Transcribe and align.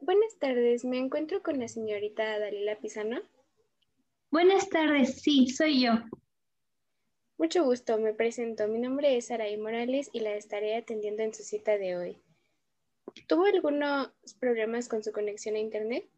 Buenas 0.00 0.38
tardes, 0.38 0.84
me 0.84 0.98
encuentro 0.98 1.42
con 1.42 1.58
la 1.58 1.68
señorita 1.68 2.38
Dalila 2.38 2.78
Pizano. 2.78 3.20
Buenas 4.30 4.68
tardes, 4.68 5.20
sí, 5.20 5.48
soy 5.48 5.82
yo. 5.82 5.92
Mucho 7.36 7.64
gusto, 7.64 7.98
me 7.98 8.12
presento. 8.12 8.68
Mi 8.68 8.78
nombre 8.78 9.16
es 9.16 9.30
Araí 9.30 9.56
Morales 9.56 10.10
y 10.12 10.20
la 10.20 10.34
estaré 10.34 10.76
atendiendo 10.76 11.22
en 11.22 11.32
su 11.32 11.42
cita 11.42 11.78
de 11.78 11.96
hoy. 11.96 12.22
¿Tuvo 13.26 13.46
algunos 13.46 14.10
problemas 14.38 14.88
con 14.88 15.02
su 15.02 15.10
conexión 15.12 15.54
a 15.54 15.58
Internet? 15.58 16.08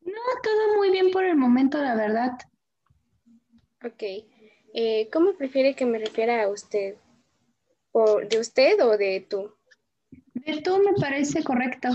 No, 0.00 0.20
todo 0.42 0.76
muy 0.76 0.90
bien 0.90 1.10
por 1.10 1.24
el 1.24 1.36
momento, 1.36 1.78
la 1.78 1.94
verdad. 1.94 2.32
Ok. 3.84 4.02
Eh, 4.74 5.08
¿Cómo 5.12 5.34
prefiere 5.34 5.74
que 5.74 5.86
me 5.86 5.98
refiera 5.98 6.42
a 6.42 6.48
usted? 6.48 6.96
¿De 8.28 8.38
usted 8.38 8.80
o 8.80 8.96
de 8.96 9.26
tú? 9.28 9.54
De 10.44 10.60
tú 10.60 10.78
me 10.78 10.92
parece 11.00 11.44
correcto. 11.44 11.88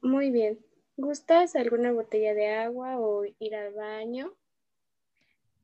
Muy 0.00 0.30
bien. 0.30 0.58
¿Gustas 0.96 1.56
alguna 1.56 1.92
botella 1.92 2.32
de 2.32 2.48
agua 2.48 2.98
o 2.98 3.24
ir 3.38 3.54
al 3.54 3.74
baño? 3.74 4.34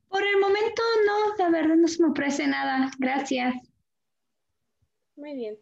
Por 0.09 0.23
el 0.25 0.39
momento 0.39 0.81
no, 1.05 1.35
la 1.37 1.49
verdad 1.49 1.75
no 1.75 1.87
se 1.87 2.03
me 2.03 2.09
ofrece 2.09 2.47
nada. 2.47 2.91
Gracias. 2.99 3.55
Muy 5.15 5.33
bien. 5.33 5.57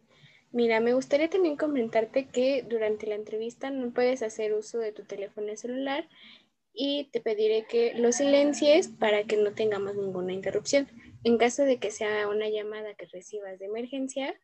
Mira, 0.52 0.80
me 0.80 0.94
gustaría 0.94 1.28
también 1.28 1.56
comentarte 1.56 2.26
que 2.28 2.64
durante 2.68 3.06
la 3.06 3.14
entrevista 3.14 3.70
no 3.70 3.92
puedes 3.92 4.22
hacer 4.22 4.54
uso 4.54 4.78
de 4.78 4.92
tu 4.92 5.04
teléfono 5.04 5.54
celular 5.56 6.08
y 6.72 7.08
te 7.12 7.20
pediré 7.20 7.66
que 7.66 7.94
lo 7.94 8.12
silencies 8.12 8.88
para 8.88 9.24
que 9.24 9.36
no 9.36 9.52
tengamos 9.52 9.96
ninguna 9.96 10.32
interrupción. 10.32 10.86
En 11.24 11.38
caso 11.38 11.64
de 11.64 11.78
que 11.78 11.90
sea 11.90 12.28
una 12.28 12.48
llamada 12.48 12.94
que 12.94 13.06
recibas 13.06 13.58
de 13.58 13.66
emergencia 13.66 14.34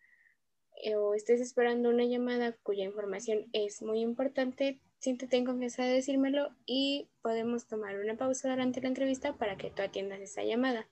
o 0.97 1.15
estés 1.15 1.41
esperando 1.41 1.91
una 1.91 2.05
llamada 2.05 2.57
cuya 2.63 2.85
información 2.85 3.47
es 3.53 3.83
muy 3.83 4.01
importante, 4.01 4.81
siéntete 4.99 5.37
en 5.37 5.45
confianza 5.45 5.85
de 5.85 5.95
decírmelo 5.95 6.51
y 6.67 7.09
podemos 7.23 7.67
tomar 7.67 7.99
una 7.99 8.17
pausa 8.17 8.51
durante 8.51 8.81
la 8.81 8.89
entrevista 8.89 9.35
para 9.35 9.57
que 9.57 9.71
tú 9.71 9.83
atiendas 9.83 10.21
esa 10.21 10.43
llamada. 10.43 10.89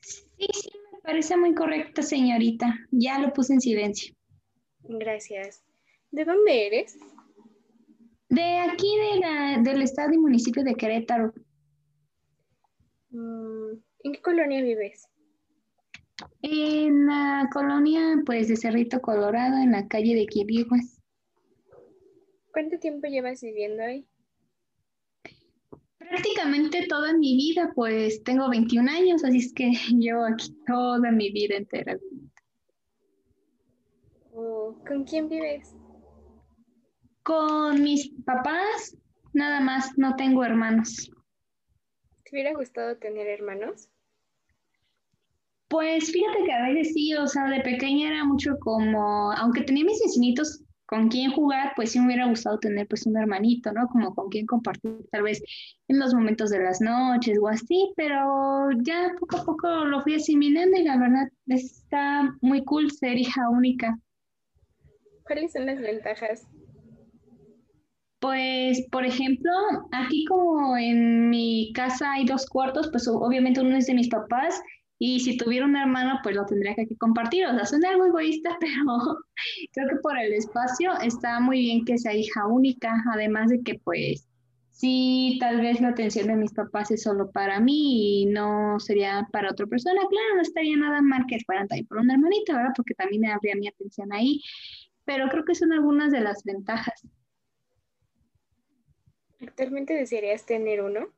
Sí, 0.00 0.46
sí, 0.52 0.70
me 0.92 1.00
parece 1.00 1.36
muy 1.36 1.54
correcto, 1.54 2.02
señorita. 2.02 2.74
Ya 2.90 3.18
lo 3.18 3.32
puse 3.32 3.54
en 3.54 3.60
silencio. 3.60 4.14
Gracias. 4.80 5.62
¿De 6.10 6.24
dónde 6.24 6.66
eres? 6.66 6.98
De 8.28 8.58
aquí, 8.58 8.90
del 9.62 9.82
estado 9.82 10.12
y 10.14 10.18
municipio 10.18 10.64
de 10.64 10.74
Querétaro. 10.74 11.32
Mm, 13.10 13.72
¿En 14.04 14.12
qué 14.12 14.22
colonia 14.22 14.62
vives? 14.62 15.06
En 16.42 17.06
la 17.06 17.48
colonia, 17.52 18.22
pues, 18.24 18.48
de 18.48 18.56
Cerrito 18.56 19.00
Colorado, 19.00 19.56
en 19.58 19.72
la 19.72 19.88
calle 19.88 20.14
de 20.14 20.26
Quiriguas. 20.26 21.00
¿Cuánto 22.52 22.78
tiempo 22.78 23.06
llevas 23.06 23.40
viviendo 23.40 23.82
ahí? 23.82 24.06
Prácticamente 25.98 26.86
toda 26.88 27.14
mi 27.14 27.36
vida, 27.36 27.72
pues 27.74 28.22
tengo 28.24 28.50
21 28.50 28.90
años, 28.90 29.24
así 29.24 29.38
es 29.38 29.52
que 29.54 29.70
llevo 29.98 30.24
aquí 30.26 30.54
toda 30.66 31.10
mi 31.10 31.30
vida 31.30 31.56
entera. 31.56 31.96
¿Con 34.86 35.04
quién 35.04 35.28
vives? 35.28 35.74
Con 37.22 37.82
mis 37.82 38.10
papás, 38.24 38.96
nada 39.32 39.60
más, 39.60 39.96
no 39.96 40.16
tengo 40.16 40.44
hermanos. 40.44 41.10
¿Te 42.24 42.30
hubiera 42.32 42.54
gustado 42.54 42.96
tener 42.96 43.28
hermanos? 43.28 43.91
Pues 45.72 46.12
fíjate 46.12 46.44
que 46.44 46.52
a 46.52 46.68
veces 46.68 46.92
sí, 46.92 47.14
o 47.14 47.26
sea, 47.26 47.44
de 47.44 47.60
pequeña 47.60 48.08
era 48.08 48.24
mucho 48.26 48.58
como, 48.60 49.32
aunque 49.32 49.62
tenía 49.62 49.86
mis 49.86 50.02
vecinitos 50.04 50.62
con 50.84 51.08
quien 51.08 51.30
jugar, 51.30 51.72
pues 51.76 51.92
sí 51.92 51.98
me 51.98 52.08
hubiera 52.08 52.26
gustado 52.26 52.58
tener 52.58 52.86
pues 52.86 53.06
un 53.06 53.16
hermanito, 53.16 53.72
¿no? 53.72 53.88
Como 53.88 54.14
con 54.14 54.28
quien 54.28 54.44
compartir 54.44 54.98
tal 55.10 55.22
vez 55.22 55.42
en 55.88 55.98
los 55.98 56.12
momentos 56.12 56.50
de 56.50 56.62
las 56.62 56.82
noches 56.82 57.38
o 57.40 57.48
así, 57.48 57.90
pero 57.96 58.68
ya 58.82 59.12
poco 59.18 59.38
a 59.38 59.44
poco 59.46 59.86
lo 59.86 60.02
fui 60.02 60.16
asimilando 60.16 60.78
y 60.78 60.84
la 60.84 60.98
verdad 60.98 61.28
está 61.46 62.36
muy 62.42 62.62
cool 62.64 62.90
ser 62.90 63.16
hija 63.16 63.48
única. 63.48 63.98
¿Cuáles 65.24 65.52
son 65.52 65.64
las 65.64 65.80
ventajas? 65.80 66.46
Pues, 68.18 68.86
por 68.90 69.06
ejemplo, 69.06 69.50
aquí 69.92 70.26
como 70.26 70.76
en 70.76 71.30
mi 71.30 71.72
casa 71.74 72.12
hay 72.12 72.26
dos 72.26 72.44
cuartos, 72.44 72.90
pues 72.90 73.08
obviamente 73.08 73.62
uno 73.62 73.74
es 73.74 73.86
de 73.86 73.94
mis 73.94 74.10
papás 74.10 74.62
y 75.04 75.18
si 75.18 75.36
tuviera 75.36 75.66
un 75.66 75.74
hermano, 75.74 76.20
pues 76.22 76.36
lo 76.36 76.46
tendría 76.46 76.76
que 76.76 76.96
compartir. 76.96 77.44
O 77.46 77.50
sea, 77.50 77.64
suena 77.64 77.90
algo 77.90 78.06
egoísta, 78.06 78.56
pero 78.60 79.18
creo 79.72 79.88
que 79.88 79.96
por 79.96 80.16
el 80.16 80.32
espacio 80.32 80.92
está 81.00 81.40
muy 81.40 81.58
bien 81.58 81.84
que 81.84 81.98
sea 81.98 82.14
hija 82.14 82.46
única, 82.46 83.02
además 83.12 83.50
de 83.50 83.64
que 83.64 83.80
pues 83.82 84.28
sí, 84.70 85.38
tal 85.40 85.60
vez 85.60 85.80
la 85.80 85.88
atención 85.88 86.28
de 86.28 86.36
mis 86.36 86.52
papás 86.52 86.92
es 86.92 87.02
solo 87.02 87.32
para 87.32 87.58
mí 87.58 88.22
y 88.22 88.26
no 88.26 88.78
sería 88.78 89.26
para 89.32 89.50
otra 89.50 89.66
persona. 89.66 90.02
Claro, 90.08 90.36
no 90.36 90.42
estaría 90.42 90.76
nada 90.76 91.02
mal 91.02 91.24
que 91.26 91.40
fueran 91.44 91.66
también 91.66 91.88
por 91.88 91.98
un 91.98 92.08
hermanito, 92.08 92.52
¿verdad? 92.54 92.72
Porque 92.76 92.94
también 92.94 93.26
habría 93.26 93.56
mi 93.56 93.66
atención 93.66 94.12
ahí. 94.12 94.40
Pero 95.04 95.28
creo 95.30 95.44
que 95.44 95.56
son 95.56 95.72
algunas 95.72 96.12
de 96.12 96.20
las 96.20 96.44
ventajas. 96.44 97.08
¿Actualmente 99.40 99.94
desearías 99.94 100.46
tener 100.46 100.80
uno? 100.80 101.08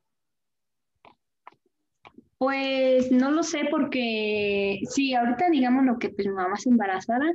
Pues 2.39 3.11
no 3.13 3.31
lo 3.31 3.43
sé 3.43 3.63
porque 3.71 4.81
sí, 4.91 5.15
ahorita 5.15 5.51
digamos 5.51 5.85
lo 5.85 5.99
que 5.99 6.11
pues 6.11 6.27
mi 6.27 6.35
mamá 6.35 6.57
se 6.57 6.69
embarazada, 6.69 7.33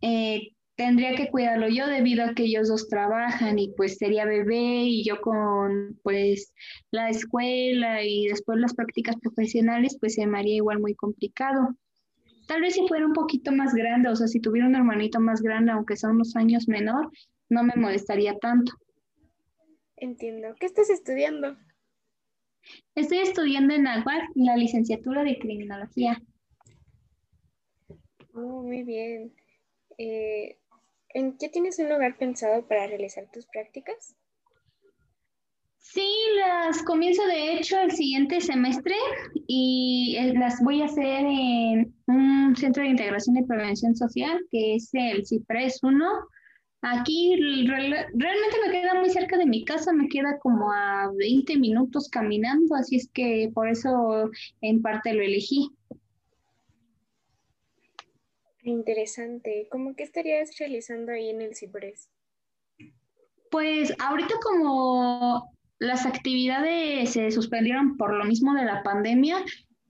eh, 0.00 0.48
tendría 0.76 1.14
que 1.14 1.28
cuidarlo 1.30 1.68
yo 1.68 1.86
debido 1.86 2.24
a 2.24 2.34
que 2.34 2.44
ellos 2.44 2.68
dos 2.68 2.88
trabajan 2.88 3.58
y 3.58 3.72
pues 3.76 3.96
sería 3.96 4.24
bebé 4.24 4.84
y 4.84 5.04
yo 5.04 5.20
con 5.20 5.98
pues 6.02 6.52
la 6.90 7.08
escuela 7.10 8.02
y 8.02 8.26
después 8.26 8.58
las 8.58 8.74
prácticas 8.74 9.16
profesionales 9.16 9.96
pues 10.00 10.14
se 10.14 10.26
me 10.26 10.38
haría 10.38 10.56
igual 10.56 10.80
muy 10.80 10.94
complicado. 10.94 11.76
Tal 12.46 12.60
vez 12.60 12.74
si 12.74 12.86
fuera 12.86 13.06
un 13.06 13.14
poquito 13.14 13.52
más 13.52 13.74
grande, 13.74 14.10
o 14.10 14.16
sea, 14.16 14.26
si 14.26 14.40
tuviera 14.40 14.68
un 14.68 14.74
hermanito 14.74 15.18
más 15.18 15.40
grande, 15.40 15.72
aunque 15.72 15.96
sea 15.96 16.10
unos 16.10 16.36
años 16.36 16.68
menor, 16.68 17.10
no 17.48 17.62
me 17.62 17.72
molestaría 17.74 18.36
tanto. 18.38 18.72
Entiendo. 19.96 20.54
¿Qué 20.60 20.66
estás 20.66 20.90
estudiando? 20.90 21.56
Estoy 22.94 23.18
estudiando 23.18 23.74
en 23.74 23.86
Aguas 23.86 24.22
la 24.34 24.56
licenciatura 24.56 25.24
de 25.24 25.38
criminología. 25.38 26.20
Oh, 28.34 28.62
muy 28.62 28.82
bien. 28.82 29.32
Eh, 29.98 30.58
¿En 31.10 31.38
qué 31.38 31.48
tienes 31.48 31.78
un 31.78 31.88
lugar 31.88 32.16
pensado 32.18 32.66
para 32.66 32.86
realizar 32.86 33.30
tus 33.32 33.46
prácticas? 33.46 34.16
Sí, 35.78 36.08
las 36.36 36.82
comienzo 36.82 37.24
de 37.26 37.52
hecho 37.52 37.78
el 37.78 37.92
siguiente 37.92 38.40
semestre 38.40 38.94
y 39.46 40.16
eh, 40.18 40.32
las 40.34 40.60
voy 40.64 40.82
a 40.82 40.86
hacer 40.86 41.24
en 41.26 41.94
un 42.06 42.56
centro 42.56 42.82
de 42.82 42.88
integración 42.88 43.36
y 43.36 43.44
prevención 43.44 43.94
social 43.94 44.40
que 44.50 44.76
es 44.76 44.88
el 44.94 45.26
CIPRES 45.26 45.82
1 45.82 46.04
Aquí 46.86 47.34
realmente 47.36 48.56
me 48.66 48.70
queda 48.70 48.92
muy 49.00 49.08
cerca 49.08 49.38
de 49.38 49.46
mi 49.46 49.64
casa, 49.64 49.90
me 49.94 50.06
queda 50.06 50.38
como 50.38 50.70
a 50.70 51.10
20 51.16 51.56
minutos 51.56 52.10
caminando, 52.10 52.74
así 52.74 52.96
es 52.96 53.08
que 53.10 53.50
por 53.54 53.70
eso 53.70 54.30
en 54.60 54.82
parte 54.82 55.14
lo 55.14 55.22
elegí. 55.22 55.70
Interesante. 58.62 59.66
¿Cómo 59.70 59.96
que 59.96 60.02
estarías 60.02 60.58
realizando 60.58 61.12
ahí 61.12 61.30
en 61.30 61.40
el 61.40 61.54
CIPRES? 61.54 62.10
Pues 63.50 63.94
ahorita 63.98 64.34
como 64.42 65.54
las 65.78 66.04
actividades 66.04 67.10
se 67.12 67.30
suspendieron 67.30 67.96
por 67.96 68.12
lo 68.12 68.26
mismo 68.26 68.52
de 68.52 68.66
la 68.66 68.82
pandemia, 68.82 69.38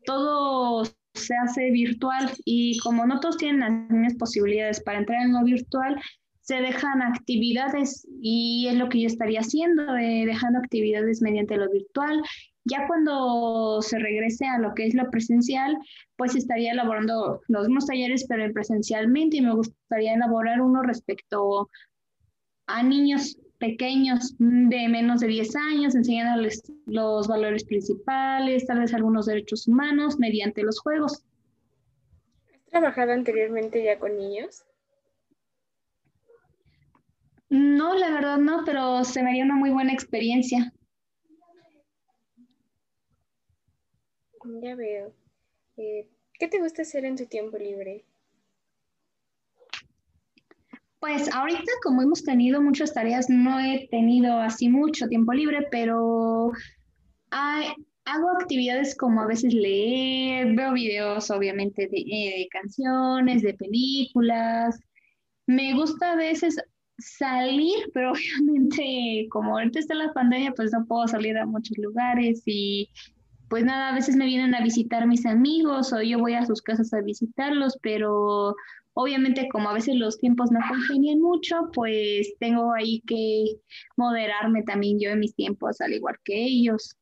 todo 0.05 0.85
se 1.15 1.35
hace 1.35 1.71
virtual 1.71 2.31
y 2.45 2.79
como 2.79 3.05
no 3.05 3.19
todos 3.19 3.37
tienen 3.37 3.61
las 3.61 3.91
mismas 3.91 4.15
posibilidades 4.15 4.81
para 4.81 4.99
entrar 4.99 5.23
en 5.23 5.33
lo 5.33 5.43
virtual, 5.43 6.01
se 6.45 6.57
dejan 6.57 7.01
actividades 7.01 8.07
y 8.21 8.67
es 8.69 8.75
lo 8.75 8.91
que 8.91 9.01
yo 9.01 9.07
estaría 9.07 9.41
haciendo, 9.41 9.97
eh, 9.97 10.25
dejando 10.27 10.59
actividades 10.59 11.23
mediante 11.23 11.57
lo 11.57 11.71
virtual. 11.71 12.23
Ya 12.65 12.87
cuando 12.87 13.81
se 13.81 13.99
regrese 13.99 14.45
a 14.47 14.59
lo 14.59 14.75
que 14.75 14.87
es 14.87 14.95
lo 14.95 15.11
presencial, 15.11 15.75
pues 16.17 16.37
estaría 16.37 16.73
elaborando 16.73 17.41
los 17.49 17.67
mismos 17.67 17.87
talleres, 17.87 18.27
pero 18.29 18.53
presencialmente 18.53 19.39
y 19.39 19.41
me 19.41 19.55
gustaría 19.55 20.15
elaborar 20.15 20.61
uno 20.61 20.83
respecto 20.83 21.71
a 22.67 22.83
niños 22.83 23.39
pequeños 23.59 24.35
de 24.39 24.89
menos 24.89 25.21
de 25.21 25.29
10 25.29 25.57
años, 25.57 25.95
enseñándoles 25.95 26.63
los 26.85 27.27
valores 27.27 27.65
principales, 27.65 28.67
tal 28.67 28.81
vez 28.81 28.93
algunos 28.93 29.25
derechos 29.25 29.67
humanos 29.67 30.19
mediante 30.19 30.63
los 30.63 30.79
juegos. 30.79 31.25
¿Has 32.53 32.71
trabajado 32.71 33.13
anteriormente 33.13 33.83
ya 33.83 33.99
con 33.99 34.19
niños? 34.19 34.67
No, 37.55 37.95
la 37.95 38.11
verdad 38.11 38.39
no, 38.39 38.65
pero 38.65 39.05
se 39.05 39.23
me 39.23 39.31
haría 39.31 39.45
una 39.45 39.55
muy 39.55 39.71
buena 39.71 39.93
experiencia. 39.93 40.73
Ya 44.61 44.75
veo. 44.75 45.15
Eh, 45.77 46.09
¿Qué 46.37 46.49
te 46.49 46.59
gusta 46.59 46.83
hacer 46.83 47.05
en 47.05 47.15
tu 47.15 47.27
tiempo 47.27 47.57
libre? 47.57 48.05
Pues 50.99 51.33
ahorita 51.33 51.71
como 51.85 52.03
hemos 52.03 52.25
tenido 52.25 52.61
muchas 52.61 52.93
tareas, 52.93 53.31
no 53.31 53.61
he 53.61 53.87
tenido 53.89 54.37
así 54.41 54.69
mucho 54.69 55.07
tiempo 55.07 55.33
libre, 55.33 55.69
pero 55.71 56.51
hago 57.31 58.31
actividades 58.31 58.97
como 58.97 59.21
a 59.21 59.29
veces 59.29 59.55
leer, 59.55 60.57
veo 60.57 60.73
videos 60.73 61.31
obviamente 61.31 61.87
de, 61.87 61.99
eh, 61.99 62.39
de 62.39 62.49
canciones, 62.51 63.43
de 63.43 63.55
películas. 63.55 64.77
Me 65.47 65.73
gusta 65.75 66.15
a 66.15 66.17
veces 66.17 66.57
salir, 66.99 67.75
pero 67.95 68.13
obviamente 68.13 69.27
como 69.31 69.57
ahorita 69.57 69.79
está 69.79 69.95
la 69.95 70.13
pandemia, 70.13 70.53
pues 70.53 70.73
no 70.73 70.87
puedo 70.87 71.07
salir 71.09 71.37
a 71.39 71.47
muchos 71.47 71.77
lugares 71.79 72.43
y 72.47 72.91
pues 73.49 73.65
nada, 73.65 73.91
a 73.91 73.95
veces 73.95 74.17
me 74.17 74.27
vienen 74.27 74.55
a 74.55 74.63
visitar 74.63 75.07
mis 75.07 75.27
amigos 75.27 75.93
o 75.93 76.03
yo 76.03 76.19
voy 76.19 76.35
a 76.35 76.47
sus 76.47 76.63
casas 76.63 76.93
a 76.93 77.03
visitarlos, 77.03 77.79
pero 77.83 78.57
obviamente 78.95 79.49
como 79.49 79.69
a 79.69 79.75
veces 79.75 79.97
los 79.97 80.19
tiempos 80.19 80.51
no 80.51 80.61
congenian 80.69 81.21
mucho, 81.21 81.71
pues 81.73 82.35
tengo 82.41 82.73
ahí 82.73 83.03
que 83.07 83.61
moderarme 83.97 84.63
también 84.63 84.99
yo 84.99 85.11
en 85.11 85.21
mis 85.21 85.35
tiempos, 85.35 85.81
al 85.81 85.93
igual 85.93 86.17
que 86.25 86.35
ellos. 86.35 86.97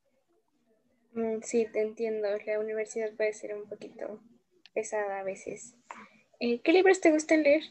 Mm, 1.13 1.41
sí, 1.41 1.67
te 1.71 1.81
entiendo. 1.81 2.27
La 2.45 2.59
universidad 2.59 3.13
puede 3.15 3.33
ser 3.33 3.55
un 3.55 3.67
poquito 3.69 4.19
pesada 4.73 5.19
a 5.19 5.23
veces. 5.23 5.75
Eh, 6.39 6.59
¿Qué 6.61 6.73
libros 6.73 6.99
te 7.01 7.11
gustan 7.11 7.43
leer? 7.43 7.61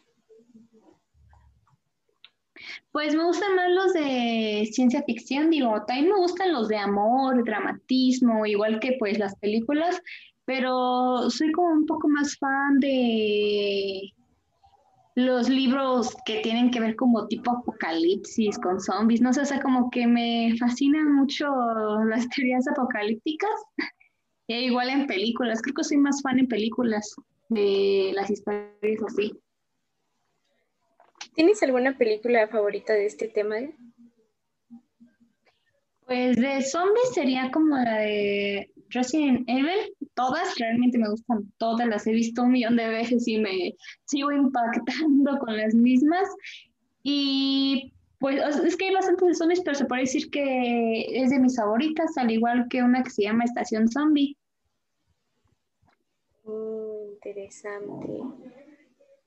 Pues 2.92 3.14
me 3.14 3.24
gustan 3.24 3.54
más 3.56 3.70
los 3.70 3.92
de 3.92 4.68
ciencia 4.72 5.02
ficción, 5.04 5.50
digo, 5.50 5.82
también 5.86 6.08
me 6.10 6.16
gustan 6.16 6.52
los 6.52 6.68
de 6.68 6.76
amor, 6.76 7.44
dramatismo, 7.44 8.46
igual 8.46 8.80
que 8.80 8.96
pues 8.98 9.18
las 9.18 9.36
películas, 9.36 10.00
pero 10.44 11.30
soy 11.30 11.52
como 11.52 11.68
un 11.68 11.86
poco 11.86 12.08
más 12.08 12.36
fan 12.38 12.78
de 12.80 14.12
los 15.14 15.48
libros 15.48 16.16
que 16.24 16.40
tienen 16.40 16.70
que 16.70 16.80
ver 16.80 16.96
como 16.96 17.26
tipo 17.26 17.50
apocalipsis 17.50 18.58
con 18.58 18.80
zombies, 18.80 19.20
no 19.20 19.32
sé, 19.32 19.42
o 19.42 19.44
sea, 19.44 19.60
como 19.60 19.90
que 19.90 20.06
me 20.06 20.54
fascinan 20.58 21.14
mucho 21.14 21.46
las 22.08 22.28
teorías 22.30 22.66
apocalípticas, 22.68 23.50
e 24.48 24.62
igual 24.62 24.90
en 24.90 25.06
películas, 25.06 25.60
creo 25.62 25.74
que 25.74 25.84
soy 25.84 25.98
más 25.98 26.22
fan 26.22 26.38
en 26.38 26.48
películas 26.48 27.14
de 27.48 28.12
las 28.14 28.30
historias 28.30 29.02
así. 29.06 29.32
¿Tienes 31.34 31.62
alguna 31.62 31.96
película 31.96 32.46
favorita 32.48 32.92
de 32.92 33.06
este 33.06 33.28
tema? 33.28 33.56
Pues 36.06 36.36
de 36.36 36.62
zombies 36.62 37.14
sería 37.14 37.50
como 37.50 37.76
la 37.76 37.98
de 37.98 38.70
Resident 38.90 39.48
Evil. 39.48 39.94
Todas 40.14 40.58
realmente 40.58 40.98
me 40.98 41.08
gustan, 41.08 41.50
todas 41.56 41.88
las 41.88 42.06
he 42.06 42.12
visto 42.12 42.42
un 42.42 42.52
millón 42.52 42.76
de 42.76 42.88
veces 42.88 43.26
y 43.26 43.38
me 43.38 43.74
sigo 44.04 44.30
impactando 44.30 45.38
con 45.40 45.56
las 45.56 45.74
mismas. 45.74 46.28
Y 47.02 47.94
pues 48.18 48.40
es 48.58 48.76
que 48.76 48.88
hay 48.88 48.94
bastantes 48.94 49.26
de 49.26 49.34
zombies, 49.34 49.62
pero 49.64 49.74
se 49.74 49.86
puede 49.86 50.02
decir 50.02 50.30
que 50.30 51.06
es 51.22 51.30
de 51.30 51.38
mis 51.38 51.56
favoritas, 51.56 52.16
al 52.18 52.30
igual 52.30 52.66
que 52.68 52.82
una 52.82 53.02
que 53.02 53.10
se 53.10 53.22
llama 53.22 53.44
Estación 53.44 53.88
Zombie. 53.88 54.36
Mm, 56.44 57.12
interesante. 57.14 58.61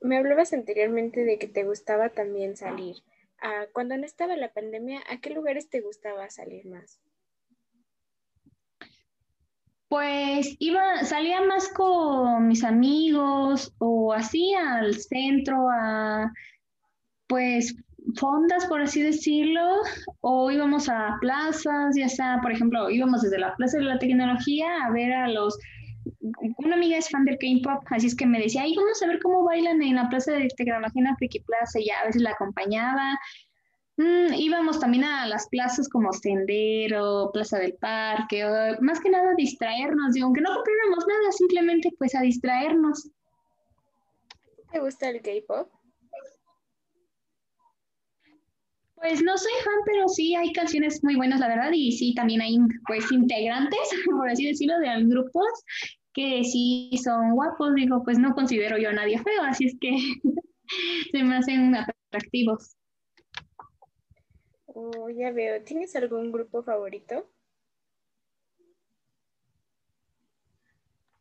Me 0.06 0.18
hablabas 0.18 0.54
anteriormente 0.54 1.24
de 1.24 1.40
que 1.40 1.48
te 1.48 1.64
gustaba 1.64 2.10
también 2.10 2.56
salir. 2.56 2.98
Ah, 3.42 3.66
cuando 3.74 3.98
no 3.98 4.06
estaba 4.06 4.36
la 4.36 4.54
pandemia, 4.54 5.02
¿a 5.10 5.20
qué 5.20 5.32
lugares 5.32 5.70
te 5.70 5.82
gustaba 5.82 6.30
salir 6.30 6.66
más? 6.68 7.02
Pues 9.88 10.56
iba, 10.60 11.04
salía 11.04 11.42
más 11.42 11.70
con 11.70 12.48
mis 12.48 12.64
amigos 12.64 13.74
o 13.80 14.14
así 14.14 14.54
al 14.54 14.94
centro, 14.96 15.70
a 15.72 16.32
pues 17.28 17.76
fondas, 18.16 18.68
por 18.68 18.82
así 18.82 19.02
decirlo, 19.02 19.82
o 20.22 20.52
íbamos 20.52 20.88
a 20.88 21.18
plazas, 21.20 21.96
ya 21.96 22.10
sea, 22.10 22.40
por 22.44 22.52
ejemplo, 22.52 22.92
íbamos 22.92 23.24
desde 23.24 23.40
la 23.40 23.56
Plaza 23.56 23.78
de 23.78 23.86
la 23.86 23.98
Tecnología 23.98 24.86
a 24.86 24.92
ver 24.92 25.14
a 25.14 25.28
los 25.28 25.58
una 26.58 26.76
amiga 26.76 26.98
es 26.98 27.10
fan 27.10 27.26
del 27.26 27.38
K-pop, 27.38 27.84
así 27.90 28.08
es 28.08 28.16
que 28.16 28.26
me 28.26 28.40
decía, 28.40 28.64
ay, 28.64 28.76
vamos 28.76 29.02
a 29.02 29.08
ver 29.08 29.20
cómo 29.22 29.44
bailan 29.44 29.82
en 29.82 29.96
la 29.96 30.10
plaza 30.10 30.34
de 30.34 30.48
tecnología 30.56 31.00
en 31.00 31.06
la 31.06 31.16
Friki 31.16 31.40
Plaza, 31.42 31.80
y 31.80 31.88
ya 31.88 32.00
a 32.02 32.06
veces 32.06 32.22
la 32.22 32.32
acompañaba. 32.32 33.18
Mm, 33.98 34.34
íbamos 34.34 34.80
también 34.80 35.06
a 35.06 35.26
las 35.28 35.48
plazas 35.50 35.88
como 35.88 36.12
Sendero, 36.12 37.32
Plaza 37.34 37.60
del 37.60 37.74
Parque, 37.76 38.46
más 38.82 39.00
que 39.00 39.10
nada 39.10 39.32
a 39.32 39.36
distraernos, 39.36 40.14
digo, 40.14 40.26
aunque 40.28 40.42
no 40.42 40.54
compráramos 40.54 41.08
nada, 41.08 41.32
simplemente 41.32 41.90
pues 41.98 42.14
a 42.16 42.22
distraernos. 42.22 43.10
¿Te 44.72 44.80
gusta 44.80 45.10
el 45.10 45.22
K-pop? 45.22 45.70
Pues 48.96 49.22
no 49.22 49.38
soy 49.38 49.52
fan, 49.64 49.74
pero 49.86 50.08
sí 50.08 50.36
hay 50.36 50.52
canciones 50.54 51.04
muy 51.04 51.16
buenas, 51.16 51.40
la 51.40 51.48
verdad, 51.50 51.72
y 51.74 51.92
sí 51.92 52.14
también 52.16 52.42
hay 52.42 52.58
pues 52.88 53.12
integrantes, 53.12 53.80
por 54.06 54.30
así 54.30 54.46
decirlo, 54.46 54.80
de 54.80 55.04
grupos 55.06 55.64
que 56.14 56.44
sí 56.46 56.90
son 57.04 57.36
guapos, 57.36 57.76
digo, 57.76 58.02
pues 58.04 58.18
no 58.18 58.34
considero 58.34 58.78
yo 58.78 58.90
a 58.90 58.94
nadie 58.94 59.20
feo, 59.20 59.44
así 59.44 59.66
es 59.66 59.76
que 59.80 59.92
se 61.12 61.24
me 61.24 61.36
hacen 61.36 61.76
atractivos. 61.76 62.76
Oh, 64.68 65.10
ya 65.10 65.32
veo. 65.32 65.62
¿Tienes 65.64 65.96
algún 65.96 66.32
grupo 66.32 66.64
favorito? 66.64 67.30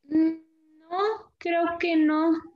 Mm, 0.05 0.38
no, 0.81 1.32
creo 1.38 1.79
que 1.79 1.97
no. 1.97 2.53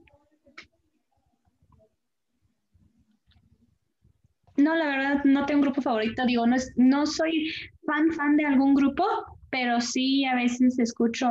No, 4.58 4.74
la 4.74 4.86
verdad, 4.86 5.24
no 5.24 5.46
tengo 5.46 5.60
un 5.60 5.66
grupo 5.66 5.80
favorito. 5.80 6.26
Digo, 6.26 6.46
no, 6.46 6.56
es, 6.56 6.72
no 6.76 7.06
soy 7.06 7.48
fan, 7.86 8.12
fan 8.12 8.36
de 8.36 8.44
algún 8.44 8.74
grupo, 8.74 9.04
pero 9.50 9.80
sí 9.80 10.24
a 10.24 10.34
veces 10.34 10.78
escucho 10.80 11.28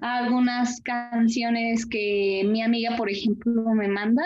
algunas 0.00 0.80
canciones 0.82 1.84
que 1.86 2.42
mi 2.46 2.62
amiga, 2.62 2.96
por 2.96 3.10
ejemplo, 3.10 3.62
me 3.74 3.88
manda. 3.88 4.22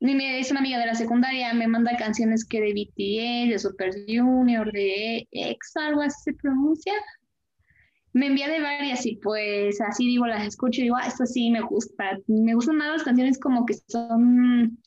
Es 0.00 0.50
una 0.50 0.60
amiga 0.60 0.78
de 0.78 0.86
la 0.86 0.94
secundaria, 0.94 1.52
me 1.52 1.68
manda 1.68 1.96
canciones 1.96 2.46
que 2.46 2.60
de 2.60 2.72
BTS, 2.72 3.50
de 3.50 3.58
Super 3.58 3.90
Junior, 4.06 4.72
de 4.72 5.28
X, 5.30 5.76
algo 5.76 6.00
así 6.00 6.16
se 6.24 6.32
pronuncia. 6.34 6.94
Me 8.14 8.28
envía 8.28 8.48
de 8.48 8.60
varias 8.60 9.04
y 9.04 9.16
pues 9.16 9.80
así 9.82 10.06
digo, 10.06 10.26
las 10.26 10.46
escucho 10.46 10.80
y 10.80 10.84
digo, 10.84 10.96
ah, 10.96 11.06
esto 11.06 11.26
sí 11.26 11.50
me 11.50 11.60
gusta. 11.60 12.18
Me 12.26 12.54
gustan 12.54 12.76
más 12.76 12.92
las 12.92 13.02
canciones 13.02 13.38
como 13.38 13.66
que 13.66 13.74
son 13.88 14.78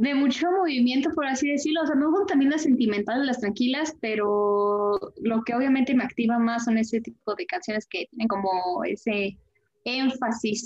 de 0.00 0.14
mucho 0.14 0.50
movimiento, 0.50 1.10
por 1.14 1.26
así 1.26 1.50
decirlo. 1.50 1.82
O 1.82 1.86
sea, 1.86 1.94
me 1.94 2.06
gustan 2.06 2.26
también 2.28 2.50
las 2.50 2.62
sentimentales, 2.62 3.26
las 3.26 3.40
tranquilas, 3.40 3.94
pero 4.00 4.98
lo 5.20 5.42
que 5.42 5.54
obviamente 5.54 5.94
me 5.94 6.04
activa 6.04 6.38
más 6.38 6.64
son 6.64 6.78
ese 6.78 7.02
tipo 7.02 7.34
de 7.34 7.44
canciones 7.44 7.86
que 7.86 8.06
tienen 8.06 8.26
como 8.26 8.82
ese 8.84 9.36
énfasis. 9.84 10.64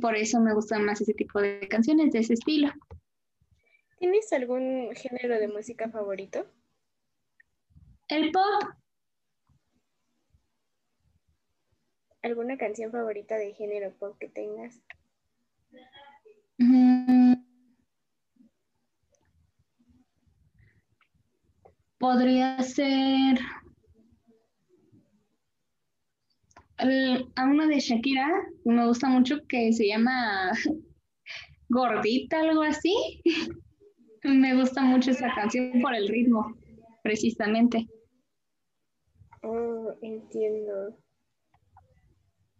Por 0.00 0.16
eso 0.16 0.40
me 0.40 0.52
gustan 0.52 0.84
más 0.84 1.00
ese 1.00 1.14
tipo 1.14 1.40
de 1.40 1.60
canciones 1.68 2.10
de 2.10 2.18
ese 2.18 2.34
estilo. 2.34 2.72
¿Tienes 4.00 4.32
algún 4.32 4.90
género 4.96 5.38
de 5.38 5.46
música 5.46 5.88
favorito? 5.88 6.44
El 8.08 8.32
pop. 8.32 8.64
¿Alguna 12.22 12.58
canción 12.58 12.90
favorita 12.90 13.36
de 13.36 13.54
género 13.54 13.92
pop 13.92 14.16
que 14.18 14.28
tengas? 14.28 14.80
Mm, 16.58 17.34
podría 22.02 22.60
ser 22.60 23.38
a 27.36 27.44
una 27.44 27.68
de 27.68 27.78
Shakira, 27.78 28.28
me 28.64 28.84
gusta 28.88 29.08
mucho, 29.08 29.36
que 29.46 29.72
se 29.72 29.86
llama 29.86 30.50
Gordita, 31.68 32.40
algo 32.40 32.62
así. 32.62 32.92
me 34.24 34.56
gusta 34.56 34.82
mucho 34.82 35.12
esa 35.12 35.32
canción 35.32 35.80
por 35.80 35.94
el 35.94 36.08
ritmo, 36.08 36.56
precisamente. 37.04 37.86
Oh, 39.44 39.94
entiendo. 40.02 40.98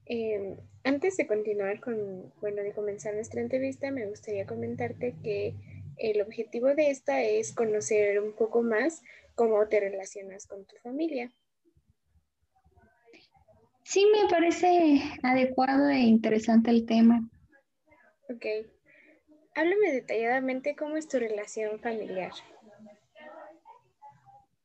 Em, 0.07 0.57
antes 0.85 1.17
de 1.17 1.27
continuar 1.27 1.81
con, 1.81 2.33
bueno, 2.41 2.63
de 2.63 2.73
comenzar 2.73 3.15
nuestra 3.15 3.41
entrevista, 3.41 3.91
me 3.91 4.07
gustaría 4.07 4.47
comentarte 4.47 5.17
que 5.21 5.57
el 6.03 6.21
objetivo 6.21 6.75
de 6.75 6.91
esta 6.91 7.23
es 7.23 7.55
conocer 7.55 8.21
un 8.21 8.33
poco 8.33 8.63
más 8.63 9.03
cómo 9.35 9.67
te 9.69 9.81
relacionas 9.81 10.47
con 10.47 10.65
tu 10.65 10.77
familia. 10.83 11.33
Sí, 13.85 14.07
me 14.07 14.29
parece 14.29 15.03
adecuado 15.23 15.89
e 15.89 16.01
interesante 16.01 16.71
el 16.71 16.87
tema. 16.87 17.29
Ok. 18.29 18.47
Háblame 19.55 19.93
detalladamente 19.93 20.75
cómo 20.75 20.97
es 20.97 21.09
tu 21.09 21.19
relación 21.19 21.79
familiar. 21.79 22.33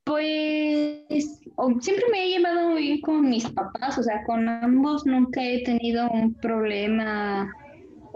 Pues 0.06 1.42
siempre 1.82 2.06
me 2.10 2.24
he 2.24 2.30
llevado 2.30 2.70
muy 2.70 2.82
bien 2.82 3.02
con 3.02 3.30
mis 3.30 3.50
papás, 3.50 3.98
o 3.98 4.04
sea, 4.04 4.24
con 4.26 4.48
ambos 4.48 5.06
nunca 5.06 5.44
he 5.44 5.64
tenido 5.64 6.10
un 6.10 6.34
problema 6.36 7.52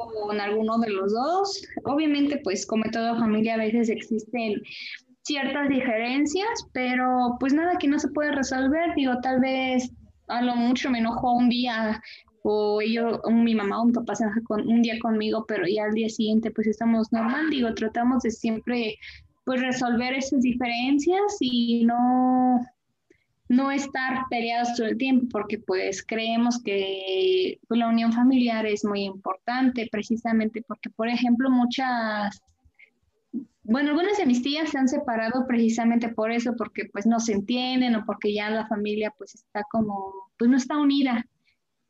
con 0.08 0.40
alguno 0.40 0.78
de 0.80 0.90
los 0.90 1.14
dos. 1.14 1.62
Obviamente, 1.84 2.40
pues 2.44 2.66
como 2.66 2.84
toda 2.92 3.16
familia 3.16 3.56
a 3.56 3.58
veces 3.58 3.90
existen 3.90 4.62
ciertas 5.24 5.70
diferencias, 5.70 6.68
pero 6.74 7.38
pues 7.40 7.54
nada 7.54 7.78
que 7.80 7.88
no 7.88 8.00
se 8.00 8.10
puede 8.10 8.32
resolver. 8.32 8.94
Digo, 8.96 9.14
tal 9.22 9.40
vez 9.40 9.92
a 10.28 10.42
lo 10.42 10.56
mucho 10.56 10.90
me 10.90 11.00
enojo 11.00 11.34
un 11.34 11.50
día 11.50 12.02
o 12.44 12.82
yo, 12.82 13.22
mi 13.30 13.54
mamá 13.54 13.82
o 13.82 13.86
mi 13.86 13.94
papá 13.94 14.16
se 14.16 14.24
enoja 14.24 14.42
con, 14.46 14.68
un 14.68 14.82
día 14.82 14.98
conmigo, 15.00 15.46
pero 15.48 15.64
ya 15.68 15.86
al 15.86 15.94
día 15.94 16.10
siguiente 16.10 16.52
pues 16.52 16.68
estamos 16.68 17.12
normal. 17.12 17.50
Digo, 17.50 17.74
tratamos 17.74 18.24
de 18.24 18.32
siempre 18.32 18.98
pues 19.46 19.62
resolver 19.62 20.14
esas 20.14 20.42
diferencias 20.42 21.38
y 21.40 21.86
no 21.86 22.60
no 23.52 23.70
estar 23.70 24.28
peleados 24.30 24.76
todo 24.78 24.88
el 24.88 24.98
tiempo, 24.98 25.28
porque 25.30 25.60
pues 25.60 26.06
creemos 26.06 26.64
que 26.64 27.60
pues, 27.68 27.78
la 27.78 27.90
unión 27.90 28.14
familiar 28.14 28.66
es 28.66 28.86
muy 28.86 29.04
importante, 29.04 29.90
precisamente 29.92 30.64
porque, 30.66 30.90
por 30.90 31.10
ejemplo, 31.10 31.50
muchas, 31.50 32.42
bueno, 33.64 33.90
algunas 33.90 34.18
de 34.18 34.26
mis 34.26 34.42
tías 34.42 34.70
se 34.70 34.78
han 34.78 34.88
separado 34.88 35.46
precisamente 35.48 36.08
por 36.08 36.32
eso, 36.32 36.56
porque 36.58 36.86
pues 36.94 37.06
no 37.06 37.20
se 37.20 37.34
entienden 37.34 37.96
o 37.96 38.06
porque 38.06 38.34
ya 38.34 38.50
la 38.50 38.68
familia 38.68 39.14
pues 39.18 39.36
está 39.36 39.64
como, 39.70 40.14
pues 40.38 40.50
no 40.50 40.56
está 40.56 40.78
unida. 40.78 41.26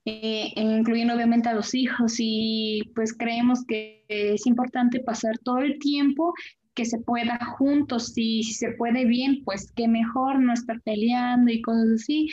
Eh, 0.03 0.51
incluyendo 0.55 1.13
obviamente 1.13 1.47
a 1.49 1.53
los 1.53 1.75
hijos 1.75 2.15
y 2.17 2.91
pues 2.95 3.13
creemos 3.15 3.63
que 3.67 4.03
es 4.07 4.47
importante 4.47 4.99
pasar 4.99 5.37
todo 5.37 5.59
el 5.59 5.77
tiempo 5.77 6.33
que 6.73 6.85
se 6.85 6.99
pueda 6.99 7.37
juntos 7.57 8.13
y 8.15 8.43
si 8.43 8.53
se 8.53 8.71
puede 8.71 9.05
bien, 9.05 9.43
pues 9.43 9.71
que 9.71 9.87
mejor 9.87 10.39
no 10.39 10.53
estar 10.53 10.81
peleando 10.81 11.51
y 11.51 11.61
cosas 11.61 11.87
así. 11.95 12.29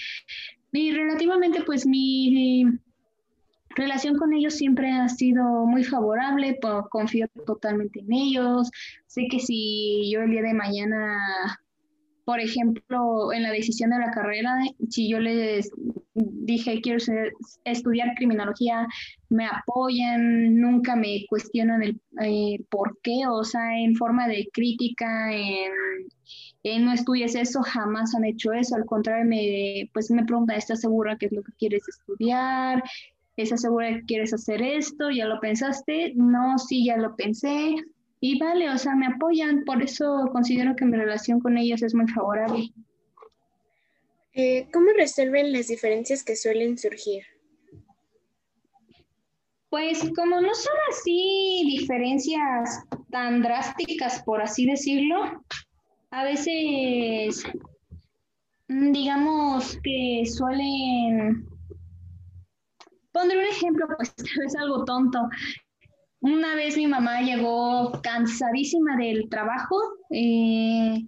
Y 0.72 0.92
relativamente, 0.92 1.62
pues 1.62 1.86
mi 1.86 2.64
relación 3.70 4.16
con 4.16 4.32
ellos 4.32 4.54
siempre 4.54 4.90
ha 4.90 5.08
sido 5.08 5.66
muy 5.66 5.84
favorable, 5.84 6.58
confío 6.90 7.26
totalmente 7.46 8.00
en 8.00 8.12
ellos. 8.12 8.70
Sé 9.06 9.26
que 9.30 9.40
si 9.40 10.10
yo 10.12 10.20
el 10.22 10.30
día 10.30 10.42
de 10.42 10.54
mañana 10.54 11.18
por 12.28 12.40
ejemplo, 12.40 13.32
en 13.32 13.42
la 13.42 13.50
decisión 13.50 13.88
de 13.88 14.00
la 14.00 14.10
carrera, 14.10 14.54
si 14.90 15.08
yo 15.08 15.18
les 15.18 15.70
dije 16.12 16.82
quiero 16.82 16.98
estudiar 17.64 18.14
criminología, 18.16 18.86
me 19.30 19.46
apoyan, 19.46 20.54
nunca 20.60 20.94
me 20.94 21.24
cuestionan 21.30 21.82
el 21.82 21.98
eh, 22.22 22.62
por 22.68 22.98
qué, 23.02 23.26
o 23.26 23.44
sea, 23.44 23.80
en 23.80 23.96
forma 23.96 24.28
de 24.28 24.46
crítica, 24.52 25.32
en, 25.32 26.84
no 26.84 26.92
estudies 26.92 27.34
eso, 27.34 27.62
jamás 27.62 28.14
han 28.14 28.26
hecho 28.26 28.52
eso, 28.52 28.76
al 28.76 28.84
contrario, 28.84 29.24
me, 29.24 29.88
pues 29.94 30.10
me 30.10 30.26
preguntan, 30.26 30.58
¿estás 30.58 30.82
segura 30.82 31.16
que 31.16 31.24
es 31.26 31.32
lo 31.32 31.42
que 31.42 31.52
quieres 31.52 31.88
estudiar? 31.88 32.82
¿Estás 33.38 33.62
segura 33.62 33.88
que 33.88 34.04
quieres 34.04 34.34
hacer 34.34 34.60
esto? 34.60 35.08
¿Ya 35.08 35.24
lo 35.24 35.40
pensaste? 35.40 36.12
No, 36.14 36.58
sí, 36.58 36.84
ya 36.84 36.98
lo 36.98 37.16
pensé 37.16 37.76
y 38.20 38.38
vale, 38.38 38.68
o 38.70 38.78
sea, 38.78 38.94
me 38.96 39.06
apoyan, 39.06 39.64
por 39.64 39.82
eso 39.82 40.28
considero 40.32 40.74
que 40.74 40.84
mi 40.84 40.96
relación 40.96 41.40
con 41.40 41.56
ellos 41.56 41.82
es 41.82 41.94
muy 41.94 42.08
favorable. 42.08 42.72
Eh, 44.32 44.68
¿Cómo 44.72 44.86
resuelven 44.96 45.52
las 45.52 45.68
diferencias 45.68 46.24
que 46.24 46.36
suelen 46.36 46.78
surgir? 46.78 47.24
Pues 49.70 50.00
como 50.16 50.40
no 50.40 50.54
son 50.54 50.74
así 50.90 51.62
diferencias 51.66 52.84
tan 53.10 53.42
drásticas, 53.42 54.22
por 54.22 54.40
así 54.40 54.66
decirlo, 54.66 55.44
a 56.10 56.24
veces 56.24 57.44
mm, 58.68 58.92
digamos 58.92 59.78
que 59.82 60.24
suelen... 60.26 61.46
Pondré 63.12 63.38
un 63.38 63.44
ejemplo, 63.44 63.86
pues 63.96 64.14
es 64.46 64.56
algo 64.56 64.84
tonto. 64.84 65.20
Una 66.20 66.54
vez 66.56 66.76
mi 66.76 66.86
mamá 66.86 67.20
llegó 67.22 67.92
cansadísima 68.02 68.96
del 68.96 69.28
trabajo. 69.28 69.76
Eh, 70.10 71.04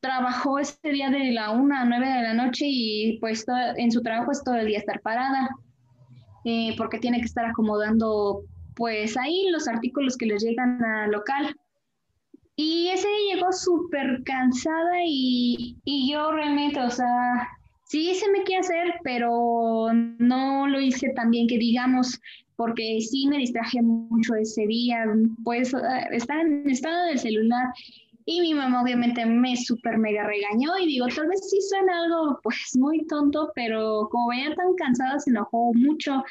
trabajó 0.00 0.58
ese 0.58 0.76
día 0.90 1.10
de 1.10 1.30
la 1.32 1.50
una 1.50 1.82
a 1.82 1.84
nueve 1.84 2.08
de 2.08 2.22
la 2.22 2.34
noche 2.34 2.64
y 2.68 3.18
pues 3.20 3.46
en 3.76 3.90
su 3.90 4.02
trabajo 4.02 4.32
es 4.32 4.42
todo 4.44 4.56
el 4.56 4.66
día 4.66 4.78
estar 4.78 5.00
parada 5.00 5.48
eh, 6.44 6.74
porque 6.76 6.98
tiene 6.98 7.20
que 7.20 7.26
estar 7.26 7.46
acomodando 7.46 8.42
pues 8.74 9.16
ahí 9.16 9.46
los 9.50 9.68
artículos 9.68 10.16
que 10.16 10.26
les 10.26 10.42
llegan 10.42 10.82
al 10.84 11.12
local. 11.12 11.54
Y 12.56 12.88
ese 12.88 13.08
día 13.08 13.34
llegó 13.36 13.52
súper 13.52 14.22
cansada 14.24 14.98
y, 15.06 15.78
y 15.84 16.12
yo 16.12 16.32
realmente, 16.32 16.80
o 16.80 16.90
sea, 16.90 17.48
sí 17.84 18.14
se 18.14 18.30
me 18.30 18.42
quiere 18.42 18.60
hacer, 18.60 18.94
pero 19.04 19.90
no 20.18 20.66
lo 20.66 20.80
hice 20.80 21.10
tan 21.14 21.30
bien 21.30 21.46
que 21.46 21.58
digamos 21.58 22.20
porque 22.56 23.00
sí 23.00 23.26
me 23.28 23.38
distraje 23.38 23.82
mucho 23.82 24.34
ese 24.34 24.66
día, 24.66 25.04
pues 25.44 25.74
eh, 25.74 25.78
estaba 26.12 26.42
en 26.42 26.68
estado 26.68 27.06
del 27.06 27.18
celular. 27.18 27.66
Y 28.24 28.40
mi 28.40 28.54
mamá 28.54 28.82
obviamente 28.82 29.26
me 29.26 29.56
súper 29.56 29.98
mega 29.98 30.24
regañó 30.24 30.78
y 30.78 30.86
digo, 30.86 31.06
tal 31.08 31.26
vez 31.26 31.40
sí 31.50 31.58
suena 31.60 32.04
algo 32.04 32.38
pues 32.42 32.76
muy 32.76 33.04
tonto, 33.06 33.50
pero 33.54 34.08
como 34.10 34.28
venía 34.28 34.54
tan 34.54 34.74
cansada 34.76 35.18
se 35.18 35.30
enojó 35.30 35.72
mucho 35.74 36.22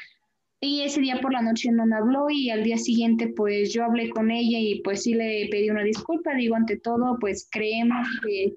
y 0.64 0.82
ese 0.82 1.00
día 1.00 1.20
por 1.20 1.32
la 1.32 1.42
noche 1.42 1.72
no 1.72 1.84
me 1.84 1.96
habló 1.96 2.30
y 2.30 2.48
al 2.48 2.62
día 2.62 2.78
siguiente 2.78 3.26
pues 3.36 3.72
yo 3.72 3.84
hablé 3.84 4.10
con 4.10 4.30
ella 4.30 4.60
y 4.60 4.80
pues 4.82 5.02
sí 5.02 5.12
le 5.12 5.48
pedí 5.50 5.68
una 5.68 5.82
disculpa, 5.82 6.34
digo, 6.34 6.54
ante 6.54 6.78
todo 6.78 7.18
pues 7.20 7.48
creemos 7.50 8.06
que 8.24 8.54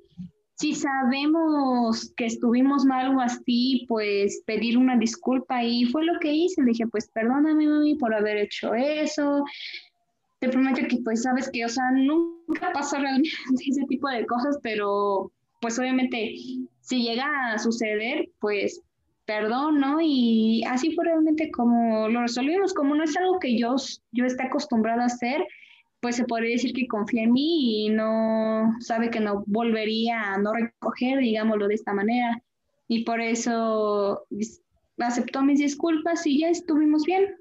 si 0.56 0.74
sabemos 0.74 2.14
que 2.16 2.26
estuvimos 2.26 2.86
mal 2.86 3.16
o 3.16 3.20
así, 3.20 3.86
pues 3.90 4.42
pedir 4.46 4.78
una 4.78 4.98
disculpa 4.98 5.64
y 5.64 5.86
fue 5.86 6.06
lo 6.06 6.18
que 6.20 6.32
hice. 6.32 6.62
Le 6.62 6.72
dije, 6.72 6.88
pues 6.88 7.10
perdóname, 7.14 7.68
mami, 7.68 7.96
por 7.96 8.14
haber 8.14 8.38
hecho 8.38 8.74
eso. 8.74 9.44
Te 10.40 10.50
prometo 10.50 10.88
que, 10.88 10.98
pues, 11.04 11.24
sabes 11.24 11.50
que, 11.52 11.66
o 11.66 11.70
sea, 11.70 11.92
nunca 11.92 12.72
pasa 12.74 13.00
realmente 13.00 13.30
ese 13.70 13.86
tipo 13.88 14.08
de 14.10 14.26
cosas, 14.26 14.58
pero, 14.64 15.32
pues, 15.60 15.78
obviamente, 15.78 16.34
si 16.82 17.04
llega 17.04 17.54
a 17.54 17.60
suceder, 17.60 18.30
pues, 18.40 18.82
perdón, 19.26 19.80
¿no? 19.80 19.98
Y 20.02 20.64
así 20.70 20.94
fue 20.96 21.06
realmente 21.06 21.52
como 21.52 22.08
lo 22.08 22.22
resolvimos. 22.22 22.74
Como 22.74 22.96
no 22.96 23.04
es 23.04 23.18
algo 23.18 23.40
que 23.40 23.58
yo, 23.58 23.76
yo 24.12 24.26
esté 24.26 24.44
acostumbrada 24.44 25.04
a 25.04 25.08
hacer, 25.08 25.46
pues 26.06 26.18
se 26.18 26.26
podría 26.26 26.52
decir 26.52 26.72
que 26.72 26.86
confía 26.86 27.24
en 27.24 27.32
mí 27.32 27.88
y 27.88 27.90
no 27.90 28.76
sabe 28.80 29.10
que 29.10 29.20
no 29.20 29.44
volvería 29.48 30.34
a 30.34 30.38
no 30.38 30.54
recoger, 30.54 31.18
digámoslo 31.18 31.68
de 31.68 31.74
esta 31.74 31.94
manera. 31.94 32.44
Y 32.88 33.04
por 33.06 33.22
eso 33.22 34.28
aceptó 35.00 35.42
mis 35.42 35.58
disculpas 35.58 36.28
y 36.28 36.42
ya 36.42 36.50
estuvimos 36.50 37.06
bien. 37.06 37.36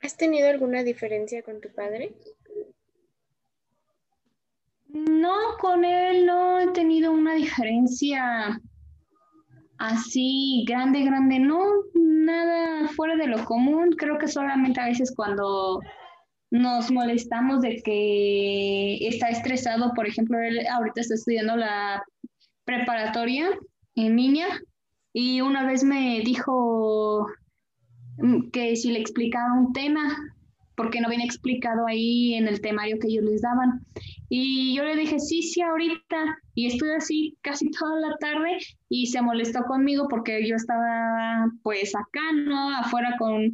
¿Has 0.00 0.16
tenido 0.16 0.48
alguna 0.48 0.84
diferencia 0.84 1.42
con 1.42 1.60
tu 1.60 1.72
padre? 1.74 2.14
No, 4.86 5.34
con 5.60 5.84
él 5.84 6.24
no 6.24 6.60
he 6.60 6.68
tenido 6.68 7.10
una 7.10 7.34
diferencia 7.34 8.60
así 9.78 10.64
grande, 10.68 11.02
grande, 11.02 11.40
no, 11.40 11.64
nada 11.94 12.86
fuera 12.90 13.16
de 13.16 13.26
lo 13.26 13.44
común. 13.44 13.90
Creo 13.98 14.18
que 14.18 14.28
solamente 14.28 14.80
a 14.80 14.86
veces 14.86 15.12
cuando 15.16 15.80
nos 16.52 16.90
molestamos 16.90 17.62
de 17.62 17.82
que 17.82 19.08
está 19.08 19.30
estresado, 19.30 19.92
por 19.94 20.06
ejemplo, 20.06 20.38
él 20.38 20.60
ahorita 20.70 21.00
está 21.00 21.14
estudiando 21.14 21.56
la 21.56 22.04
preparatoria 22.66 23.48
en 23.94 24.16
línea 24.16 24.48
y 25.14 25.40
una 25.40 25.66
vez 25.66 25.82
me 25.82 26.20
dijo 26.20 27.26
mm, 28.18 28.50
que 28.50 28.76
si 28.76 28.92
le 28.92 29.00
explicaba 29.00 29.54
un 29.54 29.72
tema, 29.72 30.14
porque 30.76 31.00
no 31.00 31.08
viene 31.08 31.24
explicado 31.24 31.86
ahí 31.86 32.34
en 32.34 32.46
el 32.46 32.60
temario 32.60 32.98
que 33.00 33.08
ellos 33.08 33.24
les 33.24 33.40
daban. 33.40 33.80
Y 34.28 34.76
yo 34.76 34.84
le 34.84 34.94
dije, 34.96 35.18
sí, 35.20 35.40
sí, 35.42 35.62
ahorita. 35.62 36.38
Y 36.54 36.66
estuve 36.66 36.96
así 36.96 37.38
casi 37.40 37.70
toda 37.78 37.98
la 37.98 38.14
tarde 38.18 38.58
y 38.90 39.06
se 39.06 39.22
molestó 39.22 39.64
conmigo 39.64 40.06
porque 40.06 40.46
yo 40.46 40.56
estaba 40.56 41.46
pues 41.62 41.94
acá, 41.96 42.32
¿no? 42.34 42.76
Afuera 42.76 43.16
con, 43.18 43.50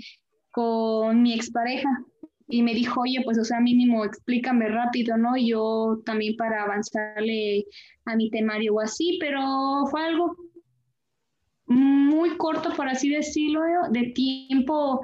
con 0.51 1.23
mi 1.23 1.33
expareja 1.33 1.89
y 2.49 2.63
me 2.63 2.75
dijo, 2.75 3.03
oye, 3.03 3.21
pues, 3.25 3.39
o 3.39 3.45
sea, 3.45 3.61
mínimo 3.61 4.05
explícame 4.05 4.69
rápido, 4.69 5.17
¿no? 5.19 5.37
Yo 5.37 6.01
también 6.07 6.37
para 6.37 6.65
avanzarle 6.65 7.67
a 8.07 8.17
mi 8.17 8.31
temario 8.31 8.75
o 8.75 8.81
así, 8.81 9.19
pero 9.21 9.41
fue 9.91 10.03
algo 10.03 10.35
muy 11.67 12.37
corto, 12.39 12.71
por 12.75 12.89
así 12.89 13.11
decirlo, 13.11 13.61
de 13.91 14.05
tiempo 14.15 15.03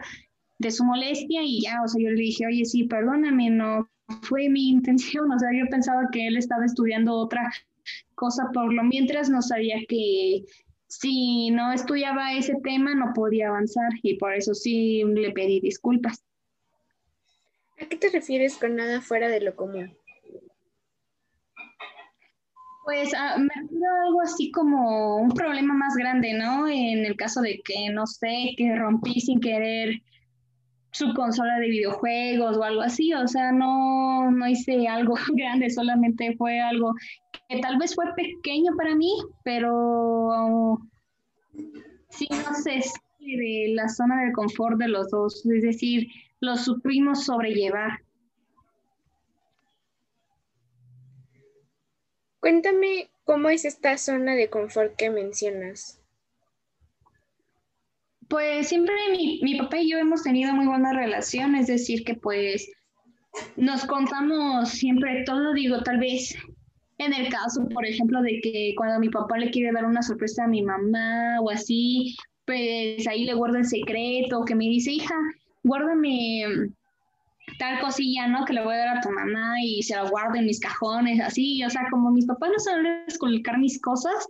de 0.58 0.70
su 0.70 0.84
molestia 0.84 1.42
y 1.42 1.60
ya, 1.62 1.82
o 1.84 1.88
sea, 1.88 2.02
yo 2.02 2.10
le 2.10 2.20
dije, 2.20 2.46
oye, 2.46 2.64
sí, 2.64 2.84
perdóname, 2.84 3.50
no 3.50 3.88
fue 4.22 4.48
mi 4.48 4.70
intención, 4.70 5.30
o 5.32 5.38
sea, 5.38 5.50
yo 5.52 5.68
pensaba 5.70 6.08
que 6.10 6.26
él 6.26 6.38
estaba 6.38 6.64
estudiando 6.64 7.14
otra 7.14 7.52
cosa, 8.14 8.48
por 8.54 8.72
lo 8.72 8.82
mientras 8.84 9.28
no 9.28 9.42
sabía 9.42 9.76
que 9.86 10.44
si 10.86 11.50
no 11.50 11.72
estudiaba 11.72 12.34
ese 12.34 12.54
tema 12.62 12.94
no 12.94 13.12
podía 13.14 13.48
avanzar 13.48 13.90
y 14.02 14.16
por 14.16 14.32
eso 14.32 14.54
sí 14.54 15.02
le 15.04 15.32
pedí 15.32 15.60
disculpas. 15.60 16.24
¿A 17.80 17.86
qué 17.86 17.96
te 17.96 18.10
refieres 18.10 18.56
con 18.56 18.76
nada 18.76 19.00
fuera 19.00 19.28
de 19.28 19.40
lo 19.40 19.56
común? 19.56 19.96
Pues 22.84 23.14
ah, 23.16 23.36
me 23.38 23.48
refiero 23.48 23.86
a 23.86 24.06
algo 24.06 24.20
así 24.20 24.50
como 24.50 25.16
un 25.16 25.30
problema 25.30 25.72
más 25.74 25.96
grande, 25.96 26.34
¿no? 26.34 26.68
En 26.68 27.06
el 27.06 27.16
caso 27.16 27.40
de 27.40 27.60
que, 27.64 27.88
no 27.90 28.06
sé, 28.06 28.54
que 28.56 28.76
rompí 28.76 29.20
sin 29.20 29.40
querer 29.40 30.02
su 30.94 31.12
consola 31.14 31.58
de 31.58 31.70
videojuegos 31.70 32.56
o 32.56 32.62
algo 32.62 32.82
así, 32.82 33.12
o 33.14 33.26
sea, 33.26 33.50
no, 33.50 34.30
no 34.30 34.46
hice 34.46 34.86
algo 34.86 35.14
grande, 35.34 35.70
solamente 35.70 36.36
fue 36.36 36.60
algo 36.60 36.94
que 37.48 37.58
tal 37.58 37.78
vez 37.78 37.94
fue 37.94 38.04
pequeño 38.14 38.76
para 38.76 38.94
mí, 38.94 39.12
pero 39.42 40.78
sí 42.10 42.28
no 42.30 42.54
sé, 42.54 42.80
de 43.18 43.72
la 43.74 43.88
zona 43.88 44.24
de 44.24 44.32
confort 44.32 44.78
de 44.78 44.88
los 44.88 45.10
dos, 45.10 45.44
es 45.46 45.62
decir, 45.62 46.06
lo 46.44 46.56
supimos 46.56 47.24
sobrellevar. 47.24 48.00
Cuéntame 52.40 53.10
cómo 53.24 53.48
es 53.48 53.64
esta 53.64 53.96
zona 53.96 54.34
de 54.34 54.50
confort 54.50 54.94
que 54.96 55.10
mencionas. 55.10 56.00
Pues 58.28 58.68
siempre 58.68 58.94
mi, 59.12 59.40
mi 59.42 59.56
papá 59.56 59.78
y 59.78 59.90
yo 59.90 59.98
hemos 59.98 60.22
tenido 60.22 60.52
muy 60.54 60.66
buena 60.66 60.92
relación, 60.92 61.54
es 61.54 61.66
decir, 61.66 62.04
que 62.04 62.14
pues 62.14 62.70
nos 63.56 63.84
contamos 63.86 64.68
siempre 64.70 65.24
todo, 65.24 65.52
digo, 65.54 65.82
tal 65.82 65.98
vez 65.98 66.36
en 66.98 67.12
el 67.12 67.28
caso, 67.28 67.66
por 67.68 67.84
ejemplo, 67.84 68.22
de 68.22 68.40
que 68.40 68.74
cuando 68.76 69.00
mi 69.00 69.08
papá 69.08 69.38
le 69.38 69.50
quiere 69.50 69.72
dar 69.72 69.84
una 69.84 70.02
sorpresa 70.02 70.44
a 70.44 70.48
mi 70.48 70.62
mamá 70.62 71.40
o 71.40 71.50
así, 71.50 72.16
pues 72.44 73.06
ahí 73.06 73.24
le 73.24 73.34
guarda 73.34 73.58
el 73.58 73.66
secreto, 73.66 74.44
que 74.44 74.54
me 74.54 74.64
dice, 74.64 74.92
hija, 74.92 75.14
guárdame 75.64 76.70
tal 77.58 77.80
cosilla, 77.80 78.26
¿no? 78.28 78.44
Que 78.44 78.54
le 78.54 78.64
voy 78.64 78.74
a 78.74 78.78
dar 78.78 78.98
a 78.98 79.00
tu 79.00 79.10
mamá 79.10 79.54
y 79.62 79.82
se 79.82 79.96
la 79.96 80.08
guardo 80.08 80.36
en 80.36 80.46
mis 80.46 80.60
cajones, 80.60 81.20
así, 81.20 81.62
o 81.64 81.70
sea, 81.70 81.82
como 81.90 82.10
mis 82.10 82.26
papás 82.26 82.50
no 82.52 82.58
saben 82.58 83.04
descolocar 83.06 83.58
mis 83.58 83.80
cosas, 83.80 84.26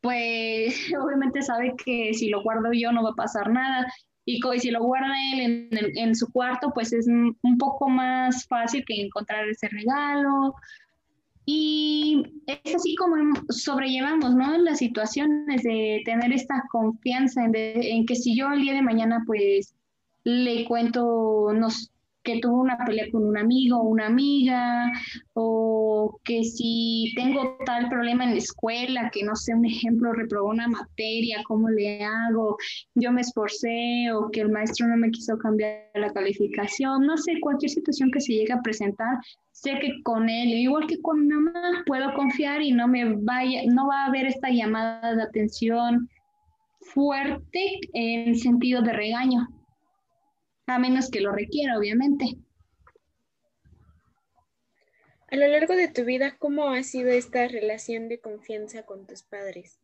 pues 0.00 0.74
obviamente 1.00 1.42
sabe 1.42 1.74
que 1.84 2.12
si 2.14 2.28
lo 2.28 2.42
guardo 2.42 2.72
yo 2.72 2.92
no 2.92 3.02
va 3.02 3.10
a 3.10 3.14
pasar 3.14 3.50
nada. 3.50 3.86
Y 4.24 4.40
si 4.60 4.70
lo 4.70 4.84
guarda 4.84 5.12
él 5.34 5.68
en, 5.72 6.14
su 6.14 6.30
cuarto, 6.30 6.70
pues 6.72 6.92
es 6.92 7.08
un 7.08 7.58
poco 7.58 7.88
más 7.88 8.46
fácil 8.46 8.84
que 8.86 9.02
encontrar 9.02 9.48
ese 9.48 9.68
regalo. 9.68 10.54
Y 11.44 12.22
es 12.46 12.74
así 12.76 12.94
como 12.94 13.16
sobrellevamos, 13.48 14.32
¿no? 14.36 14.56
Las 14.58 14.78
situaciones 14.78 15.64
de 15.64 16.02
tener 16.04 16.32
esta 16.32 16.62
confianza 16.70 17.44
en, 17.44 17.52
en 17.56 18.06
que 18.06 18.14
si 18.14 18.36
yo 18.36 18.52
el 18.52 18.60
día 18.60 18.74
de 18.74 18.82
mañana, 18.82 19.24
pues, 19.26 19.74
le 20.24 20.64
cuento, 20.66 21.52
nos, 21.54 21.92
que 22.22 22.38
tuvo 22.40 22.60
una 22.60 22.78
pelea 22.84 23.06
con 23.10 23.24
un 23.24 23.36
amigo 23.36 23.78
o 23.78 23.88
una 23.88 24.06
amiga, 24.06 24.92
o 25.34 26.20
que 26.24 26.44
si 26.44 27.12
tengo 27.16 27.56
tal 27.66 27.88
problema 27.88 28.24
en 28.24 28.30
la 28.30 28.38
escuela, 28.38 29.10
que 29.12 29.24
no 29.24 29.34
sé, 29.34 29.54
un 29.54 29.66
ejemplo, 29.66 30.12
reprobó 30.12 30.50
una 30.50 30.68
materia, 30.68 31.42
¿cómo 31.46 31.68
le 31.68 32.04
hago? 32.04 32.56
Yo 32.94 33.12
me 33.12 33.22
esforcé 33.22 34.12
o 34.14 34.30
que 34.30 34.42
el 34.42 34.50
maestro 34.50 34.86
no 34.86 34.96
me 34.96 35.10
quiso 35.10 35.36
cambiar 35.38 35.90
la 35.94 36.12
calificación, 36.12 37.06
no 37.06 37.16
sé, 37.16 37.40
cualquier 37.40 37.70
situación 37.70 38.10
que 38.12 38.20
se 38.20 38.34
llegue 38.34 38.52
a 38.52 38.62
presentar, 38.62 39.18
sé 39.50 39.78
que 39.80 40.02
con 40.04 40.28
él, 40.28 40.48
igual 40.48 40.86
que 40.86 41.00
con 41.00 41.26
mi 41.26 41.34
mamá, 41.34 41.82
puedo 41.86 42.12
confiar 42.14 42.62
y 42.62 42.72
no 42.72 42.86
me 42.86 43.16
vaya, 43.16 43.62
no 43.66 43.88
va 43.88 44.04
a 44.04 44.06
haber 44.06 44.26
esta 44.26 44.50
llamada 44.50 45.14
de 45.14 45.22
atención 45.22 46.08
fuerte 46.94 47.80
en 47.94 48.34
sentido 48.34 48.82
de 48.82 48.92
regaño 48.92 49.48
a 50.66 50.78
menos 50.78 51.10
que 51.10 51.20
lo 51.20 51.32
requiera, 51.32 51.78
obviamente. 51.78 52.36
A 55.30 55.36
lo 55.36 55.48
largo 55.48 55.74
de 55.74 55.88
tu 55.88 56.04
vida, 56.04 56.36
¿cómo 56.38 56.68
ha 56.68 56.82
sido 56.82 57.10
esta 57.10 57.48
relación 57.48 58.08
de 58.08 58.20
confianza 58.20 58.84
con 58.84 59.06
tus 59.06 59.22
padres? 59.22 59.80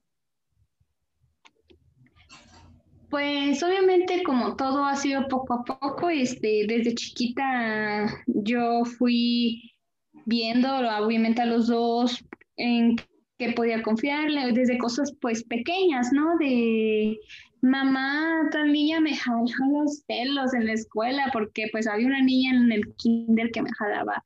Pues 3.09 3.63
obviamente 3.63 4.23
como 4.23 4.57
todo 4.57 4.85
ha 4.85 4.95
sido 4.97 5.27
poco 5.29 5.55
a 5.55 5.65
poco, 5.65 6.11
este, 6.11 6.67
desde 6.69 6.95
chiquita 6.95 8.07
yo 8.27 8.85
fui 8.85 9.75
viendo 10.27 10.69
obviamente 10.77 11.41
a 11.41 11.47
los 11.47 11.69
dos 11.69 12.23
en 12.57 12.97
qué 13.39 13.53
podía 13.53 13.83
confiarle, 13.83 14.53
desde 14.53 14.79
cosas 14.79 15.15
pues 15.21 15.45
pequeñas, 15.45 16.13
¿no? 16.13 16.37
De 16.39 17.19
mamá, 17.63 18.49
tal 18.53 18.73
niña 18.73 19.01
me 19.01 19.17
jaló 19.17 19.45
los 19.73 20.03
pelos 20.07 20.55
en 20.55 20.67
la 20.67 20.73
escuela 20.73 21.31
porque 21.33 21.69
pues 21.73 21.87
había 21.87 22.07
una 22.07 22.23
niña 22.23 22.57
en 22.57 22.73
el 22.73 22.95
kinder 22.97 23.51
que 23.51 23.63
me 23.63 23.73
jalaba 23.73 24.25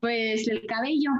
pues 0.00 0.48
el 0.48 0.66
cabello. 0.66 1.10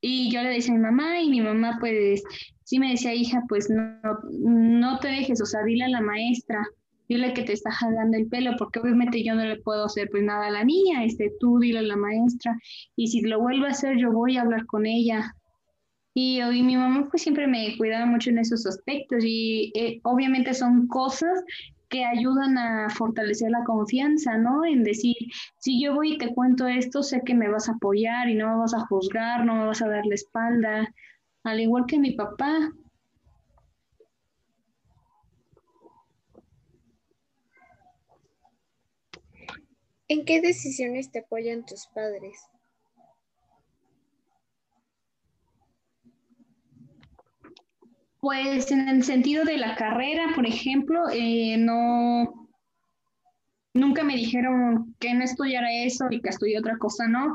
Y 0.00 0.30
yo 0.30 0.42
le 0.42 0.50
decía 0.50 0.74
a 0.74 0.76
mi 0.76 0.82
mamá 0.82 1.20
y 1.20 1.30
mi 1.30 1.40
mamá 1.40 1.78
pues 1.80 2.22
sí 2.64 2.78
me 2.78 2.90
decía, 2.90 3.14
hija, 3.14 3.42
pues 3.48 3.70
no, 3.70 4.00
no 4.30 4.98
te 4.98 5.08
dejes, 5.08 5.40
o 5.40 5.46
sea, 5.46 5.62
dile 5.64 5.84
a 5.84 5.88
la 5.88 6.00
maestra, 6.00 6.64
dile 7.08 7.32
que 7.32 7.42
te 7.42 7.52
está 7.52 7.70
jalando 7.70 8.16
el 8.16 8.28
pelo, 8.28 8.52
porque 8.58 8.80
obviamente 8.80 9.24
yo 9.24 9.34
no 9.34 9.44
le 9.44 9.56
puedo 9.56 9.84
hacer 9.84 10.08
pues 10.10 10.22
nada 10.22 10.46
a 10.46 10.50
la 10.50 10.64
niña, 10.64 11.04
este, 11.04 11.32
tú 11.40 11.58
dile 11.58 11.78
a 11.78 11.82
la 11.82 11.96
maestra, 11.96 12.56
y 12.94 13.08
si 13.08 13.22
lo 13.22 13.40
vuelvo 13.40 13.66
a 13.66 13.70
hacer 13.70 13.96
yo 13.98 14.12
voy 14.12 14.36
a 14.36 14.42
hablar 14.42 14.66
con 14.66 14.86
ella, 14.86 15.34
y, 16.18 16.62
mi 16.62 16.78
mamá 16.78 17.08
pues 17.10 17.22
siempre 17.22 17.46
me 17.46 17.76
cuidaba 17.76 18.06
mucho 18.06 18.30
en 18.30 18.38
esos 18.38 18.64
aspectos 18.64 19.22
y 19.22 19.70
eh, 19.74 20.00
obviamente 20.02 20.54
son 20.54 20.88
cosas 20.88 21.44
que 21.90 22.06
ayudan 22.06 22.56
a 22.56 22.88
fortalecer 22.88 23.50
la 23.50 23.62
confianza, 23.64 24.38
¿no? 24.38 24.64
En 24.64 24.82
decir, 24.82 25.14
si 25.58 25.82
yo 25.82 25.94
voy 25.94 26.14
y 26.14 26.18
te 26.18 26.34
cuento 26.34 26.66
esto, 26.66 27.02
sé 27.02 27.20
que 27.22 27.34
me 27.34 27.50
vas 27.50 27.68
a 27.68 27.72
apoyar 27.72 28.30
y 28.30 28.34
no 28.34 28.48
me 28.48 28.56
vas 28.56 28.72
a 28.72 28.86
juzgar, 28.86 29.44
no 29.44 29.56
me 29.56 29.66
vas 29.66 29.82
a 29.82 29.88
dar 29.88 30.06
la 30.06 30.14
espalda, 30.14 30.94
al 31.44 31.60
igual 31.60 31.84
que 31.86 31.98
mi 31.98 32.12
papá. 32.12 32.72
¿En 40.08 40.24
qué 40.24 40.40
decisiones 40.40 41.10
te 41.10 41.18
apoyan 41.18 41.66
tus 41.66 41.86
padres? 41.94 42.38
Pues 48.26 48.72
en 48.72 48.88
el 48.88 49.04
sentido 49.04 49.44
de 49.44 49.56
la 49.56 49.76
carrera, 49.76 50.32
por 50.34 50.46
ejemplo, 50.46 50.98
eh, 51.12 51.56
no, 51.58 52.48
nunca 53.72 54.02
me 54.02 54.16
dijeron 54.16 54.96
que 54.98 55.14
no 55.14 55.22
estudiara 55.22 55.72
eso 55.72 56.06
y 56.10 56.20
que 56.20 56.30
estudié 56.30 56.58
otra 56.58 56.76
cosa, 56.76 57.06
¿no? 57.06 57.32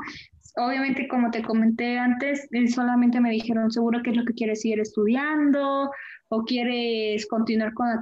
Obviamente, 0.58 1.08
como 1.08 1.30
te 1.30 1.42
comenté 1.42 1.98
antes, 1.98 2.46
eh, 2.50 2.68
solamente 2.68 3.20
me 3.20 3.30
dijeron, 3.30 3.70
seguro 3.70 4.02
que 4.02 4.10
es 4.10 4.16
lo 4.18 4.26
que 4.26 4.34
quieres 4.34 4.60
seguir 4.60 4.80
estudiando 4.80 5.90
o 6.28 6.44
quieres 6.44 7.26
continuar 7.26 7.72
con 7.72 7.88
la, 7.88 7.98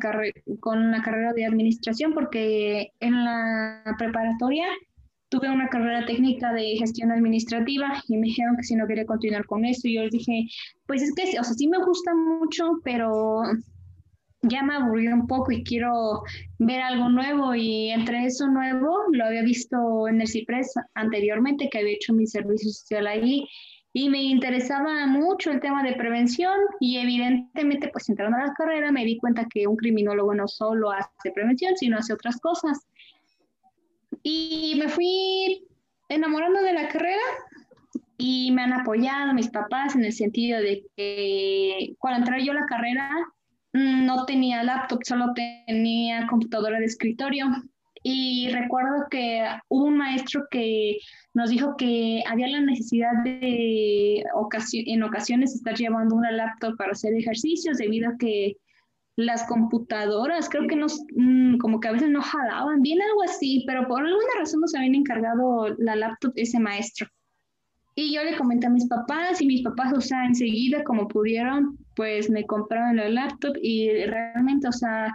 con 0.59 0.91
la 0.91 1.01
carrera 1.01 1.33
de 1.33 1.47
administración, 1.47 2.13
porque 2.13 2.91
en 2.99 3.25
la 3.25 3.85
preparatoria 3.99 4.67
tuve 5.31 5.49
una 5.49 5.69
carrera 5.69 6.05
técnica 6.05 6.53
de 6.53 6.77
gestión 6.77 7.13
administrativa 7.13 8.03
y 8.09 8.17
me 8.17 8.27
dijeron 8.27 8.57
que 8.57 8.65
si 8.65 8.75
no 8.75 8.87
quería 8.87 9.07
continuar 9.07 9.47
con 9.47 9.65
eso, 9.65 9.89
y 9.89 9.95
yo 9.95 10.03
les 10.03 10.11
dije, 10.11 10.47
pues 10.87 11.03
es 11.03 11.15
que, 11.15 11.23
o 11.39 11.45
sea, 11.45 11.55
sí 11.55 11.69
me 11.69 11.79
gusta 11.79 12.15
mucho, 12.15 12.81
pero 12.85 13.43
ya 14.43 14.63
me 14.63 14.75
aburrió 14.75 15.15
un 15.15 15.27
poco 15.27 15.53
y 15.53 15.63
quiero 15.63 16.23
ver 16.59 16.81
algo 16.81 17.09
nuevo 17.09 17.55
y 17.55 17.91
entre 17.91 18.25
eso 18.25 18.49
nuevo 18.49 18.97
lo 19.13 19.27
había 19.27 19.43
visto 19.43 20.09
en 20.09 20.21
el 20.21 20.29
CIPRES 20.29 20.75
anteriormente 20.95 21.69
que 21.71 21.79
había 21.79 21.93
hecho 21.93 22.15
mi 22.15 22.27
servicio 22.27 22.71
social 22.71 23.07
ahí 23.07 23.47
y 23.93 24.09
me 24.09 24.23
interesaba 24.23 25.07
mucho 25.07 25.51
el 25.51 25.61
tema 25.61 25.83
de 25.83 25.93
prevención 25.95 26.57
y 26.79 26.97
evidentemente 26.99 27.89
pues 27.89 28.09
entrando 28.09 28.39
a 28.39 28.47
la 28.47 28.55
carrera 28.55 28.91
me 28.91 29.05
di 29.05 29.19
cuenta 29.19 29.47
que 29.53 29.67
un 29.67 29.77
criminólogo 29.77 30.35
no 30.35 30.49
solo 30.49 30.91
hace 30.91 31.33
prevención 31.35 31.77
sino 31.77 31.99
hace 31.99 32.15
otras 32.15 32.41
cosas 32.41 32.87
y 34.23 34.75
me 34.79 34.89
fui 34.89 35.67
enamorando 36.09 36.63
de 36.63 36.73
la 36.73 36.89
carrera 36.89 37.23
y 38.19 38.51
me 38.53 38.63
han 38.63 38.73
apoyado 38.73 39.33
mis 39.33 39.49
papás 39.49 39.95
en 39.97 40.05
el 40.05 40.13
sentido 40.13 40.61
de 40.61 40.85
que 40.97 41.95
cuando 41.99 42.21
entré 42.21 42.45
yo 42.45 42.53
a 42.53 42.57
la 42.57 42.67
carrera 42.67 43.11
mm, 43.73 44.05
no 44.05 44.27
tenía 44.27 44.63
laptop, 44.63 45.01
solo 45.05 45.33
tenía 45.35 46.27
computadora 46.27 46.79
de 46.79 46.85
escritorio. 46.85 47.47
Y 48.03 48.49
recuerdo 48.51 49.07
que 49.11 49.47
hubo 49.69 49.85
un 49.85 49.99
maestro 49.99 50.47
que 50.51 50.99
nos 51.35 51.51
dijo 51.51 51.77
que 51.77 52.23
había 52.27 52.49
la 52.49 52.61
necesidad 52.61 53.13
de 53.25 54.23
en 54.87 55.03
ocasiones 55.03 55.55
estar 55.55 55.75
llevando 55.75 56.17
una 56.17 56.31
laptop 56.31 56.77
para 56.79 56.93
hacer 56.93 57.13
ejercicios 57.15 57.77
debido 57.77 58.09
a 58.11 58.17
que 58.19 58.57
las 59.25 59.45
computadoras, 59.45 60.49
creo 60.49 60.67
que 60.67 60.77
nos, 60.77 61.03
mm, 61.17 61.59
como 61.59 61.81
que 61.81 61.89
a 61.89 61.93
veces 61.93 62.11
no 62.11 62.23
jalaban 62.23 62.83
bien, 62.83 63.01
algo 63.03 63.23
así, 63.23 63.65
pero 63.67 63.87
por 63.87 64.05
alguna 64.05 64.33
razón 64.39 64.61
nos 64.61 64.75
habían 64.75 64.95
encargado 64.95 65.69
la 65.79 65.97
laptop 65.97 66.33
ese 66.37 66.59
maestro. 66.59 67.07
Y 67.95 68.15
yo 68.15 68.23
le 68.23 68.37
comenté 68.37 68.67
a 68.67 68.71
mis 68.71 68.87
papás 68.87 69.43
y 69.43 69.47
mis 69.47 69.63
papás, 69.63 69.93
o 69.93 70.01
sea, 70.01 70.25
enseguida 70.25 70.85
como 70.85 71.09
pudieron, 71.09 71.77
pues 71.97 72.31
me 72.31 72.47
compraron 72.47 72.97
la 72.97 73.09
laptop 73.09 73.55
y 73.61 73.91
realmente, 74.07 74.69
o 74.69 74.73
sea, 74.73 75.13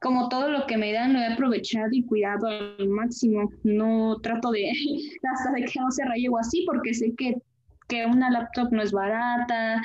como 0.00 0.28
todo 0.28 0.48
lo 0.50 0.66
que 0.66 0.76
me 0.76 0.92
dan 0.92 1.12
lo 1.12 1.18
he 1.18 1.26
aprovechado 1.26 1.88
y 1.92 2.04
cuidado 2.04 2.46
al 2.46 2.88
máximo. 2.88 3.50
No 3.64 4.18
trato 4.22 4.50
de 4.50 4.70
hasta 5.32 5.52
de 5.52 5.64
que 5.64 5.80
no 5.80 5.90
se 5.90 6.04
raye 6.04 6.28
o 6.28 6.38
así 6.38 6.64
porque 6.66 6.94
sé 6.94 7.14
que 7.16 7.36
que 7.90 8.06
una 8.06 8.30
laptop 8.30 8.72
no 8.72 8.80
es 8.80 8.92
barata. 8.92 9.82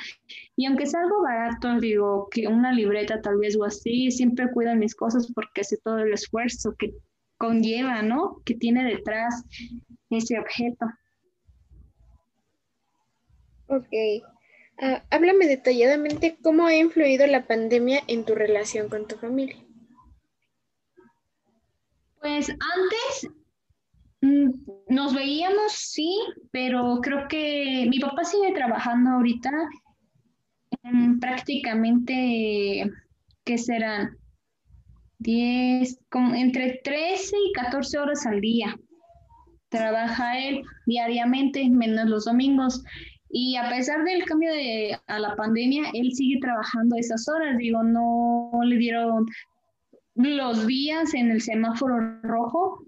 Y 0.54 0.64
aunque 0.66 0.84
es 0.84 0.94
algo 0.94 1.22
barato, 1.22 1.78
digo 1.80 2.28
que 2.30 2.46
una 2.46 2.72
libreta 2.72 3.20
tal 3.20 3.38
vez 3.38 3.56
o 3.58 3.64
así, 3.64 4.10
siempre 4.10 4.50
cuido 4.52 4.74
mis 4.76 4.94
cosas 4.94 5.30
porque 5.34 5.64
sé 5.64 5.76
todo 5.82 5.98
el 5.98 6.12
esfuerzo 6.12 6.74
que 6.78 6.94
conlleva, 7.36 8.02
¿no? 8.02 8.40
Que 8.44 8.54
tiene 8.54 8.84
detrás 8.84 9.44
ese 10.08 10.38
objeto. 10.38 10.86
Ok. 13.66 14.24
Ah, 14.78 15.02
háblame 15.10 15.48
detalladamente 15.48 16.38
cómo 16.42 16.66
ha 16.66 16.76
influido 16.76 17.26
la 17.26 17.46
pandemia 17.46 18.00
en 18.06 18.24
tu 18.24 18.34
relación 18.34 18.88
con 18.88 19.08
tu 19.08 19.16
familia. 19.16 19.56
Pues 22.20 22.50
antes 22.50 23.30
nos 24.88 25.14
veíamos, 25.14 25.72
sí, 25.72 26.16
pero 26.50 27.00
creo 27.02 27.26
que 27.28 27.86
mi 27.90 27.98
papá 27.98 28.24
sigue 28.24 28.52
trabajando 28.52 29.10
ahorita 29.10 29.50
prácticamente, 31.20 32.90
¿qué 33.44 33.58
serán? 33.58 34.16
10, 35.18 35.98
como 36.10 36.34
entre 36.34 36.80
13 36.84 37.36
y 37.36 37.52
14 37.52 37.98
horas 37.98 38.26
al 38.26 38.40
día. 38.40 38.76
Trabaja 39.68 40.38
él 40.38 40.62
diariamente, 40.86 41.68
menos 41.68 42.06
los 42.06 42.24
domingos. 42.26 42.84
Y 43.28 43.56
a 43.56 43.68
pesar 43.68 44.04
del 44.04 44.24
cambio 44.24 44.52
de, 44.52 44.96
a 45.06 45.18
la 45.18 45.34
pandemia, 45.34 45.84
él 45.94 46.12
sigue 46.12 46.38
trabajando 46.40 46.96
esas 46.96 47.28
horas. 47.28 47.56
Digo, 47.58 47.82
no 47.82 48.50
le 48.62 48.76
dieron 48.76 49.26
los 50.14 50.66
días 50.66 51.12
en 51.14 51.30
el 51.30 51.40
semáforo 51.40 52.20
rojo, 52.22 52.85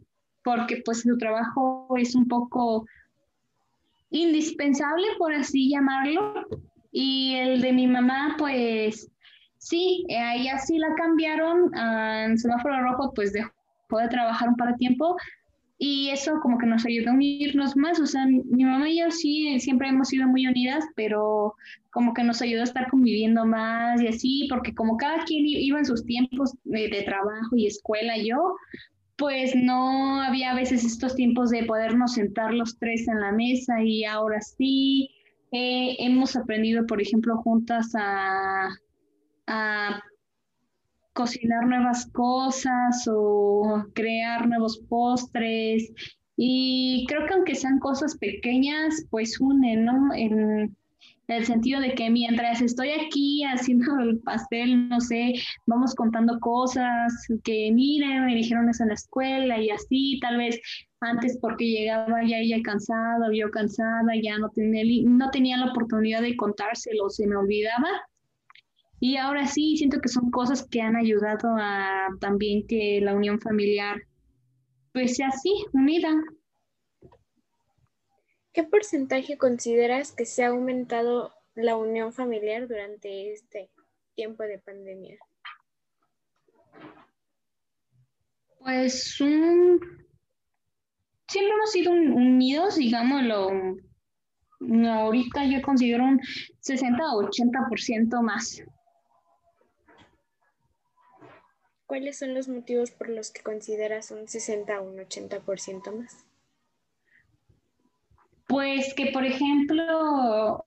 porque 0.56 0.82
pues 0.84 1.02
su 1.02 1.16
trabajo 1.18 1.88
es 1.96 2.14
un 2.14 2.26
poco 2.26 2.86
indispensable, 4.10 5.06
por 5.18 5.34
así 5.34 5.70
llamarlo. 5.70 6.34
Y 6.90 7.34
el 7.34 7.60
de 7.60 7.72
mi 7.72 7.86
mamá, 7.86 8.34
pues 8.38 9.10
sí, 9.58 10.04
a 10.16 10.36
ella 10.36 10.58
sí 10.58 10.78
la 10.78 10.94
cambiaron 10.94 11.70
en 11.76 12.38
semáforo 12.38 12.82
rojo, 12.82 13.12
pues 13.14 13.32
dejó 13.32 13.52
de 14.00 14.08
trabajar 14.08 14.48
un 14.48 14.56
par 14.56 14.70
de 14.72 14.78
tiempo 14.78 15.16
y 15.80 16.10
eso 16.10 16.40
como 16.42 16.58
que 16.58 16.66
nos 16.66 16.84
ayudó 16.84 17.10
a 17.10 17.14
unirnos 17.14 17.76
más. 17.76 18.00
O 18.00 18.06
sea, 18.06 18.26
mi 18.26 18.64
mamá 18.64 18.88
y 18.90 19.00
yo 19.00 19.10
sí 19.10 19.60
siempre 19.60 19.88
hemos 19.88 20.08
sido 20.08 20.26
muy 20.26 20.46
unidas, 20.46 20.84
pero 20.96 21.54
como 21.90 22.14
que 22.14 22.24
nos 22.24 22.42
ayudó 22.42 22.62
a 22.62 22.64
estar 22.64 22.90
conviviendo 22.90 23.46
más 23.46 24.00
y 24.02 24.08
así, 24.08 24.46
porque 24.50 24.74
como 24.74 24.96
cada 24.96 25.24
quien 25.24 25.46
iba 25.46 25.78
en 25.78 25.86
sus 25.86 26.04
tiempos 26.04 26.52
de, 26.64 26.88
de 26.88 27.02
trabajo 27.02 27.56
y 27.56 27.66
escuela, 27.66 28.14
yo, 28.18 28.56
pues 29.18 29.54
no 29.56 30.22
había 30.22 30.52
a 30.52 30.54
veces 30.54 30.84
estos 30.84 31.16
tiempos 31.16 31.50
de 31.50 31.64
podernos 31.64 32.14
sentar 32.14 32.54
los 32.54 32.78
tres 32.78 33.08
en 33.08 33.20
la 33.20 33.32
mesa 33.32 33.82
y 33.82 34.04
ahora 34.04 34.40
sí 34.40 35.10
eh, 35.50 35.96
hemos 35.98 36.36
aprendido, 36.36 36.86
por 36.86 37.02
ejemplo, 37.02 37.36
juntas 37.38 37.92
a, 37.94 38.68
cocinar 41.14 41.66
nuevas 41.66 42.06
cosas 42.12 43.08
o 43.10 43.86
crear 43.92 44.46
nuevos 44.46 44.78
postres. 44.88 45.90
Y 46.36 47.04
creo 47.08 47.26
que 47.26 47.34
aunque 47.34 47.54
sean 47.56 47.80
cosas 47.80 48.16
pequeñas, 48.18 49.04
pues 49.10 49.40
unen, 49.40 49.84
¿no? 49.84 50.10
En, 51.28 51.36
el 51.36 51.46
sentido 51.46 51.80
de 51.80 51.94
que 51.94 52.10
mientras 52.10 52.60
estoy 52.60 52.90
aquí 52.90 53.44
haciendo 53.44 53.86
el 54.00 54.18
pastel, 54.20 54.88
no 54.88 55.00
sé, 55.00 55.34
vamos 55.66 55.94
contando 55.94 56.38
cosas 56.40 57.12
que 57.44 57.70
miren, 57.72 58.26
me 58.26 58.34
dijeron 58.34 58.68
eso 58.68 58.82
en 58.82 58.88
la 58.88 58.94
escuela 58.94 59.60
y 59.60 59.70
así, 59.70 60.18
tal 60.20 60.38
vez 60.38 60.60
antes 61.00 61.38
porque 61.40 61.64
llegaba 61.64 62.24
ya 62.26 62.38
ella 62.38 62.58
cansada, 62.62 63.28
yo 63.32 63.50
cansada, 63.50 64.12
ya 64.20 64.38
no 64.38 64.50
tenía, 64.50 64.82
no 65.04 65.30
tenía 65.30 65.56
la 65.56 65.70
oportunidad 65.70 66.22
de 66.22 66.36
contárselo, 66.36 67.08
se 67.08 67.26
me 67.26 67.36
olvidaba. 67.36 67.88
Y 69.00 69.16
ahora 69.16 69.46
sí, 69.46 69.76
siento 69.76 70.00
que 70.00 70.08
son 70.08 70.30
cosas 70.30 70.66
que 70.68 70.80
han 70.80 70.96
ayudado 70.96 71.54
a 71.56 72.08
también 72.20 72.66
que 72.66 73.00
la 73.00 73.14
unión 73.14 73.40
familiar 73.40 74.02
pues 74.92 75.16
sea 75.16 75.28
así, 75.28 75.52
unida. 75.72 76.10
¿Qué 78.52 78.64
porcentaje 78.64 79.38
consideras 79.38 80.12
que 80.12 80.24
se 80.24 80.44
ha 80.44 80.48
aumentado 80.48 81.32
la 81.54 81.76
unión 81.76 82.12
familiar 82.12 82.66
durante 82.68 83.32
este 83.32 83.70
tiempo 84.14 84.42
de 84.44 84.58
pandemia? 84.58 85.18
Pues 88.58 89.20
un... 89.20 89.80
siempre 91.28 91.54
hemos 91.54 91.70
sido 91.70 91.92
unidos, 91.92 92.76
digámoslo. 92.76 93.50
Ahorita 94.60 95.44
yo 95.44 95.62
considero 95.62 96.04
un 96.04 96.20
60 96.60 96.98
o 97.14 97.22
80% 97.22 98.22
más. 98.22 98.62
¿Cuáles 101.86 102.18
son 102.18 102.34
los 102.34 102.48
motivos 102.48 102.90
por 102.90 103.08
los 103.08 103.30
que 103.30 103.42
consideras 103.42 104.10
un 104.10 104.28
60 104.28 104.80
o 104.80 104.90
un 104.90 104.98
80% 104.98 105.96
más? 105.96 106.27
Pues 108.48 108.94
que, 108.94 109.12
por 109.12 109.24
ejemplo, 109.24 110.64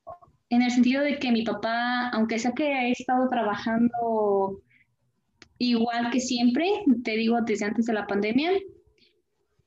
en 0.49 0.61
el 0.61 0.71
sentido 0.71 1.01
de 1.01 1.17
que 1.17 1.31
mi 1.31 1.43
papá, 1.43 2.09
aunque 2.09 2.39
sea 2.39 2.51
que 2.53 2.73
ha 2.73 2.87
estado 2.87 3.27
trabajando 3.29 4.61
igual 5.57 6.11
que 6.11 6.19
siempre, 6.19 6.67
te 7.03 7.17
digo 7.17 7.41
desde 7.41 7.65
antes 7.65 7.85
de 7.85 7.93
la 7.93 8.07
pandemia, 8.07 8.51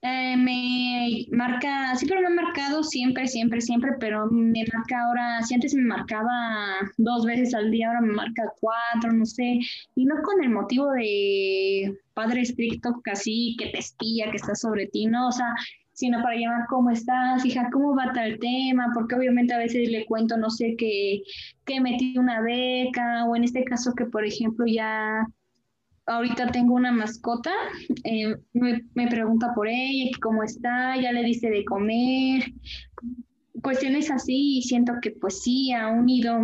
eh, 0.03 0.37
me 0.37 1.27
marca, 1.33 1.97
siempre 1.97 2.21
me 2.21 2.27
ha 2.27 2.43
marcado, 2.45 2.83
siempre, 2.83 3.27
siempre, 3.27 3.61
siempre, 3.63 3.93
pero 3.99 4.27
me 4.27 4.63
marca 4.73 5.03
ahora, 5.03 5.43
si 5.43 5.55
antes 5.55 5.75
me 5.75 5.83
marcaba 5.83 6.77
dos 6.99 7.25
veces 7.25 7.55
al 7.55 7.71
día, 7.71 7.89
ahora 7.89 8.03
me 8.03 8.13
marca 8.13 8.43
cuatro, 8.61 9.13
no 9.13 9.25
sé, 9.25 9.59
y 9.95 10.05
no 10.05 10.17
con 10.23 10.45
el 10.45 10.51
motivo 10.51 10.91
de 10.93 11.97
padre 12.13 12.43
estricto, 12.43 13.01
casi 13.03 13.57
que 13.59 13.71
te 13.71 13.79
espía, 13.79 14.31
que 14.31 14.37
está 14.37 14.55
sobre 14.55 14.87
ti, 14.89 15.07
no, 15.07 15.29
o 15.29 15.33
sea, 15.33 15.55
sino 15.95 16.23
para 16.23 16.37
llamar 16.37 16.67
cómo 16.69 16.91
estás, 16.91 17.45
hija, 17.47 17.71
cómo 17.73 17.97
va 17.97 18.13
tal 18.13 18.39
tema, 18.39 18.91
porque 18.93 19.15
obviamente 19.15 19.55
a 19.55 19.59
veces 19.59 19.89
le 19.91 20.05
cuento, 20.07 20.37
no 20.37 20.51
sé, 20.51 20.75
que, 20.77 21.23
que 21.65 21.81
metí 21.81 22.19
una 22.19 22.41
beca, 22.41 23.25
o 23.25 23.37
en 23.37 23.45
este 23.45 23.65
caso 23.65 23.95
que, 23.95 24.05
por 24.07 24.25
ejemplo, 24.25 24.67
ya 24.67 25.27
ahorita 26.07 26.49
tengo 26.49 26.75
una 26.75 26.93
mascota, 26.93 27.53
eh, 28.05 28.37
me, 28.53 28.83
me, 28.95 29.07
pregunta 29.09 29.53
por 29.55 29.69
ella, 29.69 30.11
cómo 30.21 30.43
está, 30.43 31.01
ya 31.01 31.13
le 31.13 31.23
dice 31.23 31.49
de 31.49 31.65
comer, 31.65 32.53
cuestiones 33.63 34.11
así, 34.11 34.59
y 34.59 34.63
siento 34.63 34.95
que 35.01 35.13
pues 35.13 35.43
sí, 35.43 35.73
ha 35.73 35.89
unido 35.89 36.41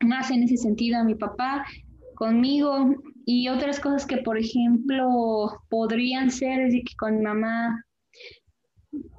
más 0.00 0.30
en 0.30 0.44
ese 0.44 0.56
sentido 0.56 0.98
a 0.98 1.04
mi 1.04 1.16
papá 1.16 1.66
conmigo 2.14 2.94
y 3.26 3.48
otras 3.48 3.78
cosas 3.78 4.06
que 4.06 4.18
por 4.18 4.38
ejemplo 4.38 5.60
podrían 5.68 6.30
ser 6.30 6.60
es 6.60 6.72
de 6.72 6.82
que 6.82 6.96
con 6.96 7.16
mi 7.16 7.22
mamá 7.22 7.84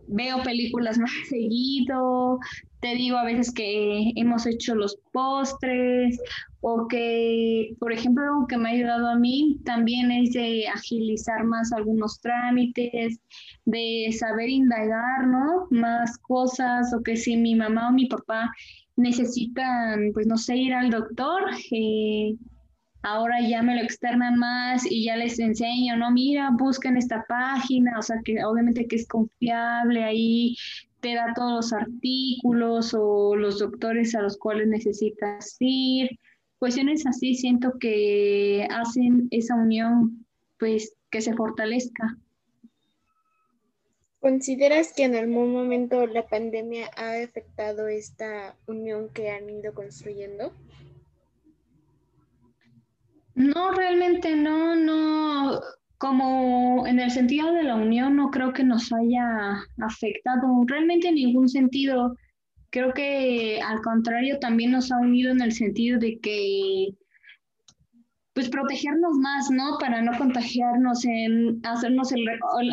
veo 0.10 0.41
películas 0.43 0.98
más 1.00 1.12
seguido, 1.30 2.39
te 2.82 2.95
digo 2.95 3.17
a 3.17 3.26
veces 3.26 3.54
que 3.54 4.12
hemos 4.15 4.45
hecho 4.45 4.76
los 4.76 4.98
postres 5.12 6.19
o 6.62 6.88
que, 6.88 7.76
por 7.80 7.91
ejemplo, 7.91 8.24
algo 8.24 8.48
que 8.48 8.58
me 8.58 8.69
ha 8.69 8.74
ayudado 8.74 9.08
a 9.08 9.15
mí 9.15 9.58
también 9.65 10.12
es 10.12 10.34
de 10.34 10.67
agilizar 10.67 11.43
más 11.45 11.72
algunos 11.72 12.19
trámites, 12.22 13.19
de 13.65 14.10
saber 14.17 14.50
indagar, 14.50 15.28
¿no? 15.28 15.67
Más 15.69 16.17
cosas 16.19 16.93
o 16.93 17.02
que 17.02 17.15
si 17.15 17.38
mi 17.38 17.56
mamá 17.56 17.89
o 17.89 17.93
mi 17.93 18.08
papá 18.08 18.52
necesitan, 18.95 20.12
pues 20.13 20.28
no 20.28 20.38
sé, 20.38 20.58
ir 20.58 20.74
al 20.74 20.89
doctor, 20.89 21.43
eh, 21.72 22.36
ahora 23.02 23.42
ya 23.42 23.64
me 23.64 23.76
lo 23.76 23.82
externan 23.82 24.38
más 24.38 24.86
y 24.90 25.06
ya 25.06 25.16
les 25.16 25.40
enseño, 25.40 25.98
no, 25.98 26.12
mira, 26.12 26.50
busquen 26.52 26.98
esta 26.98 27.26
página, 27.28 27.98
o 27.98 28.02
sea, 28.02 28.18
que 28.24 28.44
obviamente 28.44 28.88
que 28.88 28.98
es 28.98 29.08
confiable, 29.08 30.04
ahí 30.04 30.56
te 31.00 31.16
da 31.16 31.34
todos 31.34 31.52
los 31.54 31.74
artículos 31.74 32.94
o 32.94 33.36
los 33.36 33.60
doctores 33.60 34.16
a 34.16 34.22
los 34.22 34.38
cuales 34.38 34.68
necesitas 34.68 35.56
ir. 35.60 36.10
Cuestiones 36.58 37.06
así 37.06 37.36
siento 37.36 37.80
que 37.80 38.68
hacen 38.70 39.28
esa 39.32 39.56
unión, 39.56 40.26
pues, 40.58 40.96
que 41.10 41.22
se 41.22 41.34
fortalezca. 41.34 42.18
¿Consideras 44.20 44.92
que 44.94 45.06
en 45.06 45.16
algún 45.16 45.54
momento 45.54 46.06
la 46.06 46.28
pandemia 46.28 46.92
ha 46.98 47.24
afectado 47.24 47.88
esta 47.88 48.58
unión 48.68 49.08
que 49.14 49.30
han 49.32 49.50
ido 49.50 49.74
construyendo? 49.74 50.52
No, 53.39 53.71
realmente 53.71 54.36
no, 54.36 54.75
no, 54.75 55.62
como 55.97 56.86
en 56.86 56.99
el 56.99 57.10
sentido 57.10 57.54
de 57.54 57.63
la 57.63 57.75
unión 57.75 58.17
no 58.17 58.32
creo 58.32 58.52
que 58.52 58.65
nos 58.65 58.91
haya 58.91 59.63
afectado 59.82 60.65
realmente 60.67 61.08
en 61.08 61.15
ningún 61.15 61.47
sentido. 61.47 62.17
Creo 62.69 62.93
que 62.93 63.62
al 63.62 63.80
contrario 63.82 64.39
también 64.39 64.71
nos 64.71 64.91
ha 64.91 64.97
unido 64.97 65.32
en 65.32 65.41
el 65.41 65.54
sentido 65.54 65.97
de 65.99 66.19
que 66.19 66.89
pues 68.34 68.50
protegernos 68.50 69.18
más, 69.18 69.50
¿no? 69.50 69.78
Para 69.80 70.02
no 70.02 70.18
contagiarnos, 70.18 71.04
en 71.06 71.60
hacernos 71.65 72.12
el, 72.12 72.26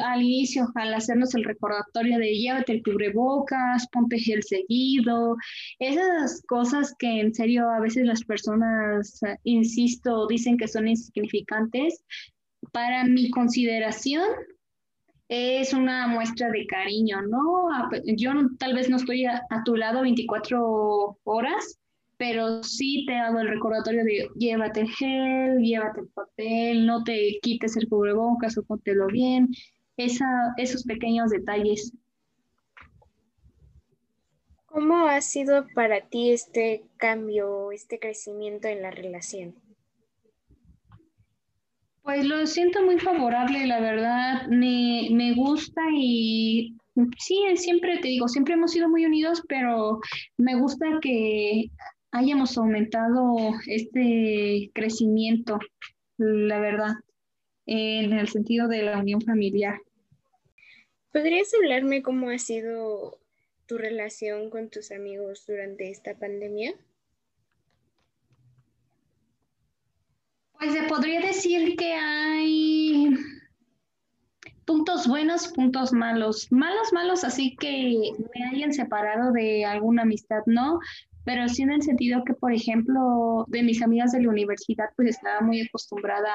al 0.04 0.22
inicio, 0.22 0.70
al 0.74 0.94
hacernos 0.94 1.34
el 1.34 1.44
recordatorio 1.44 2.18
de 2.18 2.34
llévate 2.34 2.72
el 2.72 2.82
cubrebocas, 2.82 3.88
ponte 3.90 4.18
gel 4.18 4.42
seguido, 4.42 5.36
esas 5.78 6.42
cosas 6.46 6.94
que 6.98 7.20
en 7.20 7.34
serio 7.34 7.68
a 7.70 7.80
veces 7.80 8.04
las 8.06 8.22
personas, 8.24 9.20
insisto, 9.44 10.26
dicen 10.26 10.56
que 10.56 10.68
son 10.68 10.88
insignificantes, 10.88 12.04
para 12.72 13.04
mi 13.04 13.30
consideración, 13.30 14.24
es 15.28 15.72
una 15.72 16.06
muestra 16.06 16.50
de 16.50 16.66
cariño, 16.66 17.22
¿no? 17.22 17.68
Yo 18.16 18.32
tal 18.58 18.74
vez 18.74 18.88
no 18.88 18.96
estoy 18.96 19.26
a, 19.26 19.42
tu 19.64 19.74
lado 19.74 20.02
24 20.02 21.18
horas, 21.24 21.78
pero 22.18 22.62
sí 22.62 23.04
te 23.06 23.14
hago 23.14 23.40
el 23.40 23.48
recordatorio 23.48 24.04
de 24.04 24.28
llévate 24.36 24.80
el 24.80 24.90
gel, 24.90 25.58
llévate 25.58 26.00
el 26.00 26.08
papel, 26.08 26.86
no 26.86 27.04
te 27.04 27.38
quites 27.42 27.76
el 27.76 27.88
cubrebocas 27.88 28.56
o 28.56 28.64
póntelo 28.64 29.06
bien, 29.06 29.48
esa, 29.96 30.26
esos 30.56 30.84
pequeños 30.84 31.30
detalles. 31.30 31.92
¿Cómo 34.66 35.06
ha 35.06 35.20
sido 35.20 35.66
para 35.74 36.02
ti 36.02 36.32
este 36.32 36.84
cambio, 36.98 37.72
este 37.72 37.98
crecimiento 37.98 38.68
en 38.68 38.82
la 38.82 38.90
relación? 38.90 39.54
Pues 42.02 42.24
lo 42.24 42.46
siento 42.46 42.84
muy 42.84 42.98
favorable, 43.00 43.66
la 43.66 43.80
verdad, 43.80 44.46
me, 44.48 45.08
me 45.10 45.34
gusta 45.34 45.80
y 45.92 46.76
sí, 47.18 47.42
siempre 47.56 47.98
te 47.98 48.08
digo, 48.08 48.28
siempre 48.28 48.54
hemos 48.54 48.70
sido 48.70 48.88
muy 48.88 49.04
unidos, 49.04 49.42
pero 49.48 49.98
me 50.36 50.54
gusta 50.54 50.86
que 51.00 51.70
hayamos 52.16 52.56
aumentado 52.56 53.36
este 53.66 54.70
crecimiento, 54.74 55.58
la 56.16 56.58
verdad, 56.60 56.94
en 57.66 58.12
el 58.12 58.28
sentido 58.28 58.68
de 58.68 58.82
la 58.82 58.98
unión 58.98 59.20
familiar. 59.20 59.80
¿Podrías 61.12 61.52
hablarme 61.54 62.02
cómo 62.02 62.30
ha 62.30 62.38
sido 62.38 63.18
tu 63.66 63.78
relación 63.78 64.50
con 64.50 64.70
tus 64.70 64.92
amigos 64.92 65.44
durante 65.46 65.90
esta 65.90 66.14
pandemia? 66.14 66.74
Pues 70.58 70.72
se 70.72 70.82
podría 70.84 71.20
decir 71.20 71.76
que 71.76 71.92
hay 71.92 73.10
puntos 74.64 75.06
buenos, 75.06 75.48
puntos 75.48 75.92
malos. 75.92 76.50
Malos, 76.50 76.92
malos, 76.92 77.24
así 77.24 77.56
que 77.56 78.12
me 78.34 78.44
hayan 78.44 78.72
separado 78.72 79.32
de 79.32 79.64
alguna 79.64 80.02
amistad, 80.02 80.42
¿no? 80.46 80.78
Pero 81.26 81.48
sí 81.48 81.62
en 81.62 81.72
el 81.72 81.82
sentido 81.82 82.22
que, 82.24 82.34
por 82.34 82.54
ejemplo, 82.54 83.44
de 83.48 83.64
mis 83.64 83.82
amigas 83.82 84.12
de 84.12 84.22
la 84.22 84.30
universidad, 84.30 84.86
pues 84.96 85.10
estaba 85.10 85.40
muy 85.40 85.60
acostumbrada 85.60 86.32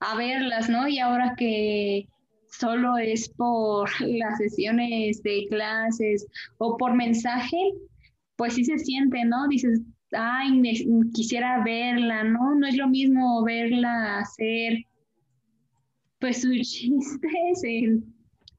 a 0.00 0.16
verlas, 0.16 0.70
¿no? 0.70 0.88
Y 0.88 0.98
ahora 0.98 1.34
que 1.36 2.08
solo 2.50 2.96
es 2.96 3.28
por 3.28 3.88
las 4.00 4.38
sesiones 4.38 5.22
de 5.22 5.46
clases 5.50 6.26
o 6.56 6.76
por 6.78 6.94
mensaje, 6.94 7.58
pues 8.36 8.54
sí 8.54 8.64
se 8.64 8.78
siente, 8.78 9.24
¿no? 9.26 9.46
Dices, 9.48 9.82
ay, 10.12 10.60
quisiera 11.12 11.62
verla, 11.62 12.24
¿no? 12.24 12.54
No 12.54 12.66
es 12.66 12.78
lo 12.78 12.88
mismo 12.88 13.44
verla 13.44 14.20
hacer 14.20 14.78
pues 16.18 16.40
sus 16.40 16.60
chistes 16.72 17.62
en, 17.62 18.04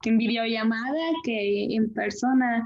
en 0.06 0.18
videollamada 0.18 1.02
que 1.24 1.76
en 1.76 1.92
persona. 1.92 2.64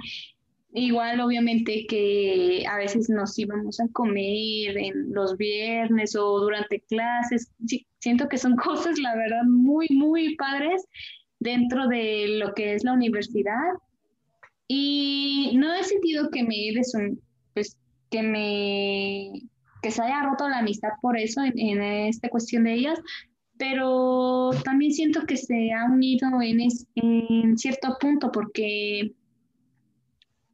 Igual, 0.77 1.21
obviamente, 1.21 1.85
que 1.88 2.65
a 2.69 2.77
veces 2.77 3.09
nos 3.09 3.39
íbamos 3.39 3.79
a 3.79 3.88
comer 3.93 4.77
en 4.77 5.13
los 5.13 5.38
viernes 5.38 6.17
o 6.17 6.41
durante 6.41 6.81
clases. 6.81 7.49
siento 7.99 8.27
que 8.27 8.38
son 8.38 8.55
cosas, 8.57 8.99
la 8.99 9.15
verdad, 9.15 9.43
muy, 9.47 9.88
muy 9.89 10.35
padres 10.35 10.85
dentro 11.39 11.88
de 11.88 12.39
lo 12.39 12.53
que 12.53 12.73
es 12.73 12.83
la 12.83 12.91
universidad. 12.91 13.71
Y 14.67 15.53
no 15.55 15.73
he 15.73 15.83
sentido 15.83 16.29
que 16.29 16.43
me 16.43 16.55
un, 16.93 17.21
pues, 17.53 17.77
que 18.11 18.21
me 18.21 19.49
que 19.81 19.91
se 19.91 20.01
haya 20.01 20.23
roto 20.23 20.49
la 20.49 20.57
amistad 20.57 20.89
por 20.99 21.17
eso 21.17 21.41
en, 21.43 21.81
esta 21.81 22.27
cuestión 22.27 22.63
de 22.63 22.73
ellas, 22.73 22.99
pero 23.57 24.49
también 24.63 24.91
siento 24.91 25.25
que 25.27 25.38
se 25.38 25.71
ha 25.73 25.85
unido 25.85 26.27
en, 26.41 26.59
en 26.95 27.57
cierto 27.57 27.95
punto 28.01 28.31
porque, 28.31 29.13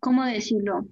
¿cómo 0.01 0.25
decirlo? 0.25 0.85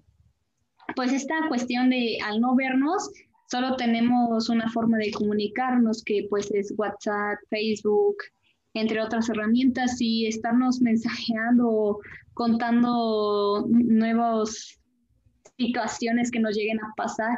Pues 0.96 1.12
esta 1.12 1.36
cuestión 1.50 1.90
de 1.90 2.18
al 2.26 2.40
no 2.40 2.56
vernos, 2.56 3.12
solo 3.52 3.76
tenemos 3.76 4.50
una 4.50 4.70
forma 4.72 4.98
de 4.98 5.12
comunicarnos 5.12 6.04
que 6.04 6.28
pues 6.30 6.50
es 6.52 6.74
WhatsApp, 6.78 7.38
Facebook, 7.50 8.16
entre 8.74 9.02
otras 9.02 9.30
herramientas 9.30 9.98
y 10.00 10.28
estarnos 10.28 10.80
mensajeando, 10.82 12.00
contando 12.34 13.66
nuevos 13.68 14.80
situaciones 15.58 16.32
que 16.32 16.40
nos 16.40 16.56
lleguen 16.56 16.80
a 16.80 16.94
pasar, 16.96 17.38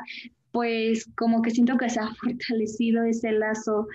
pues 0.52 1.10
como 1.18 1.42
que 1.42 1.52
siento 1.52 1.78
que 1.78 1.90
se 1.90 2.00
ha 2.00 2.14
fortalecido 2.22 3.04
ese 3.04 3.32
lazo 3.32 3.88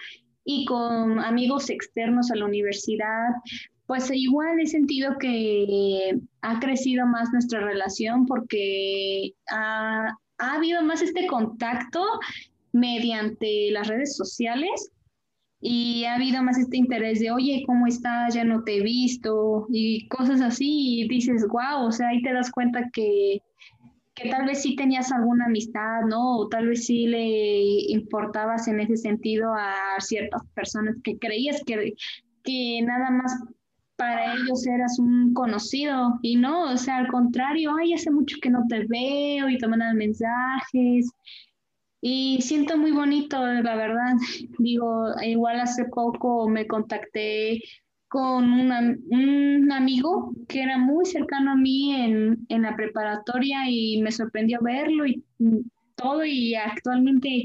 y 0.47 0.65
con 0.65 1.19
amigos 1.19 1.69
externos 1.69 2.31
a 2.31 2.37
la 2.37 2.47
universidad, 2.47 3.31
pues 3.87 4.11
igual 4.11 4.61
he 4.61 4.67
sentido 4.67 5.19
que 5.19 6.19
ha 6.41 6.61
crecido 6.61 7.05
más 7.07 7.33
nuestra 7.33 7.61
relación 7.61 8.27
porque 8.27 9.35
ha, 9.51 10.17
ha 10.39 10.55
habido 10.55 10.83
más 10.83 11.03
este 11.03 11.27
contacto 11.27 12.03
mediante 12.73 13.71
las 13.73 13.89
redes 13.89 14.17
sociales 14.17 14.93
y 15.61 16.05
ha 16.05 16.15
habido 16.15 16.43
más 16.45 16.59
este 16.59 16.77
interés 16.77 17.19
de, 17.19 17.33
oye, 17.33 17.65
¿cómo 17.67 17.89
estás? 17.89 18.35
Ya 18.35 18.45
no 18.45 18.63
te 18.63 18.77
he 18.77 18.83
visto 18.83 19.67
y 19.71 20.07
cosas 20.09 20.41
así 20.41 21.01
y 21.01 21.09
dices, 21.09 21.45
wow, 21.49 21.87
o 21.87 21.93
sea, 21.93 22.09
ahí 22.09 22.23
te 22.23 22.33
das 22.33 22.53
cuenta 22.53 22.89
que 22.93 23.41
que 24.17 24.31
tal 24.31 24.47
vez 24.47 24.63
sí 24.63 24.75
tenías 24.75 25.13
alguna 25.13 25.45
amistad, 25.45 26.01
¿no? 26.09 26.39
O 26.39 26.49
tal 26.49 26.69
vez 26.69 26.87
sí 26.87 27.07
le 27.07 27.93
importabas 27.93 28.67
en 28.67 28.81
ese 28.81 28.97
sentido 28.97 29.53
a 29.55 30.01
ciertas 30.01 30.43
personas 30.55 30.97
que 31.05 31.19
creías 31.19 31.63
que, 31.65 31.93
que 32.43 32.81
nada 32.83 33.11
más 33.11 33.39
para 33.97 34.35
ellos 34.35 34.67
eras 34.67 34.99
un 34.99 35.35
conocido 35.35 36.19
y 36.23 36.37
no, 36.37 36.73
o 36.73 36.77
sea, 36.77 36.97
al 36.97 37.09
contrario, 37.09 37.73
ay, 37.79 37.93
hace 37.93 38.11
mucho 38.11 38.37
que 38.41 38.51
no 38.51 38.65
te 38.69 38.87
veo 38.87 39.49
y 39.49 39.59
te 39.59 39.69
mandan 39.69 39.97
mensajes 39.97 41.11
y 42.01 42.41
siento 42.41 42.77
muy 42.79 42.93
bonito, 42.93 43.39
la 43.39 43.75
verdad. 43.75 44.15
Digo, 44.59 45.13
igual 45.23 45.61
hace 45.61 45.85
poco 45.87 46.49
me 46.49 46.67
contacté 46.67 47.61
con 48.17 48.51
un 48.51 49.71
amigo 49.71 50.33
que 50.49 50.63
era 50.63 50.79
muy 50.79 51.05
cercano 51.05 51.51
a 51.51 51.55
mí 51.55 51.95
en, 51.95 52.47
en, 52.49 52.63
la 52.63 52.75
preparatoria 52.75 53.69
y 53.69 54.01
me 54.01 54.11
sorprendió 54.11 54.59
verlo 54.63 55.07
y 55.07 55.23
todo 55.97 56.25
y 56.25 56.55
actualmente 56.55 57.45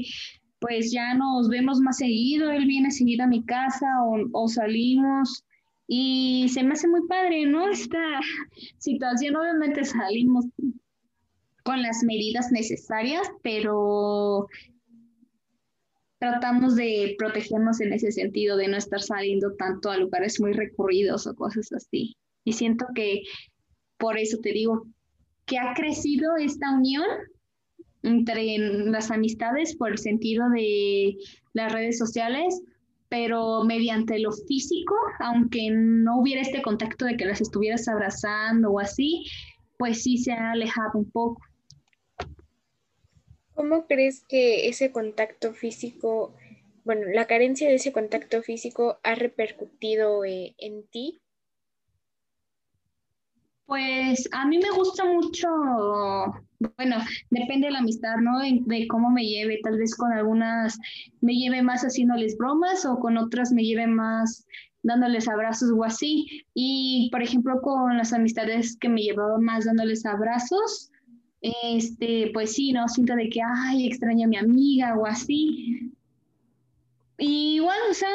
pues 0.60 0.90
ya 0.90 1.12
nos 1.12 1.50
vemos 1.50 1.78
más 1.80 1.98
seguido, 1.98 2.50
él 2.50 2.64
viene 2.64 2.90
seguido 2.90 3.24
a 3.24 3.26
mi 3.26 3.44
casa 3.44 3.86
o, 4.02 4.16
o 4.32 4.48
salimos 4.48 5.44
y 5.88 6.48
se 6.48 6.62
me 6.62 6.72
hace 6.72 6.88
muy 6.88 7.06
padre, 7.06 7.44
¿no? 7.44 7.68
Esta 7.70 7.98
situación 8.78 9.36
obviamente 9.36 9.84
salimos 9.84 10.46
con 11.64 11.82
las 11.82 12.02
medidas 12.02 12.50
necesarias, 12.50 13.30
pero 13.42 14.48
tratamos 16.22 16.76
de 16.76 17.16
protegernos 17.18 17.80
en 17.80 17.92
ese 17.92 18.12
sentido, 18.12 18.56
de 18.56 18.68
no 18.68 18.76
estar 18.76 19.02
saliendo 19.02 19.56
tanto 19.56 19.90
a 19.90 19.96
lugares 19.96 20.40
muy 20.40 20.52
recurridos 20.52 21.26
o 21.26 21.34
cosas 21.34 21.72
así. 21.72 22.14
Y 22.44 22.52
siento 22.52 22.86
que 22.94 23.22
por 23.98 24.16
eso 24.16 24.38
te 24.40 24.52
digo 24.52 24.86
que 25.46 25.58
ha 25.58 25.74
crecido 25.74 26.36
esta 26.36 26.76
unión 26.76 27.02
entre 28.04 28.56
las 28.56 29.10
amistades 29.10 29.74
por 29.76 29.90
el 29.90 29.98
sentido 29.98 30.48
de 30.50 31.16
las 31.54 31.72
redes 31.72 31.98
sociales, 31.98 32.62
pero 33.08 33.64
mediante 33.64 34.20
lo 34.20 34.30
físico, 34.30 34.94
aunque 35.18 35.70
no 35.72 36.20
hubiera 36.20 36.42
este 36.42 36.62
contacto 36.62 37.04
de 37.04 37.16
que 37.16 37.26
las 37.26 37.40
estuvieras 37.40 37.88
abrazando 37.88 38.70
o 38.70 38.78
así, 38.78 39.24
pues 39.76 40.04
sí 40.04 40.18
se 40.18 40.30
ha 40.30 40.52
alejado 40.52 41.00
un 41.00 41.10
poco. 41.10 41.42
¿Cómo 43.54 43.86
crees 43.86 44.24
que 44.28 44.68
ese 44.68 44.92
contacto 44.92 45.52
físico, 45.52 46.34
bueno, 46.84 47.06
la 47.12 47.26
carencia 47.26 47.68
de 47.68 47.74
ese 47.74 47.92
contacto 47.92 48.42
físico 48.42 48.98
ha 49.02 49.14
repercutido 49.14 50.24
eh, 50.24 50.54
en 50.58 50.86
ti? 50.88 51.20
Pues 53.66 54.28
a 54.32 54.46
mí 54.46 54.58
me 54.58 54.70
gusta 54.70 55.04
mucho, 55.06 55.48
bueno, 56.76 56.96
depende 57.30 57.68
de 57.68 57.72
la 57.72 57.78
amistad, 57.78 58.16
¿no? 58.20 58.38
De, 58.40 58.86
cómo 58.86 59.10
me 59.10 59.24
lleve, 59.24 59.60
tal 59.62 59.78
vez 59.78 59.94
con 59.96 60.12
algunas 60.12 60.78
me 61.20 61.34
lleve 61.34 61.62
más 61.62 61.82
haciéndoles 61.82 62.36
bromas 62.36 62.84
o 62.84 62.98
con 62.98 63.16
otras 63.16 63.50
me 63.52 63.62
lleve 63.62 63.86
más 63.86 64.46
dándoles 64.82 65.26
abrazos 65.28 65.70
o 65.74 65.84
así. 65.84 66.44
Y 66.54 67.08
por 67.12 67.22
ejemplo, 67.22 67.60
con 67.62 67.96
las 67.96 68.12
amistades 68.12 68.76
que 68.78 68.88
me 68.88 69.02
llevaba 69.02 69.38
más 69.38 69.64
dándoles 69.64 70.04
abrazos, 70.04 70.91
este, 71.42 72.30
pues 72.32 72.54
sí, 72.54 72.72
¿no? 72.72 72.88
Siento 72.88 73.14
de 73.16 73.28
que, 73.28 73.40
ay, 73.42 73.86
extraño 73.86 74.26
a 74.26 74.28
mi 74.28 74.36
amiga 74.36 74.96
o 74.96 75.06
así. 75.06 75.92
Y 77.18 77.56
igual, 77.56 77.78
o 77.90 77.94
sea, 77.94 78.08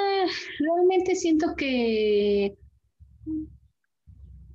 realmente 0.60 1.16
siento 1.16 1.56
que, 1.56 2.58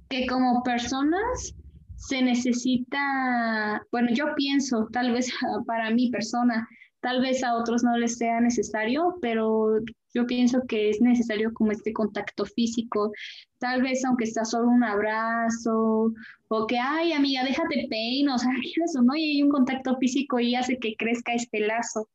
que 0.09 0.27
como 0.27 0.63
personas 0.63 1.55
se 1.97 2.23
necesita, 2.23 3.87
bueno, 3.93 4.09
yo 4.13 4.35
pienso, 4.35 4.89
tal 4.93 5.13
vez 5.13 5.31
para 5.67 5.91
mi 5.91 6.11
persona, 6.11 6.69
tal 7.01 7.21
vez 7.21 7.45
a 7.45 7.55
otros 7.57 7.83
no 7.85 7.97
les 7.97 8.17
sea 8.19 8.41
necesario, 8.41 9.17
pero 9.21 9.81
Yo 10.15 10.27
pienso 10.27 10.61
que 10.69 10.91
es 10.91 11.01
necesario 11.01 11.53
como 11.55 11.73
este 11.73 11.93
contacto 11.93 12.45
físico, 12.45 13.13
tal 13.59 13.83
vez 13.83 14.05
aunque 14.05 14.27
sea 14.27 14.45
solo 14.45 14.69
un 14.69 14.85
abrazo, 14.85 16.13
o 16.49 16.67
que, 16.67 16.79
ay, 16.79 17.13
amiga, 17.13 17.45
déjate 17.45 17.87
peino, 17.89 18.35
o 18.35 18.39
sea, 18.39 18.51
eso, 18.85 19.03
¿no? 19.03 19.15
Y 19.17 19.37
hay 19.37 19.43
un 19.43 19.51
contacto 19.51 19.97
físico 19.99 20.39
y 20.41 20.55
hace 20.55 20.79
que 20.79 20.95
crezca 20.97 21.35
este 21.35 21.61
lazo. 21.61 22.09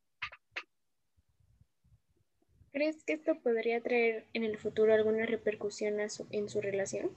¿Crees 2.71 3.03
que 3.03 3.13
esto 3.13 3.39
podría 3.41 3.81
traer 3.81 4.25
en 4.33 4.43
el 4.43 4.57
futuro 4.57 4.93
alguna 4.93 5.25
repercusión 5.25 5.95
en 5.99 6.49
su 6.49 6.61
relación? 6.61 7.09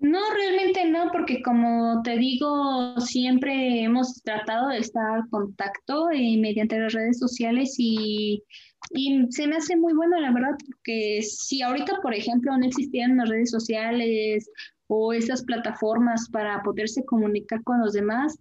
No, 0.00 0.18
realmente 0.34 0.86
no, 0.86 1.10
porque 1.12 1.42
como 1.42 2.00
te 2.02 2.16
digo, 2.16 2.98
siempre 3.00 3.82
hemos 3.82 4.22
tratado 4.22 4.68
de 4.68 4.78
estar 4.78 5.18
en 5.18 5.28
contacto 5.28 6.10
eh, 6.10 6.38
mediante 6.38 6.78
las 6.78 6.94
redes 6.94 7.18
sociales 7.18 7.74
y, 7.76 8.42
y, 8.90 9.26
se 9.30 9.46
me 9.46 9.56
hace 9.56 9.76
muy 9.76 9.92
bueno, 9.94 10.18
la 10.20 10.32
verdad, 10.32 10.56
porque 10.66 11.22
si 11.22 11.62
ahorita, 11.62 12.00
por 12.02 12.14
ejemplo, 12.14 12.56
no 12.56 12.66
existieran 12.66 13.16
las 13.16 13.28
redes 13.28 13.50
sociales 13.50 14.50
o 14.88 15.12
esas 15.12 15.44
plataformas 15.44 16.28
para 16.30 16.62
poderse 16.62 17.04
comunicar 17.04 17.62
con 17.62 17.80
los 17.80 17.92
demás, 17.92 18.38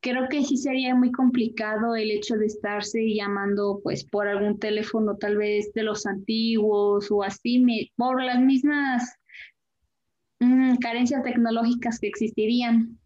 creo 0.00 0.28
que 0.28 0.44
sí 0.44 0.56
sería 0.56 0.94
muy 0.94 1.12
complicado 1.12 1.94
el 1.96 2.10
hecho 2.10 2.36
de 2.36 2.46
estarse 2.46 3.14
llamando 3.14 3.80
pues 3.82 4.04
por 4.04 4.28
algún 4.28 4.58
teléfono 4.58 5.16
tal 5.16 5.36
vez 5.36 5.72
de 5.72 5.84
los 5.84 6.06
antiguos 6.06 7.10
o 7.10 7.22
así, 7.22 7.64
por 7.96 8.22
las 8.22 8.40
mismas 8.40 9.16
Mm, 10.42 10.78
carencias 10.78 11.22
tecnológicas 11.22 12.00
que 12.00 12.08
existirían. 12.08 12.98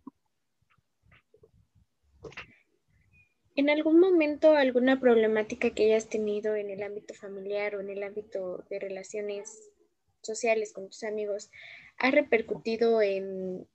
¿En 3.56 3.70
algún 3.70 3.98
momento 3.98 4.54
alguna 4.54 5.00
problemática 5.00 5.70
que 5.70 5.86
hayas 5.86 6.10
tenido 6.10 6.54
en 6.56 6.68
el 6.68 6.82
ámbito 6.82 7.14
familiar 7.14 7.74
o 7.74 7.80
en 7.80 7.88
el 7.88 8.02
ámbito 8.02 8.62
de 8.68 8.78
relaciones 8.78 9.72
sociales 10.20 10.74
con 10.74 10.88
tus 10.88 11.02
amigos 11.04 11.50
ha 11.96 12.10
repercutido 12.10 13.00
en 13.00 13.66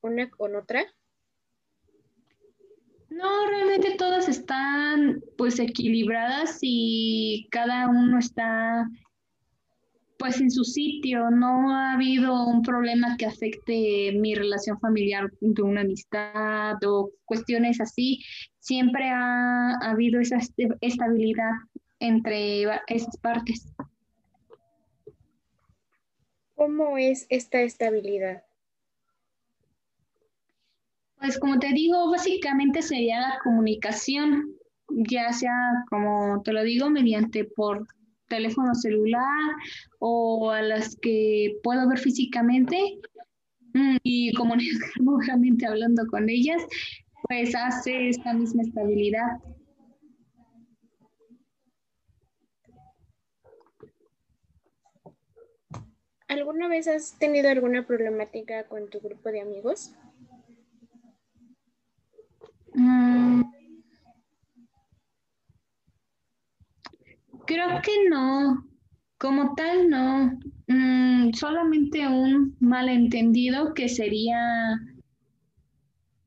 una 0.00 0.30
con 0.30 0.56
otra? 0.56 0.86
No, 3.10 3.46
realmente 3.48 3.96
todas 3.98 4.26
están 4.26 5.22
pues 5.36 5.58
equilibradas 5.58 6.58
y 6.62 7.46
cada 7.50 7.88
uno 7.88 8.18
está 8.18 8.88
pues 10.20 10.38
en 10.38 10.50
su 10.50 10.64
sitio, 10.64 11.30
no 11.30 11.74
ha 11.74 11.94
habido 11.94 12.46
un 12.46 12.60
problema 12.60 13.16
que 13.16 13.24
afecte 13.24 14.12
mi 14.12 14.34
relación 14.34 14.78
familiar 14.78 15.32
de 15.40 15.62
una 15.62 15.80
amistad 15.80 16.76
o 16.84 17.10
cuestiones 17.24 17.80
así. 17.80 18.22
Siempre 18.58 19.08
ha, 19.08 19.76
habido 19.80 20.20
esa 20.20 20.36
estabilidad 20.82 21.52
entre 22.00 22.64
esas 22.88 23.16
partes. 23.16 23.72
¿Cómo 26.54 26.98
es 26.98 27.24
esta 27.30 27.62
estabilidad? 27.62 28.44
Pues 31.18 31.38
como 31.38 31.58
te 31.58 31.72
digo, 31.72 32.10
básicamente 32.10 32.82
sería 32.82 33.20
la 33.20 33.38
comunicación, 33.42 34.52
ya 34.90 35.32
sea, 35.32 35.54
como 35.88 36.42
te 36.42 36.52
lo 36.52 36.62
digo, 36.62 36.90
mediante 36.90 37.44
por 37.44 37.86
teléfono 38.30 38.74
celular 38.74 39.54
o 39.98 40.50
a 40.50 40.62
las 40.62 40.96
que 40.96 41.58
puedo 41.62 41.86
ver 41.86 41.98
físicamente 41.98 42.78
mm, 43.74 43.96
y 44.02 44.32
comunicarme 44.32 45.50
hablando 45.68 46.06
con 46.06 46.30
ellas, 46.30 46.62
pues 47.28 47.54
hace 47.54 48.08
esta 48.08 48.32
misma 48.32 48.62
estabilidad. 48.62 49.38
¿Alguna 56.28 56.68
vez 56.68 56.86
has 56.86 57.18
tenido 57.18 57.50
alguna 57.50 57.86
problemática 57.86 58.64
con 58.64 58.88
tu 58.88 59.00
grupo 59.00 59.30
de 59.30 59.40
amigos? 59.40 59.92
Mm, 62.74 63.42
Creo 67.50 67.82
que 67.82 68.08
no, 68.08 68.64
como 69.18 69.56
tal 69.56 69.90
no, 69.90 70.38
mm, 70.68 71.32
solamente 71.32 72.06
un 72.06 72.56
malentendido 72.60 73.74
que 73.74 73.88
sería 73.88 74.78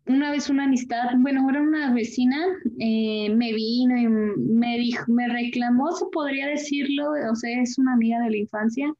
una 0.06 0.32
vez 0.32 0.50
una 0.50 0.66
amistad, 0.66 1.12
bueno, 1.20 1.50
era 1.50 1.62
una 1.62 1.94
vecina, 1.94 2.46
eh, 2.78 3.34
me 3.34 3.54
vino 3.54 3.96
y 3.96 4.06
me 4.06 4.78
dijo, 4.78 5.06
me 5.14 5.30
reclamó, 5.30 5.94
se 5.94 6.08
podría 6.12 6.48
decirlo, 6.48 7.12
o 7.32 7.36
sea, 7.36 7.62
es 7.62 7.78
una 7.78 7.94
amiga 7.94 8.20
de 8.20 8.30
la 8.30 8.38
infancia, 8.38 8.94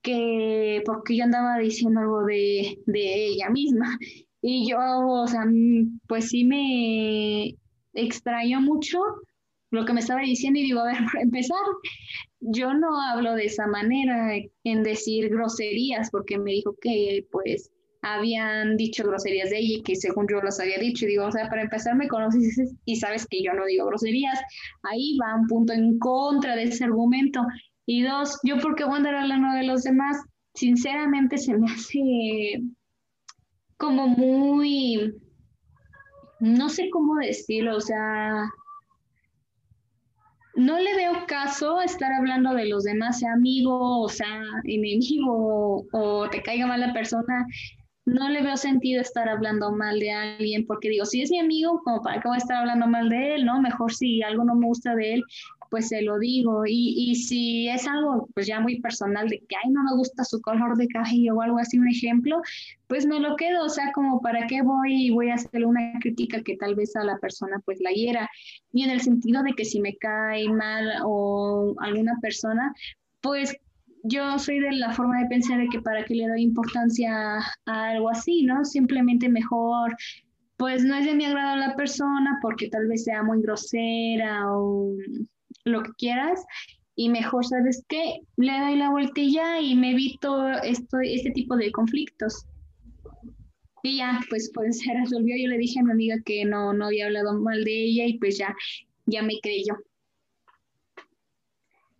que 0.00 0.82
porque 0.86 1.14
yo 1.14 1.24
andaba 1.24 1.58
diciendo 1.58 2.00
algo 2.00 2.24
de, 2.24 2.78
de 2.86 3.26
ella 3.26 3.50
misma. 3.50 3.98
Y 4.40 4.70
yo, 4.70 4.78
o 4.78 5.26
sea, 5.26 5.44
pues 6.08 6.30
sí 6.30 6.44
me 6.44 7.54
extrañó 7.92 8.62
mucho 8.62 8.98
lo 9.70 9.84
que 9.84 9.92
me 9.92 10.00
estaba 10.00 10.20
diciendo 10.20 10.58
y 10.58 10.64
digo, 10.64 10.80
a 10.80 10.86
ver, 10.86 10.96
para 11.12 11.22
empezar, 11.22 11.58
yo 12.40 12.74
no 12.74 13.00
hablo 13.00 13.34
de 13.34 13.46
esa 13.46 13.66
manera 13.66 14.32
en 14.64 14.82
decir 14.82 15.28
groserías, 15.30 16.10
porque 16.10 16.38
me 16.38 16.52
dijo 16.52 16.74
que 16.80 17.26
pues 17.30 17.70
habían 18.02 18.76
dicho 18.76 19.04
groserías 19.04 19.50
de 19.50 19.58
ella 19.58 19.78
y 19.78 19.82
que 19.82 19.94
según 19.94 20.26
yo 20.30 20.40
las 20.40 20.58
había 20.58 20.78
dicho, 20.78 21.04
y 21.04 21.08
digo, 21.08 21.26
o 21.26 21.32
sea, 21.32 21.48
para 21.48 21.62
empezar 21.62 21.96
me 21.96 22.08
conoces 22.08 22.74
y 22.84 22.96
sabes 22.96 23.26
que 23.26 23.42
yo 23.42 23.52
no 23.52 23.66
digo 23.66 23.86
groserías, 23.86 24.40
ahí 24.82 25.18
va 25.18 25.34
un 25.34 25.46
punto 25.46 25.72
en 25.72 25.98
contra 25.98 26.56
de 26.56 26.64
ese 26.64 26.84
argumento. 26.84 27.42
Y 27.86 28.02
dos, 28.02 28.38
yo 28.44 28.58
porque 28.58 28.84
voy 28.84 28.94
a 28.94 28.96
andar 28.98 29.16
hablando 29.16 29.52
de 29.54 29.66
los 29.66 29.82
demás, 29.82 30.16
sinceramente 30.54 31.38
se 31.38 31.56
me 31.58 31.70
hace 31.70 32.62
como 33.76 34.08
muy, 34.08 35.14
no 36.38 36.68
sé 36.68 36.88
cómo 36.90 37.16
decirlo, 37.16 37.76
o 37.76 37.80
sea, 37.80 38.50
no 40.54 40.78
le 40.78 40.94
veo 40.96 41.26
caso 41.26 41.80
estar 41.80 42.12
hablando 42.12 42.54
de 42.54 42.66
los 42.66 42.84
demás, 42.84 43.20
sea 43.20 43.32
amigo 43.32 44.00
o 44.02 44.08
sea 44.08 44.42
enemigo 44.64 45.86
o, 45.92 46.28
te 46.30 46.42
caiga 46.42 46.66
mal 46.66 46.80
la 46.80 46.92
persona. 46.92 47.46
No 48.06 48.28
le 48.28 48.42
veo 48.42 48.56
sentido 48.56 49.00
estar 49.00 49.28
hablando 49.28 49.70
mal 49.72 50.00
de 50.00 50.10
alguien, 50.10 50.66
porque 50.66 50.88
digo, 50.88 51.04
si 51.04 51.22
es 51.22 51.30
mi 51.30 51.38
amigo, 51.38 51.80
como 51.84 52.02
para 52.02 52.20
qué 52.20 52.28
voy 52.28 52.36
a 52.36 52.38
estar 52.38 52.56
hablando 52.56 52.86
mal 52.86 53.08
de 53.08 53.34
él, 53.34 53.44
¿no? 53.44 53.60
Mejor 53.60 53.92
si 53.92 54.22
algo 54.22 54.42
no 54.44 54.54
me 54.54 54.66
gusta 54.66 54.94
de 54.94 55.14
él, 55.14 55.24
pues 55.70 55.88
se 55.88 56.02
lo 56.02 56.18
digo. 56.18 56.64
Y, 56.66 56.94
y 56.96 57.14
si 57.14 57.68
es 57.68 57.86
algo 57.86 58.28
pues 58.34 58.46
ya 58.46 58.60
muy 58.60 58.80
personal 58.80 59.28
de 59.28 59.38
que, 59.38 59.56
ay, 59.62 59.70
no 59.70 59.82
me 59.84 59.96
gusta 59.96 60.24
su 60.24 60.40
color 60.40 60.76
de 60.76 60.88
cabello 60.88 61.36
o 61.36 61.42
algo 61.42 61.58
así, 61.58 61.78
un 61.78 61.88
ejemplo, 61.88 62.42
pues 62.88 63.06
me 63.06 63.20
lo 63.20 63.36
quedo, 63.36 63.64
o 63.64 63.68
sea, 63.68 63.92
como 63.92 64.20
para 64.20 64.46
qué 64.46 64.62
voy 64.62 65.06
y 65.06 65.10
voy 65.10 65.30
a 65.30 65.34
hacerle 65.34 65.66
una 65.66 65.92
crítica 66.00 66.42
que 66.42 66.56
tal 66.56 66.74
vez 66.74 66.94
a 66.96 67.04
la 67.04 67.18
persona 67.18 67.60
pues 67.64 67.80
la 67.80 67.90
hiera. 67.90 68.28
Y 68.72 68.82
en 68.82 68.90
el 68.90 69.00
sentido 69.00 69.42
de 69.42 69.52
que 69.54 69.64
si 69.64 69.80
me 69.80 69.96
cae 69.96 70.48
mal 70.48 70.86
o 71.04 71.74
alguna 71.80 72.18
persona, 72.20 72.74
pues 73.20 73.56
yo 74.02 74.38
soy 74.38 74.60
de 74.60 74.72
la 74.72 74.92
forma 74.92 75.20
de 75.20 75.28
pensar 75.28 75.60
de 75.60 75.68
que 75.68 75.80
para 75.80 76.04
qué 76.04 76.14
le 76.14 76.28
doy 76.28 76.42
importancia 76.42 77.38
a 77.66 77.88
algo 77.90 78.08
así, 78.08 78.42
¿no? 78.44 78.64
Simplemente 78.64 79.28
mejor 79.28 79.94
pues 80.60 80.84
no 80.84 80.94
es 80.94 81.06
de 81.06 81.14
mi 81.14 81.24
agrado 81.24 81.56
la 81.56 81.74
persona 81.74 82.38
porque 82.42 82.68
tal 82.68 82.86
vez 82.86 83.04
sea 83.04 83.22
muy 83.22 83.40
grosera 83.40 84.44
o 84.52 84.94
lo 85.64 85.82
que 85.82 85.92
quieras 85.98 86.44
y 86.94 87.08
mejor, 87.08 87.46
¿sabes 87.46 87.84
qué? 87.88 88.20
Le 88.36 88.58
doy 88.60 88.76
la 88.76 88.90
vueltilla 88.90 89.60
y 89.60 89.74
me 89.74 89.92
evito 89.92 90.50
esto, 90.50 90.98
este 91.02 91.30
tipo 91.30 91.56
de 91.56 91.72
conflictos. 91.72 92.46
Y 93.82 93.98
ya, 93.98 94.20
pues, 94.28 94.50
pues 94.52 94.80
se 94.80 94.92
resolvió. 94.92 95.34
Yo 95.38 95.48
le 95.48 95.56
dije 95.56 95.80
a 95.80 95.82
mi 95.82 95.92
amiga 95.92 96.16
que 96.24 96.44
no, 96.44 96.74
no 96.74 96.86
había 96.86 97.06
hablado 97.06 97.32
mal 97.40 97.64
de 97.64 97.72
ella 97.72 98.04
y 98.04 98.18
pues 98.18 98.36
ya, 98.36 98.54
ya 99.06 99.22
me 99.22 99.40
creyó. 99.40 99.78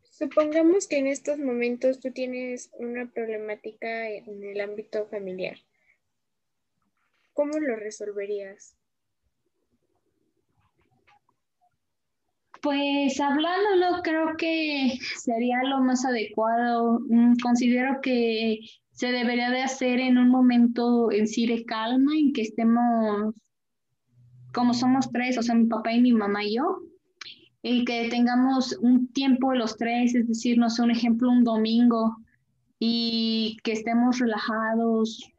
Supongamos 0.03 0.87
que 0.87 0.99
en 0.99 1.07
estos 1.07 1.39
momentos 1.39 1.99
tú 2.01 2.13
tienes 2.13 2.71
una 2.75 3.11
problemática 3.11 4.11
en 4.11 4.45
el 4.45 4.61
ámbito 4.61 5.07
familiar. 5.07 5.57
¿Cómo 7.33 7.59
lo 7.59 7.77
resolverías? 7.77 8.77
Pues 12.63 13.19
hablándolo, 13.21 14.03
creo 14.03 14.37
que 14.37 14.99
sería 15.17 15.63
lo 15.65 15.81
más 15.81 16.05
adecuado. 16.05 17.01
Mm, 17.09 17.35
considero 17.43 18.01
que 18.03 18.59
se 18.93 19.13
debería 19.13 19.51
de 19.51 19.63
hacer 19.63 19.99
en 20.01 20.19
un 20.19 20.29
momento 20.29 21.11
en 21.11 21.27
sí 21.27 21.47
de 21.47 21.65
calma, 21.65 22.13
en 22.15 22.33
que 22.35 22.43
estemos, 22.43 23.35
como 24.53 24.75
somos 24.75 25.11
tres, 25.11 25.39
o 25.39 25.43
sea, 25.43 25.55
mi 25.55 25.67
papá 25.67 25.93
y 25.93 26.03
mi 26.03 26.13
mamá 26.13 26.45
y 26.45 26.57
yo, 26.57 26.81
y 27.63 27.87
que 27.87 28.09
tengamos 28.11 28.77
un 28.83 29.11
tiempo 29.13 29.55
los 29.55 29.77
tres, 29.79 30.15
es 30.15 30.29
decir, 30.29 30.59
no 30.59 30.69
sé, 30.69 30.83
un 30.83 30.91
ejemplo, 30.91 31.31
un 31.31 31.45
domingo, 31.45 32.17
y 32.79 33.57
que 33.63 33.73
estemos 33.73 34.19
relajados, 34.19 35.31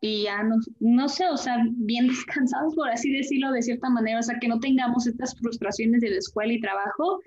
y 0.00 0.24
ya 0.24 0.42
no, 0.42 0.56
no 0.80 1.08
sé, 1.08 1.28
o 1.28 1.36
sea, 1.36 1.58
bien 1.76 2.06
descansados, 2.08 2.74
por 2.74 2.88
así 2.90 3.12
decirlo 3.12 3.52
de 3.52 3.62
cierta 3.62 3.90
manera, 3.90 4.20
o 4.20 4.22
sea, 4.22 4.38
que 4.40 4.48
no 4.48 4.60
tengamos 4.60 5.06
estas 5.06 5.36
frustraciones 5.38 6.00
de 6.00 6.10
la 6.10 6.18
escuela 6.18 6.52
y 6.52 6.60
trabajo 6.60 7.20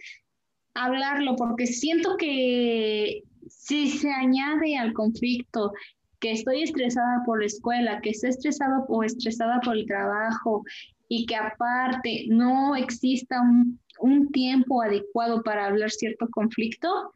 hablarlo, 0.76 1.36
porque 1.36 1.67
siento 1.67 2.17
que 2.17 3.24
si 3.47 3.89
se 3.89 4.11
añade 4.11 4.78
al 4.78 4.93
conflicto 4.93 5.71
que 6.19 6.32
estoy 6.32 6.63
estresada 6.63 7.21
por 7.26 7.41
la 7.41 7.45
escuela, 7.45 8.01
que 8.01 8.11
estoy 8.11 8.32
estresado 8.32 8.86
o 8.88 9.03
estresada 9.03 9.59
por 9.59 9.78
el 9.78 9.86
trabajo 9.86 10.63
y 11.09 11.26
que 11.26 11.36
aparte 11.36 12.26
no 12.30 12.76
exista 12.76 13.41
un, 13.41 13.80
un 13.99 14.32
tiempo 14.32 14.82
adecuado 14.82 15.43
para 15.43 15.67
hablar 15.67 15.91
cierto 15.91 16.28
conflicto, 16.32 17.11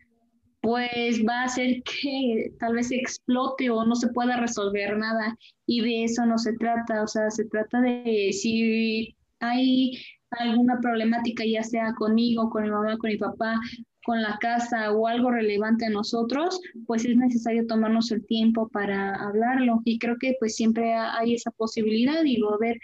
pues 0.61 1.21
va 1.27 1.41
a 1.41 1.45
hacer 1.45 1.81
que 1.83 2.51
tal 2.59 2.75
vez 2.75 2.91
explote 2.91 3.69
o 3.69 3.85
no 3.85 3.95
se 3.95 4.09
pueda 4.09 4.37
resolver 4.37 4.97
nada. 4.97 5.37
Y 5.65 5.81
de 5.81 6.03
eso 6.05 6.25
no 6.25 6.37
se 6.37 6.53
trata, 6.53 7.03
o 7.03 7.07
sea, 7.07 7.29
se 7.29 7.45
trata 7.45 7.81
de 7.81 8.29
si 8.33 9.15
hay 9.39 9.91
alguna 10.31 10.79
problemática, 10.81 11.43
ya 11.45 11.63
sea 11.63 11.93
conmigo, 11.93 12.49
con 12.49 12.63
mi 12.63 12.69
mamá, 12.69 12.97
con 12.97 13.09
mi 13.09 13.17
papá, 13.17 13.59
con 14.05 14.21
la 14.21 14.37
casa 14.39 14.93
o 14.93 15.07
algo 15.07 15.31
relevante 15.31 15.85
a 15.85 15.89
nosotros, 15.89 16.61
pues 16.85 17.03
es 17.05 17.17
necesario 17.17 17.67
tomarnos 17.67 18.11
el 18.11 18.25
tiempo 18.25 18.69
para 18.69 19.15
hablarlo. 19.15 19.81
Y 19.83 19.99
creo 19.99 20.15
que 20.17 20.35
pues 20.39 20.55
siempre 20.55 20.93
hay 20.93 21.33
esa 21.33 21.51
posibilidad, 21.51 22.23
digo, 22.23 22.53
a 22.53 22.57
ver, 22.57 22.77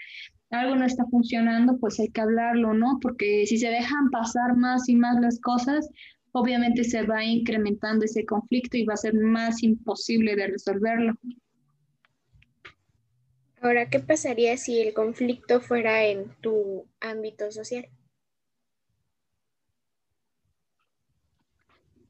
algo 0.50 0.76
no 0.76 0.84
está 0.84 1.04
funcionando, 1.06 1.78
pues 1.78 1.98
hay 1.98 2.08
que 2.08 2.20
hablarlo, 2.20 2.74
¿no? 2.74 2.98
Porque 3.00 3.44
si 3.46 3.58
se 3.58 3.68
dejan 3.68 4.10
pasar 4.10 4.56
más 4.56 4.88
y 4.88 4.96
más 4.96 5.18
las 5.20 5.40
cosas, 5.40 5.88
obviamente 6.36 6.82
se 6.82 7.02
va 7.02 7.24
incrementando 7.24 8.04
ese 8.04 8.26
conflicto 8.26 8.76
y 8.76 8.84
va 8.84 8.94
a 8.94 8.98
ser 8.98 9.14
más 9.14 9.62
imposible 9.62 10.34
de 10.34 10.48
resolverlo. 10.48 11.14
Ahora, 13.60 13.88
¿qué 13.88 14.00
pasaría 14.00 14.56
si 14.56 14.80
el 14.80 14.92
conflicto 14.92 15.60
fuera 15.60 16.04
en 16.04 16.34
tu 16.40 16.86
ámbito 17.00 17.50
social? 17.52 17.88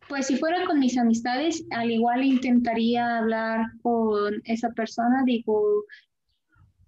Pues 0.09 0.27
si 0.27 0.37
fuera 0.37 0.65
con 0.67 0.81
mis 0.81 0.97
amistades, 0.97 1.65
al 1.71 1.91
igual 1.91 2.25
intentaría 2.25 3.19
hablar 3.19 3.67
con 3.83 4.41
esa 4.45 4.71
persona, 4.71 5.23
digo, 5.25 5.85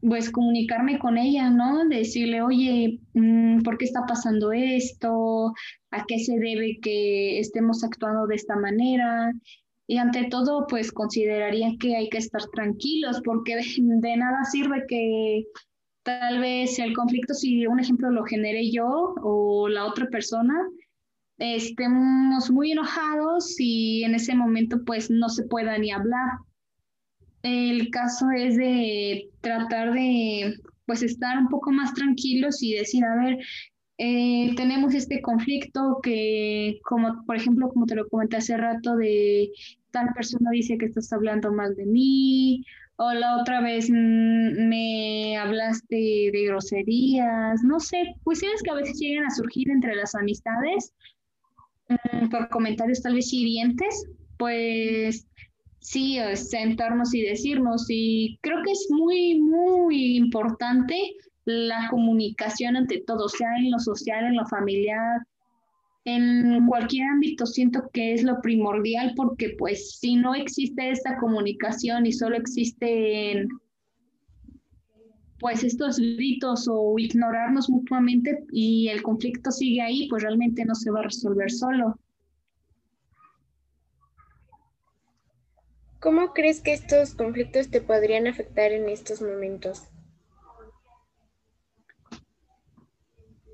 pues 0.01 0.31
comunicarme 0.31 0.99
con 0.99 1.19
ella, 1.19 1.51
¿no? 1.51 1.87
Decirle, 1.89 2.43
oye, 2.43 3.01
mm, 3.15 3.63
¿por 3.63 3.79
qué 3.79 3.85
está 3.85 4.05
pasando 4.07 4.53
esto? 4.53 5.53
¿A 5.91 6.05
qué 6.07 6.19
se 6.19 6.39
debe 6.39 6.79
que 6.81 7.39
estemos 7.39 7.83
actuando 7.85 8.27
de 8.27 8.37
esta 8.37 8.57
manera? 8.57 9.33
Y 9.87 9.99
ante 9.99 10.25
todo, 10.25 10.67
pues 10.69 10.93
consideraría 10.93 11.71
que 11.79 11.97
hay 11.97 12.09
que 12.09 12.19
estar 12.19 12.43
tranquilos 12.55 13.21
porque 13.25 13.57
de, 13.79 14.17
nada 14.17 14.45
sirve 14.45 14.85
que 14.89 15.45
tal 16.03 16.41
vez 16.41 16.79
el 16.79 16.95
conflicto, 16.95 17.35
si 17.35 17.67
un 17.67 17.81
ejemplo 17.81 18.11
lo 18.11 18.25
genere 18.25 18.71
yo 18.71 19.15
o 19.23 19.69
la 19.69 19.87
otra 19.87 20.07
persona, 20.09 20.55
estemos 21.39 22.51
muy 22.51 22.73
enojados 22.73 23.57
y 23.59 24.05
en 24.05 24.15
ese 24.15 24.35
momento 24.35 24.85
pues 24.85 25.11
no 25.11 25.29
se 25.29 25.45
pueda 25.45 25.77
ni 25.79 25.91
hablar. 25.91 26.31
El 27.47 27.91
caso 27.91 28.27
es 28.37 28.57
de 28.57 29.29
tratar 29.41 29.93
de 29.93 30.55
pues 30.87 31.03
estar 31.03 31.39
un 31.39 31.49
poco 31.49 31.71
más 31.73 31.95
tranquilos 31.95 32.63
y 32.63 32.75
decir, 32.75 33.05
a 33.05 33.17
ver, 33.17 33.39
eh, 33.99 34.55
tenemos 34.57 34.95
este 34.95 35.21
conflicto 35.21 35.99
que, 36.03 36.79
como 36.85 37.25
por 37.25 37.37
ejemplo, 37.37 37.69
como 37.69 37.87
te 37.87 37.97
lo 37.97 38.09
comenté 38.09 38.37
hace 38.37 38.57
rato, 38.57 38.97
de 38.97 39.51
tal 39.91 40.13
persona 40.15 40.51
dice 40.51 40.79
que 40.79 40.87
estás 40.87 41.13
hablando 41.13 41.53
mal 41.53 41.75
de 41.75 41.87
mí, 41.87 42.65
o 42.97 43.13
la 43.13 43.41
otra 43.41 43.61
vez 43.61 43.91
mm, 43.91 44.69
me 44.69 45.37
hablaste 45.37 46.31
de 46.33 46.45
groserías, 46.47 47.63
no 47.65 47.81
sé, 47.81 48.15
cuestiones 48.25 48.63
que 48.63 48.71
a 48.71 48.75
veces 48.75 48.99
llegan 48.99 49.27
a 49.27 49.31
surgir 49.31 49.71
entre 49.71 49.97
las 49.97 50.15
amistades 50.15 50.93
Mm, 51.89 52.29
por 52.31 52.49
comentarios 52.49 53.03
tal 53.03 53.15
vez 53.15 53.33
hirientes, 53.33 54.07
pues 54.39 55.27
sí, 55.87 56.19
sentarnos 56.35 57.15
y 57.15 57.23
decirnos. 57.23 57.87
Y 57.89 58.39
creo 58.43 58.63
que 58.65 58.73
es 58.73 58.89
muy, 58.91 59.41
muy 59.41 60.17
importante 60.17 61.15
la 61.45 61.89
comunicación 61.91 62.77
ante 62.77 63.03
todo, 63.07 63.29
sea 63.29 63.57
en 63.59 63.71
lo 63.71 63.79
social, 63.79 64.25
en 64.25 64.37
lo 64.37 64.45
familiar, 64.47 65.21
en 66.05 66.67
cualquier 66.67 67.09
ámbito 67.09 67.47
siento 67.47 67.89
que 67.93 68.15
es 68.15 68.23
lo 68.23 68.41
primordial 68.41 69.13
porque 69.17 69.57
pues 69.59 69.99
si 69.99 70.17
no 70.17 70.35
existe 70.35 70.91
esta 70.91 71.17
comunicación 71.19 72.07
y 72.07 72.13
solo 72.13 72.37
existen 72.37 73.49
pues 75.41 75.65
estos 75.65 75.99
gritos 75.99 76.69
o 76.71 76.99
ignorarnos 76.99 77.69
mutuamente 77.69 78.45
y 78.53 78.89
el 78.89 79.03
conflicto 79.03 79.51
sigue 79.51 79.83
ahí, 79.83 80.09
pues 80.09 80.23
realmente 80.23 80.65
no 80.65 80.75
se 80.75 80.91
va 80.91 81.01
a 81.01 81.05
resolver 81.05 81.51
solo. 81.51 81.99
¿Cómo 86.07 86.33
crees 86.33 86.61
que 86.61 86.73
estos 86.73 87.17
conflictos 87.17 87.69
te 87.69 87.81
podrían 87.81 88.29
afectar 88.29 88.71
en 88.71 88.89
estos 88.89 89.21
momentos? 89.21 89.83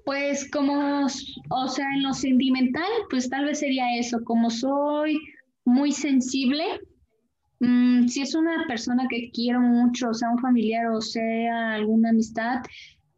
Pues 0.04 0.50
como, 0.50 1.06
o 1.48 1.68
sea, 1.68 1.86
en 1.94 2.02
lo 2.02 2.12
sentimental, 2.12 2.90
pues 3.08 3.30
tal 3.30 3.46
vez 3.46 3.60
sería 3.60 3.96
eso, 3.96 4.22
como 4.22 4.50
soy 4.50 5.18
muy 5.64 5.92
sensible, 5.92 6.64
Mm, 7.62 8.08
si 8.08 8.22
es 8.22 8.34
una 8.34 8.64
persona 8.66 9.06
que 9.08 9.30
quiero 9.30 9.60
mucho, 9.60 10.12
sea, 10.12 10.30
un 10.30 10.38
familiar 10.40 10.88
o 10.88 11.00
sea 11.00 11.74
alguna 11.74 12.10
amistad, 12.10 12.60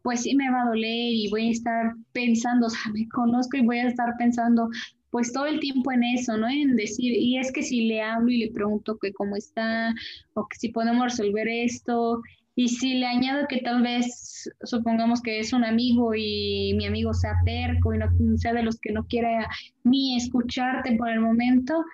pues 0.02 0.20
sí 0.20 0.36
me 0.36 0.50
va 0.50 0.62
a 0.62 0.66
doler 0.66 1.12
y 1.14 1.30
voy 1.30 1.48
a 1.48 1.50
estar 1.50 1.94
pensando, 2.12 2.66
o 2.66 2.70
sea, 2.70 2.92
me 2.92 3.08
conozco 3.08 3.56
y 3.56 3.64
voy 3.64 3.78
a 3.78 3.88
estar 3.88 4.14
pensando 4.18 4.68
pues 5.14 5.32
todo 5.32 5.46
el 5.46 5.60
tiempo 5.60 5.92
en 5.92 6.02
eso, 6.02 6.36
¿no? 6.36 6.48
En 6.48 6.74
decir, 6.74 7.12
y 7.16 7.38
es 7.38 7.52
que 7.52 7.62
si 7.62 7.82
le 7.82 8.02
hablo 8.02 8.32
y 8.32 8.38
le 8.38 8.50
pregunto 8.50 8.98
que 9.00 9.12
cómo 9.12 9.36
está, 9.36 9.94
o 10.32 10.44
que 10.48 10.56
si 10.56 10.70
podemos 10.70 11.04
resolver 11.04 11.46
esto, 11.46 12.20
y 12.56 12.66
si 12.66 12.94
le 12.94 13.06
añado 13.06 13.46
que 13.48 13.58
tal 13.58 13.82
vez, 13.82 14.50
supongamos 14.64 15.22
que 15.22 15.38
es 15.38 15.52
un 15.52 15.64
amigo 15.64 16.16
y 16.16 16.74
mi 16.76 16.86
amigo 16.86 17.14
sea 17.14 17.36
terco 17.44 17.94
y 17.94 17.98
no 17.98 18.08
sea 18.38 18.54
de 18.54 18.64
los 18.64 18.80
que 18.80 18.90
no 18.90 19.06
quiera 19.06 19.48
ni 19.84 20.16
escucharte 20.16 20.96
por 20.96 21.08
el 21.08 21.20
momento, 21.20 21.84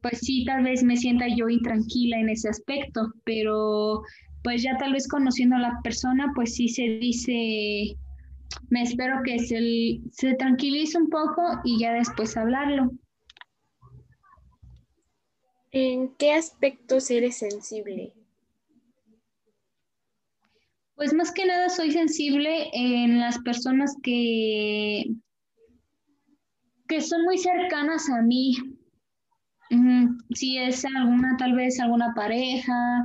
pues 0.00 0.20
sí, 0.20 0.44
tal 0.44 0.62
vez 0.62 0.84
me 0.84 0.96
sienta 0.96 1.26
yo 1.26 1.48
intranquila 1.48 2.20
en 2.20 2.28
ese 2.28 2.50
aspecto, 2.50 3.12
pero 3.24 4.02
pues 4.44 4.62
ya 4.62 4.76
tal 4.78 4.92
vez 4.92 5.08
conociendo 5.08 5.56
a 5.56 5.58
la 5.58 5.80
persona, 5.82 6.30
pues 6.36 6.54
sí 6.54 6.68
se 6.68 6.82
dice, 7.00 7.96
me 8.68 8.82
espero 8.82 9.20
que 9.24 9.38
se, 9.38 10.00
se 10.12 10.34
tranquilice 10.34 10.98
un 10.98 11.08
poco 11.08 11.60
y 11.64 11.78
ya 11.78 11.92
después 11.92 12.36
hablarlo. 12.36 12.90
¿En 15.72 16.14
qué 16.16 16.32
aspectos 16.32 17.10
eres 17.10 17.38
sensible? 17.38 18.12
Pues 20.96 21.14
más 21.14 21.32
que 21.32 21.46
nada 21.46 21.68
soy 21.68 21.92
sensible 21.92 22.68
en 22.72 23.20
las 23.20 23.38
personas 23.38 23.96
que, 24.02 25.04
que 26.88 27.00
son 27.00 27.24
muy 27.24 27.38
cercanas 27.38 28.10
a 28.10 28.20
mí, 28.20 28.56
si 30.34 30.58
es 30.58 30.84
alguna, 30.84 31.36
tal 31.38 31.54
vez 31.54 31.80
alguna 31.80 32.12
pareja, 32.14 33.04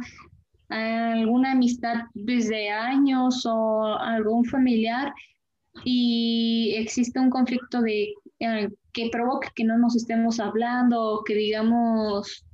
alguna 0.70 1.52
amistad 1.52 2.06
desde 2.14 2.70
años 2.70 3.46
o 3.46 3.98
algún 4.00 4.44
familiar 4.46 5.14
y 5.84 6.76
existe 6.78 7.20
un 7.20 7.30
conflicto 7.30 7.82
de 7.82 8.14
eh, 8.40 8.70
que 8.94 9.10
provoque 9.12 9.50
que 9.56 9.64
no 9.64 9.78
nos 9.78 9.96
estemos 9.96 10.40
hablando 10.40 11.22
que 11.26 11.36
digamos 11.36 12.46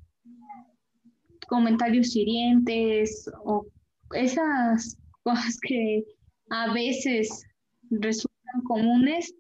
comentarios 1.48 2.16
hirientes 2.16 3.30
o 3.44 3.66
esas 4.14 4.98
cosas 5.24 5.60
que 5.62 6.04
a 6.50 6.74
veces 6.74 7.44
resultan 7.92 8.62
comunes, 8.64 9.34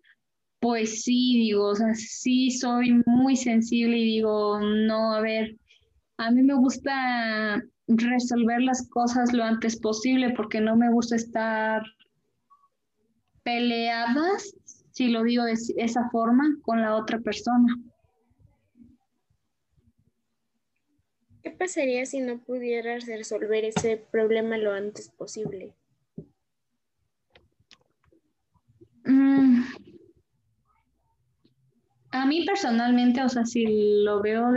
pues 0.59 1.03
sí, 1.03 1.37
digo, 1.37 1.69
o 1.69 1.75
sea, 1.75 1.93
sí 1.95 2.51
soy 2.51 3.01
muy 3.05 3.35
sensible 3.35 3.97
y 3.97 4.05
digo, 4.05 4.59
no, 4.59 5.13
a 5.13 5.21
ver, 5.21 5.57
a 6.17 6.31
mí 6.31 6.43
me 6.43 6.53
gusta 6.53 7.63
resolver 7.87 8.61
las 8.61 8.87
cosas 8.89 9.33
lo 9.33 9.43
antes 9.43 9.79
posible 9.79 10.33
porque 10.35 10.61
no 10.61 10.75
me 10.75 10.91
gusta 10.91 11.15
estar 11.15 11.81
peleadas, 13.43 14.55
si 14.91 15.09
lo 15.09 15.23
digo 15.23 15.43
de 15.43 15.57
esa 15.77 16.09
forma, 16.09 16.57
con 16.63 16.81
la 16.81 16.95
otra 16.95 17.19
persona. 17.19 17.75
¿Qué 21.43 21.49
pasaría 21.49 22.05
si 22.05 22.19
no 22.19 22.39
pudieras 22.39 23.07
resolver 23.07 23.65
ese 23.65 23.97
problema 23.97 24.57
lo 24.57 24.73
antes 24.73 25.09
posible? 25.09 25.73
Mm, 29.05 29.63
a 32.11 32.25
mí 32.27 32.45
personalmente, 32.45 33.23
o 33.23 33.29
sea, 33.29 33.45
si 33.45 33.65
lo 34.03 34.21
veo 34.21 34.51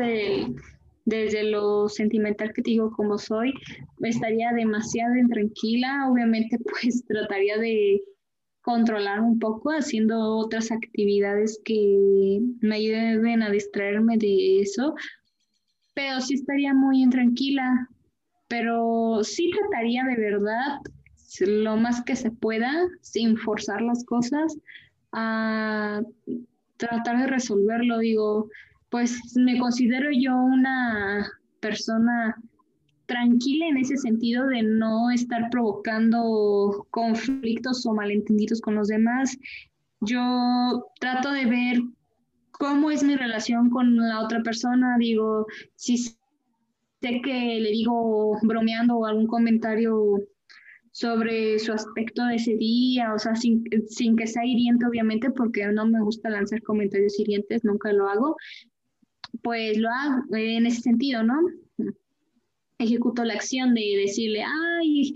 desde 1.07 1.45
lo 1.45 1.89
sentimental 1.89 2.53
que 2.53 2.61
te 2.61 2.73
digo 2.73 2.91
como 2.93 3.17
soy, 3.17 3.55
estaría 4.03 4.53
demasiado 4.53 5.17
intranquila. 5.17 6.11
Obviamente, 6.11 6.59
pues 6.83 7.07
trataría 7.07 7.57
de 7.57 8.03
controlar 8.65 9.21
un 9.21 9.39
poco 9.39 9.71
haciendo 9.73 10.19
otras 10.39 10.73
actividades 10.73 11.61
que 11.67 12.41
me 12.61 12.77
ayuden 12.77 13.43
a 13.43 13.51
distraerme 13.51 14.17
de 14.17 14.61
eso, 14.61 14.95
pero 15.93 16.23
sí 16.23 16.35
estaría 16.35 16.73
muy 16.73 17.03
intranquila, 17.03 17.89
pero 18.49 19.23
sí 19.23 19.51
trataría 19.51 20.05
de 20.05 20.17
verdad 20.17 20.81
lo 21.41 21.77
más 21.77 22.03
que 22.05 22.17
se 22.17 22.31
pueda, 22.31 22.73
sin 23.03 23.37
forzar 23.37 23.83
las 23.83 24.03
cosas, 24.07 24.57
a 25.13 26.01
tratar 26.79 27.19
de 27.19 27.27
resolverlo. 27.27 27.99
Digo, 27.99 28.49
pues 28.89 29.37
me 29.37 29.59
considero 29.59 30.09
yo 30.11 30.35
una 30.37 31.29
persona 31.61 32.35
tranquila 33.07 33.67
en 33.69 33.77
ese 33.77 33.97
sentido 33.97 34.47
de 34.47 34.63
no 34.63 35.11
estar 35.11 35.51
provocando 35.51 36.87
conflictos 36.91 37.85
o 37.87 37.95
malentendidos 37.95 38.61
con 38.61 38.75
los 38.75 38.89
demás. 38.89 39.37
Yo 40.01 40.87
trato 41.01 41.33
de 41.33 41.47
ver 41.47 41.79
cómo 42.53 42.91
es 42.91 43.03
mi 43.03 43.17
relación 43.17 43.71
con 43.71 43.97
la 43.97 44.21
otra 44.21 44.43
persona. 44.43 44.97
Digo, 44.99 45.47
si 45.77 45.99
sé 45.99 46.17
que 47.23 47.61
le 47.61 47.71
digo 47.71 48.39
bromeando 48.43 49.05
algún 49.05 49.27
comentario 49.27 50.19
sobre 50.93 51.59
su 51.59 51.73
aspecto 51.73 52.25
de 52.27 52.37
ese 52.37 52.57
día, 52.57 53.13
o 53.15 53.19
sea, 53.19 53.35
sin, 53.35 53.65
sin 53.89 54.17
que 54.17 54.29
sea 54.29 54.47
hiriente, 54.47 54.87
obviamente, 54.87 55.31
porque 55.31 55.67
no 55.67 55.87
me 55.87 56.01
gusta 56.01 56.31
lanzar 56.31 56.63
comentarios 56.63 57.19
hirientes, 57.19 57.65
nunca 57.65 57.93
lo 57.93 58.09
hago, 58.09 58.37
pues 59.43 59.77
lo 59.77 59.91
hago 59.91 60.23
en 60.37 60.67
ese 60.67 60.83
sentido, 60.83 61.25
¿no? 61.25 61.35
Ejecuto 62.79 63.25
la 63.25 63.35
acción 63.35 63.75
de 63.75 64.03
decirle, 64.05 64.43
ay, 64.45 65.15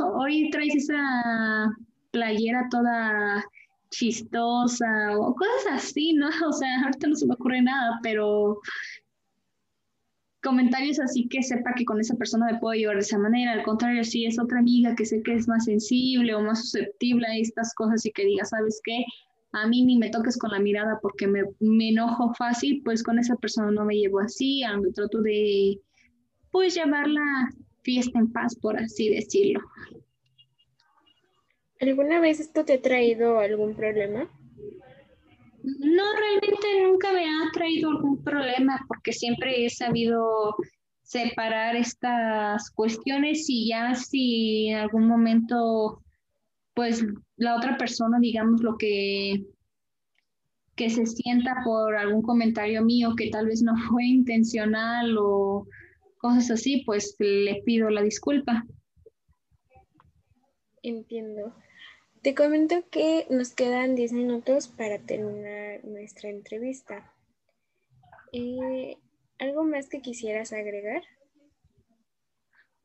hoy 0.00 0.50
traes 0.50 0.76
esa 0.76 1.70
playera 2.10 2.68
toda 2.70 3.44
chistosa 3.90 5.16
o 5.18 5.34
cosas 5.34 5.72
así, 5.72 6.12
¿no? 6.12 6.28
O 6.48 6.52
sea, 6.52 6.82
ahorita 6.82 7.08
no 7.08 7.14
se 7.14 7.26
me 7.26 7.34
ocurre 7.34 7.62
nada, 7.62 7.98
pero 8.02 8.60
comentarios 10.42 11.00
así 11.00 11.28
que 11.28 11.42
sepa 11.42 11.74
que 11.74 11.84
con 11.84 12.00
esa 12.00 12.14
persona 12.14 12.46
me 12.46 12.58
puedo 12.58 12.74
llevar 12.74 12.96
de 12.96 13.02
esa 13.02 13.18
manera. 13.18 13.52
Al 13.52 13.62
contrario, 13.64 14.04
si 14.04 14.24
es 14.26 14.38
otra 14.38 14.60
amiga 14.60 14.94
que 14.94 15.04
sé 15.04 15.22
que 15.22 15.34
es 15.34 15.48
más 15.48 15.64
sensible 15.64 16.34
o 16.34 16.40
más 16.40 16.60
susceptible 16.62 17.26
a 17.26 17.36
estas 17.36 17.74
cosas 17.74 18.04
y 18.06 18.12
que 18.12 18.24
diga, 18.24 18.44
¿sabes 18.44 18.80
qué? 18.84 19.04
A 19.52 19.66
mí 19.66 19.84
ni 19.84 19.96
me 19.98 20.10
toques 20.10 20.38
con 20.38 20.50
la 20.50 20.60
mirada 20.60 20.98
porque 21.00 21.26
me, 21.26 21.42
me 21.60 21.88
enojo 21.88 22.34
fácil, 22.34 22.82
pues 22.84 23.02
con 23.02 23.18
esa 23.18 23.34
persona 23.36 23.70
no 23.70 23.84
me 23.84 23.96
llevo 23.96 24.20
así, 24.20 24.62
aunque 24.62 24.92
trato 24.92 25.22
de, 25.22 25.80
pues, 26.58 26.74
llevar 26.74 27.06
la 27.06 27.50
fiesta 27.82 28.18
en 28.18 28.32
paz, 28.32 28.56
por 28.56 28.76
así 28.76 29.08
decirlo. 29.10 29.60
¿Alguna 31.80 32.20
vez 32.20 32.40
esto 32.40 32.64
te 32.64 32.72
ha 32.72 32.82
traído 32.82 33.38
algún 33.38 33.76
problema? 33.76 34.28
No, 35.62 36.02
realmente 36.18 36.66
nunca 36.82 37.12
me 37.12 37.26
ha 37.26 37.52
traído 37.52 37.90
algún 37.90 38.24
problema 38.24 38.84
porque 38.88 39.12
siempre 39.12 39.64
he 39.64 39.70
sabido 39.70 40.56
separar 41.02 41.76
estas 41.76 42.70
cuestiones 42.72 43.48
y 43.48 43.68
ya 43.68 43.94
si 43.94 44.70
en 44.70 44.78
algún 44.78 45.06
momento 45.06 46.02
pues 46.74 47.04
la 47.36 47.56
otra 47.56 47.78
persona 47.78 48.18
digamos 48.20 48.62
lo 48.62 48.76
que 48.76 49.44
que 50.74 50.90
se 50.90 51.06
sienta 51.06 51.62
por 51.64 51.96
algún 51.96 52.22
comentario 52.22 52.84
mío 52.84 53.14
que 53.16 53.30
tal 53.30 53.46
vez 53.46 53.62
no 53.62 53.74
fue 53.88 54.04
intencional 54.04 55.16
o 55.18 55.66
cosas 56.28 56.50
así, 56.50 56.82
pues 56.84 57.16
le 57.18 57.62
pido 57.64 57.88
la 57.88 58.02
disculpa. 58.02 58.64
Entiendo. 60.82 61.54
Te 62.22 62.34
comento 62.34 62.84
que 62.90 63.26
nos 63.30 63.54
quedan 63.54 63.94
10 63.94 64.12
minutos 64.12 64.68
para 64.68 64.98
terminar 64.98 65.82
nuestra 65.84 66.28
entrevista. 66.28 67.10
Eh, 68.32 68.98
¿Algo 69.38 69.64
más 69.64 69.88
que 69.88 70.02
quisieras 70.02 70.52
agregar? 70.52 71.02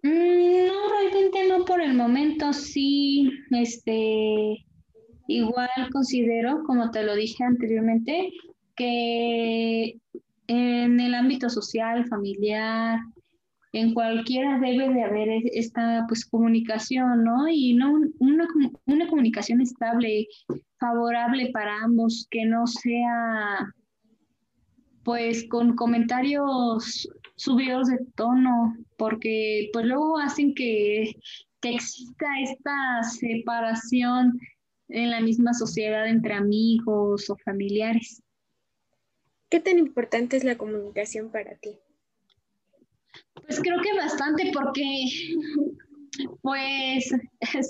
Mm, 0.03 0.67
no, 0.67 0.89
realmente 0.89 1.47
no 1.49 1.65
por 1.65 1.81
el 1.81 1.95
momento. 1.95 2.53
Sí, 2.53 3.29
este, 3.51 4.65
igual 5.27 5.69
considero, 5.91 6.63
como 6.65 6.91
te 6.91 7.03
lo 7.03 7.13
dije 7.15 7.43
anteriormente, 7.43 8.31
que 8.77 9.99
en 10.47 10.99
el 10.99 11.13
ámbito 11.13 11.49
social, 11.49 12.05
familiar, 12.07 12.99
en 13.73 13.93
cualquiera 13.95 14.59
debe 14.59 14.93
de 14.93 15.03
haber 15.03 15.29
esta 15.51 16.05
pues 16.07 16.25
comunicación, 16.25 17.23
¿no? 17.23 17.47
Y 17.49 17.73
no 17.73 17.91
una, 18.19 18.47
una 18.85 19.07
comunicación 19.07 19.61
estable, 19.61 20.27
favorable 20.79 21.49
para 21.51 21.83
ambos, 21.83 22.27
que 22.29 22.45
no 22.45 22.67
sea 22.67 23.73
pues 25.03 25.47
con 25.49 25.75
comentarios 25.75 27.09
subidos 27.35 27.87
de 27.87 27.99
tono, 28.15 28.77
porque 28.95 29.69
pues 29.73 29.85
luego 29.85 30.19
hacen 30.19 30.53
que, 30.53 31.15
que 31.59 31.75
exista 31.75 32.25
esta 32.41 33.03
separación 33.03 34.39
en 34.87 35.09
la 35.09 35.19
misma 35.19 35.53
sociedad 35.53 36.07
entre 36.07 36.35
amigos 36.35 37.27
o 37.29 37.35
familiares. 37.43 38.21
¿Qué 39.49 39.59
tan 39.59 39.79
importante 39.79 40.37
es 40.37 40.43
la 40.43 40.57
comunicación 40.57 41.31
para 41.31 41.55
ti? 41.55 41.79
Pues 43.35 43.59
creo 43.61 43.81
que 43.81 43.97
bastante 43.97 44.51
porque 44.53 45.05
pues 46.41 47.09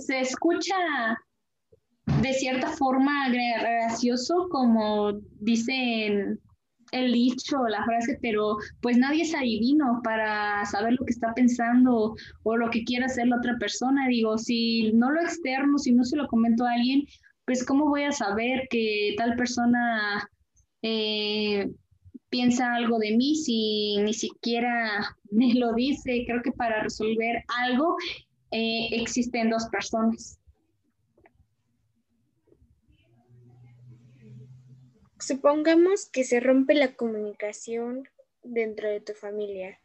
se 0.06 0.20
escucha 0.20 0.76
de 2.22 2.34
cierta 2.34 2.68
forma 2.70 3.30
gracioso 3.30 4.48
como 4.50 5.14
dicen 5.40 6.40
el 6.94 7.12
dicho, 7.12 7.58
la 7.70 7.84
frase, 7.86 8.20
pero 8.22 8.58
pues 8.82 8.98
nadie 8.98 9.24
es 9.24 9.34
adivino 9.34 10.00
para 10.04 10.64
saber 10.66 10.94
lo 10.94 11.06
que 11.06 11.14
está 11.14 11.34
pensando 11.34 12.16
o 12.44 12.56
lo 12.56 12.70
que 12.70 12.84
quiere 12.84 13.06
hacer 13.06 13.28
la 13.28 13.38
otra 13.38 13.58
persona. 13.60 14.08
Digo, 14.08 14.38
si 14.38 14.92
no 14.94 15.10
lo 15.10 15.20
externo, 15.22 15.80
si 15.80 15.92
no 15.92 16.04
se 16.04 16.18
lo 16.18 16.28
comento 16.28 16.66
a 16.66 16.74
alguien, 16.74 17.04
pues 17.46 17.66
cómo 17.66 17.86
voy 17.86 18.04
a 18.04 18.12
saber 18.12 18.68
que 18.70 19.16
tal 19.18 19.36
persona 19.36 20.30
eh, 20.84 21.68
piensa 22.34 22.74
algo 22.74 22.98
de 22.98 23.16
mí 23.16 23.36
si 23.36 23.98
ni 23.98 24.12
siquiera 24.12 25.16
me 25.32 25.54
lo 25.54 25.72
dice. 25.74 26.24
Creo 26.26 26.42
que 26.42 26.52
para 26.52 26.82
resolver 26.82 27.44
algo 27.48 27.96
eh, 28.50 28.88
existen 28.92 29.52
dos 29.52 29.68
personas. 29.68 30.40
Supongamos 35.20 36.10
que 36.10 36.24
se 36.24 36.40
rompe 36.40 36.74
la 36.74 36.96
comunicación 36.96 38.10
dentro 38.42 38.90
de 38.90 39.00
tu 39.00 39.14
familia. 39.14 39.80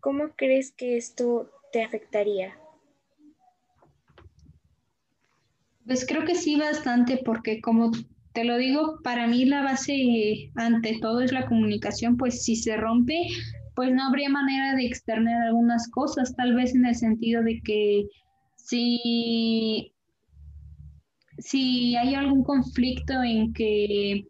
¿Cómo 0.00 0.30
crees 0.34 0.72
que 0.72 0.96
esto 0.96 1.50
te 1.70 1.82
afectaría? 1.82 2.56
Pues 5.86 6.06
creo 6.06 6.24
que 6.24 6.34
sí 6.34 6.58
bastante 6.58 7.20
porque 7.22 7.60
como 7.60 7.92
te 8.32 8.44
lo 8.44 8.56
digo, 8.56 8.98
para 9.02 9.26
mí 9.26 9.44
la 9.44 9.62
base 9.62 10.50
ante 10.56 10.98
todo 11.00 11.20
es 11.20 11.32
la 11.32 11.46
comunicación, 11.46 12.16
pues 12.16 12.42
si 12.42 12.56
se 12.56 12.76
rompe, 12.76 13.26
pues 13.74 13.92
no 13.92 14.04
habría 14.04 14.28
manera 14.28 14.74
de 14.74 14.86
externar 14.86 15.46
algunas 15.46 15.90
cosas, 15.90 16.34
tal 16.36 16.54
vez 16.54 16.74
en 16.74 16.86
el 16.86 16.94
sentido 16.94 17.42
de 17.42 17.60
que 17.62 18.06
si, 18.56 19.92
si 21.38 21.96
hay 21.96 22.14
algún 22.14 22.44
conflicto 22.44 23.22
en 23.22 23.52
que 23.52 24.26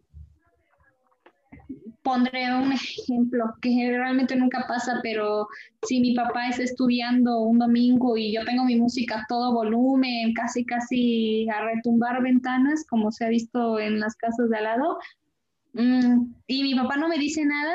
pondré 2.03 2.53
un 2.55 2.73
ejemplo 2.73 3.55
que 3.61 3.91
realmente 3.97 4.37
nunca 4.37 4.65
pasa, 4.69 5.01
pero 5.03 5.49
si 5.87 6.01
mi 6.01 6.15
papá 6.15 6.49
está 6.49 6.65
estudiando 6.65 7.41
un 7.41 7.59
domingo 7.59 8.17
y 8.17 8.33
yo 8.33 8.45
tengo 8.45 8.65
mi 8.65 8.77
música 8.77 9.21
a 9.21 9.27
todo 9.29 9.53
volumen, 9.53 10.35
casi 10.35 10.65
casi 10.65 11.49
a 11.49 11.65
retumbar 11.65 12.23
ventanas, 12.23 12.85
como 12.89 13.11
se 13.13 13.25
ha 13.25 13.29
visto 13.29 13.79
en 13.79 14.01
las 14.01 14.17
casas 14.17 14.51
de 14.51 14.57
al 14.57 14.65
lado, 14.65 14.99
mm, 15.75 16.35
y 16.49 16.63
mi 16.65 16.75
papá 16.75 16.97
no 16.97 17.09
me 17.09 17.19
dice 17.19 17.45
nada, 17.45 17.75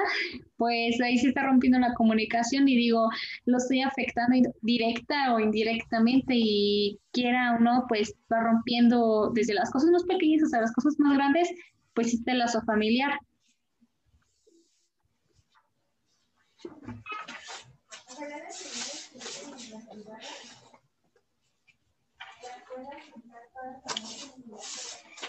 pues 0.58 1.00
ahí 1.02 1.18
se 1.18 1.30
está 1.30 1.44
rompiendo 1.44 1.80
la 1.80 1.94
comunicación 1.94 2.68
y 2.68 2.76
digo, 2.76 3.10
lo 3.46 3.58
estoy 3.58 3.82
afectando 3.82 4.52
directa 4.62 5.34
o 5.34 5.40
indirectamente 5.40 6.34
y 6.36 7.00
quiera 7.12 7.56
o 7.56 7.60
no, 7.60 7.86
pues 7.88 8.14
va 8.32 8.42
rompiendo 8.42 9.32
desde 9.34 9.54
las 9.54 9.72
cosas 9.72 9.90
más 9.92 10.04
pequeñas 10.04 10.44
hasta 10.44 10.62
las 10.62 10.74
cosas 10.74 10.96
más 11.00 11.16
grandes, 11.16 11.50
pues 11.94 12.14
este 12.14 12.34
lazo 12.34 12.62
familiar. 12.64 13.18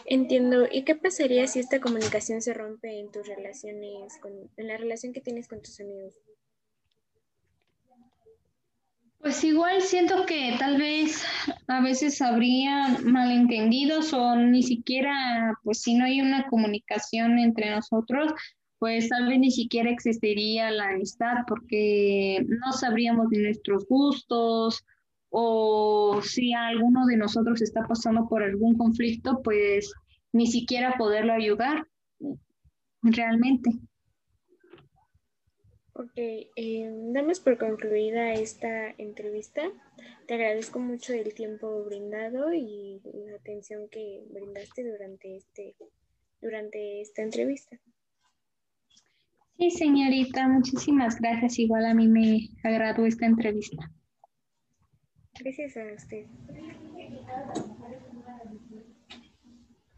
Entiendo. 0.05 0.67
¿Y 0.71 0.85
qué 0.85 0.95
pasaría 0.95 1.47
si 1.47 1.61
esta 1.61 1.81
comunicación 1.81 2.41
se 2.41 2.55
rompe 2.55 2.99
en 2.99 3.11
tus 3.11 3.27
relaciones, 3.27 4.19
en 4.57 4.69
la 4.69 4.77
relación 4.77 5.13
que 5.13 5.21
tienes 5.21 5.49
con 5.49 5.61
tus 5.61 5.81
amigos? 5.81 6.15
Pues 9.21 9.43
igual 9.43 9.83
siento 9.83 10.25
que 10.27 10.55
tal 10.59 10.79
vez 10.79 11.25
a 11.67 11.81
veces 11.83 12.23
habría 12.23 12.99
malentendidos 13.03 14.13
o 14.13 14.37
ni 14.37 14.63
siquiera, 14.63 15.59
pues 15.65 15.83
si 15.83 15.95
no 15.95 16.05
hay 16.05 16.21
una 16.21 16.47
comunicación 16.47 17.39
entre 17.41 17.71
nosotros, 17.71 18.33
pues 18.79 19.09
tal 19.09 19.29
vez 19.29 19.39
ni 19.39 19.51
siquiera 19.51 19.91
existiría 19.91 20.71
la 20.71 20.91
amistad 20.91 21.39
porque 21.47 22.45
no 22.47 22.73
sabríamos 22.73 23.29
de 23.31 23.43
nuestros 23.43 23.87
gustos 23.89 24.85
o 25.31 26.21
si 26.23 26.53
alguno 26.53 27.07
de 27.07 27.17
nosotros 27.17 27.61
está 27.61 27.87
pasando 27.87 28.29
por 28.29 28.43
algún 28.43 28.77
conflicto, 28.79 29.41
pues 29.43 29.93
ni 30.33 30.47
siquiera 30.47 30.95
poderlo 30.97 31.33
ayudar 31.33 31.87
realmente. 33.03 33.71
Ok, 35.93 36.13
eh, 36.17 36.91
damos 37.13 37.41
por 37.41 37.59
concluida 37.59 38.33
esta 38.33 38.91
entrevista. 38.99 39.63
Te 40.27 40.35
agradezco 40.35 40.79
mucho 40.79 41.13
el 41.13 41.35
tiempo 41.35 41.85
brindado 41.85 42.55
y 42.55 43.01
la 43.05 43.35
atención 43.35 43.89
que 43.89 44.23
brindaste 44.31 44.89
durante, 44.89 45.37
este, 45.37 45.75
durante 46.41 47.01
esta 47.01 47.23
entrevista. 47.23 47.81
Sí, 49.59 49.73
señorita, 49.73 50.47
muchísimas 50.47 51.21
gracias. 51.21 51.59
Igual 51.59 51.87
a 51.87 51.93
mí 51.93 52.07
me 52.07 52.49
agradó 52.63 53.05
esta 53.05 53.27
entrevista. 53.27 53.91
Gracias 55.41 55.77
a 55.77 55.95
usted. 55.95 56.27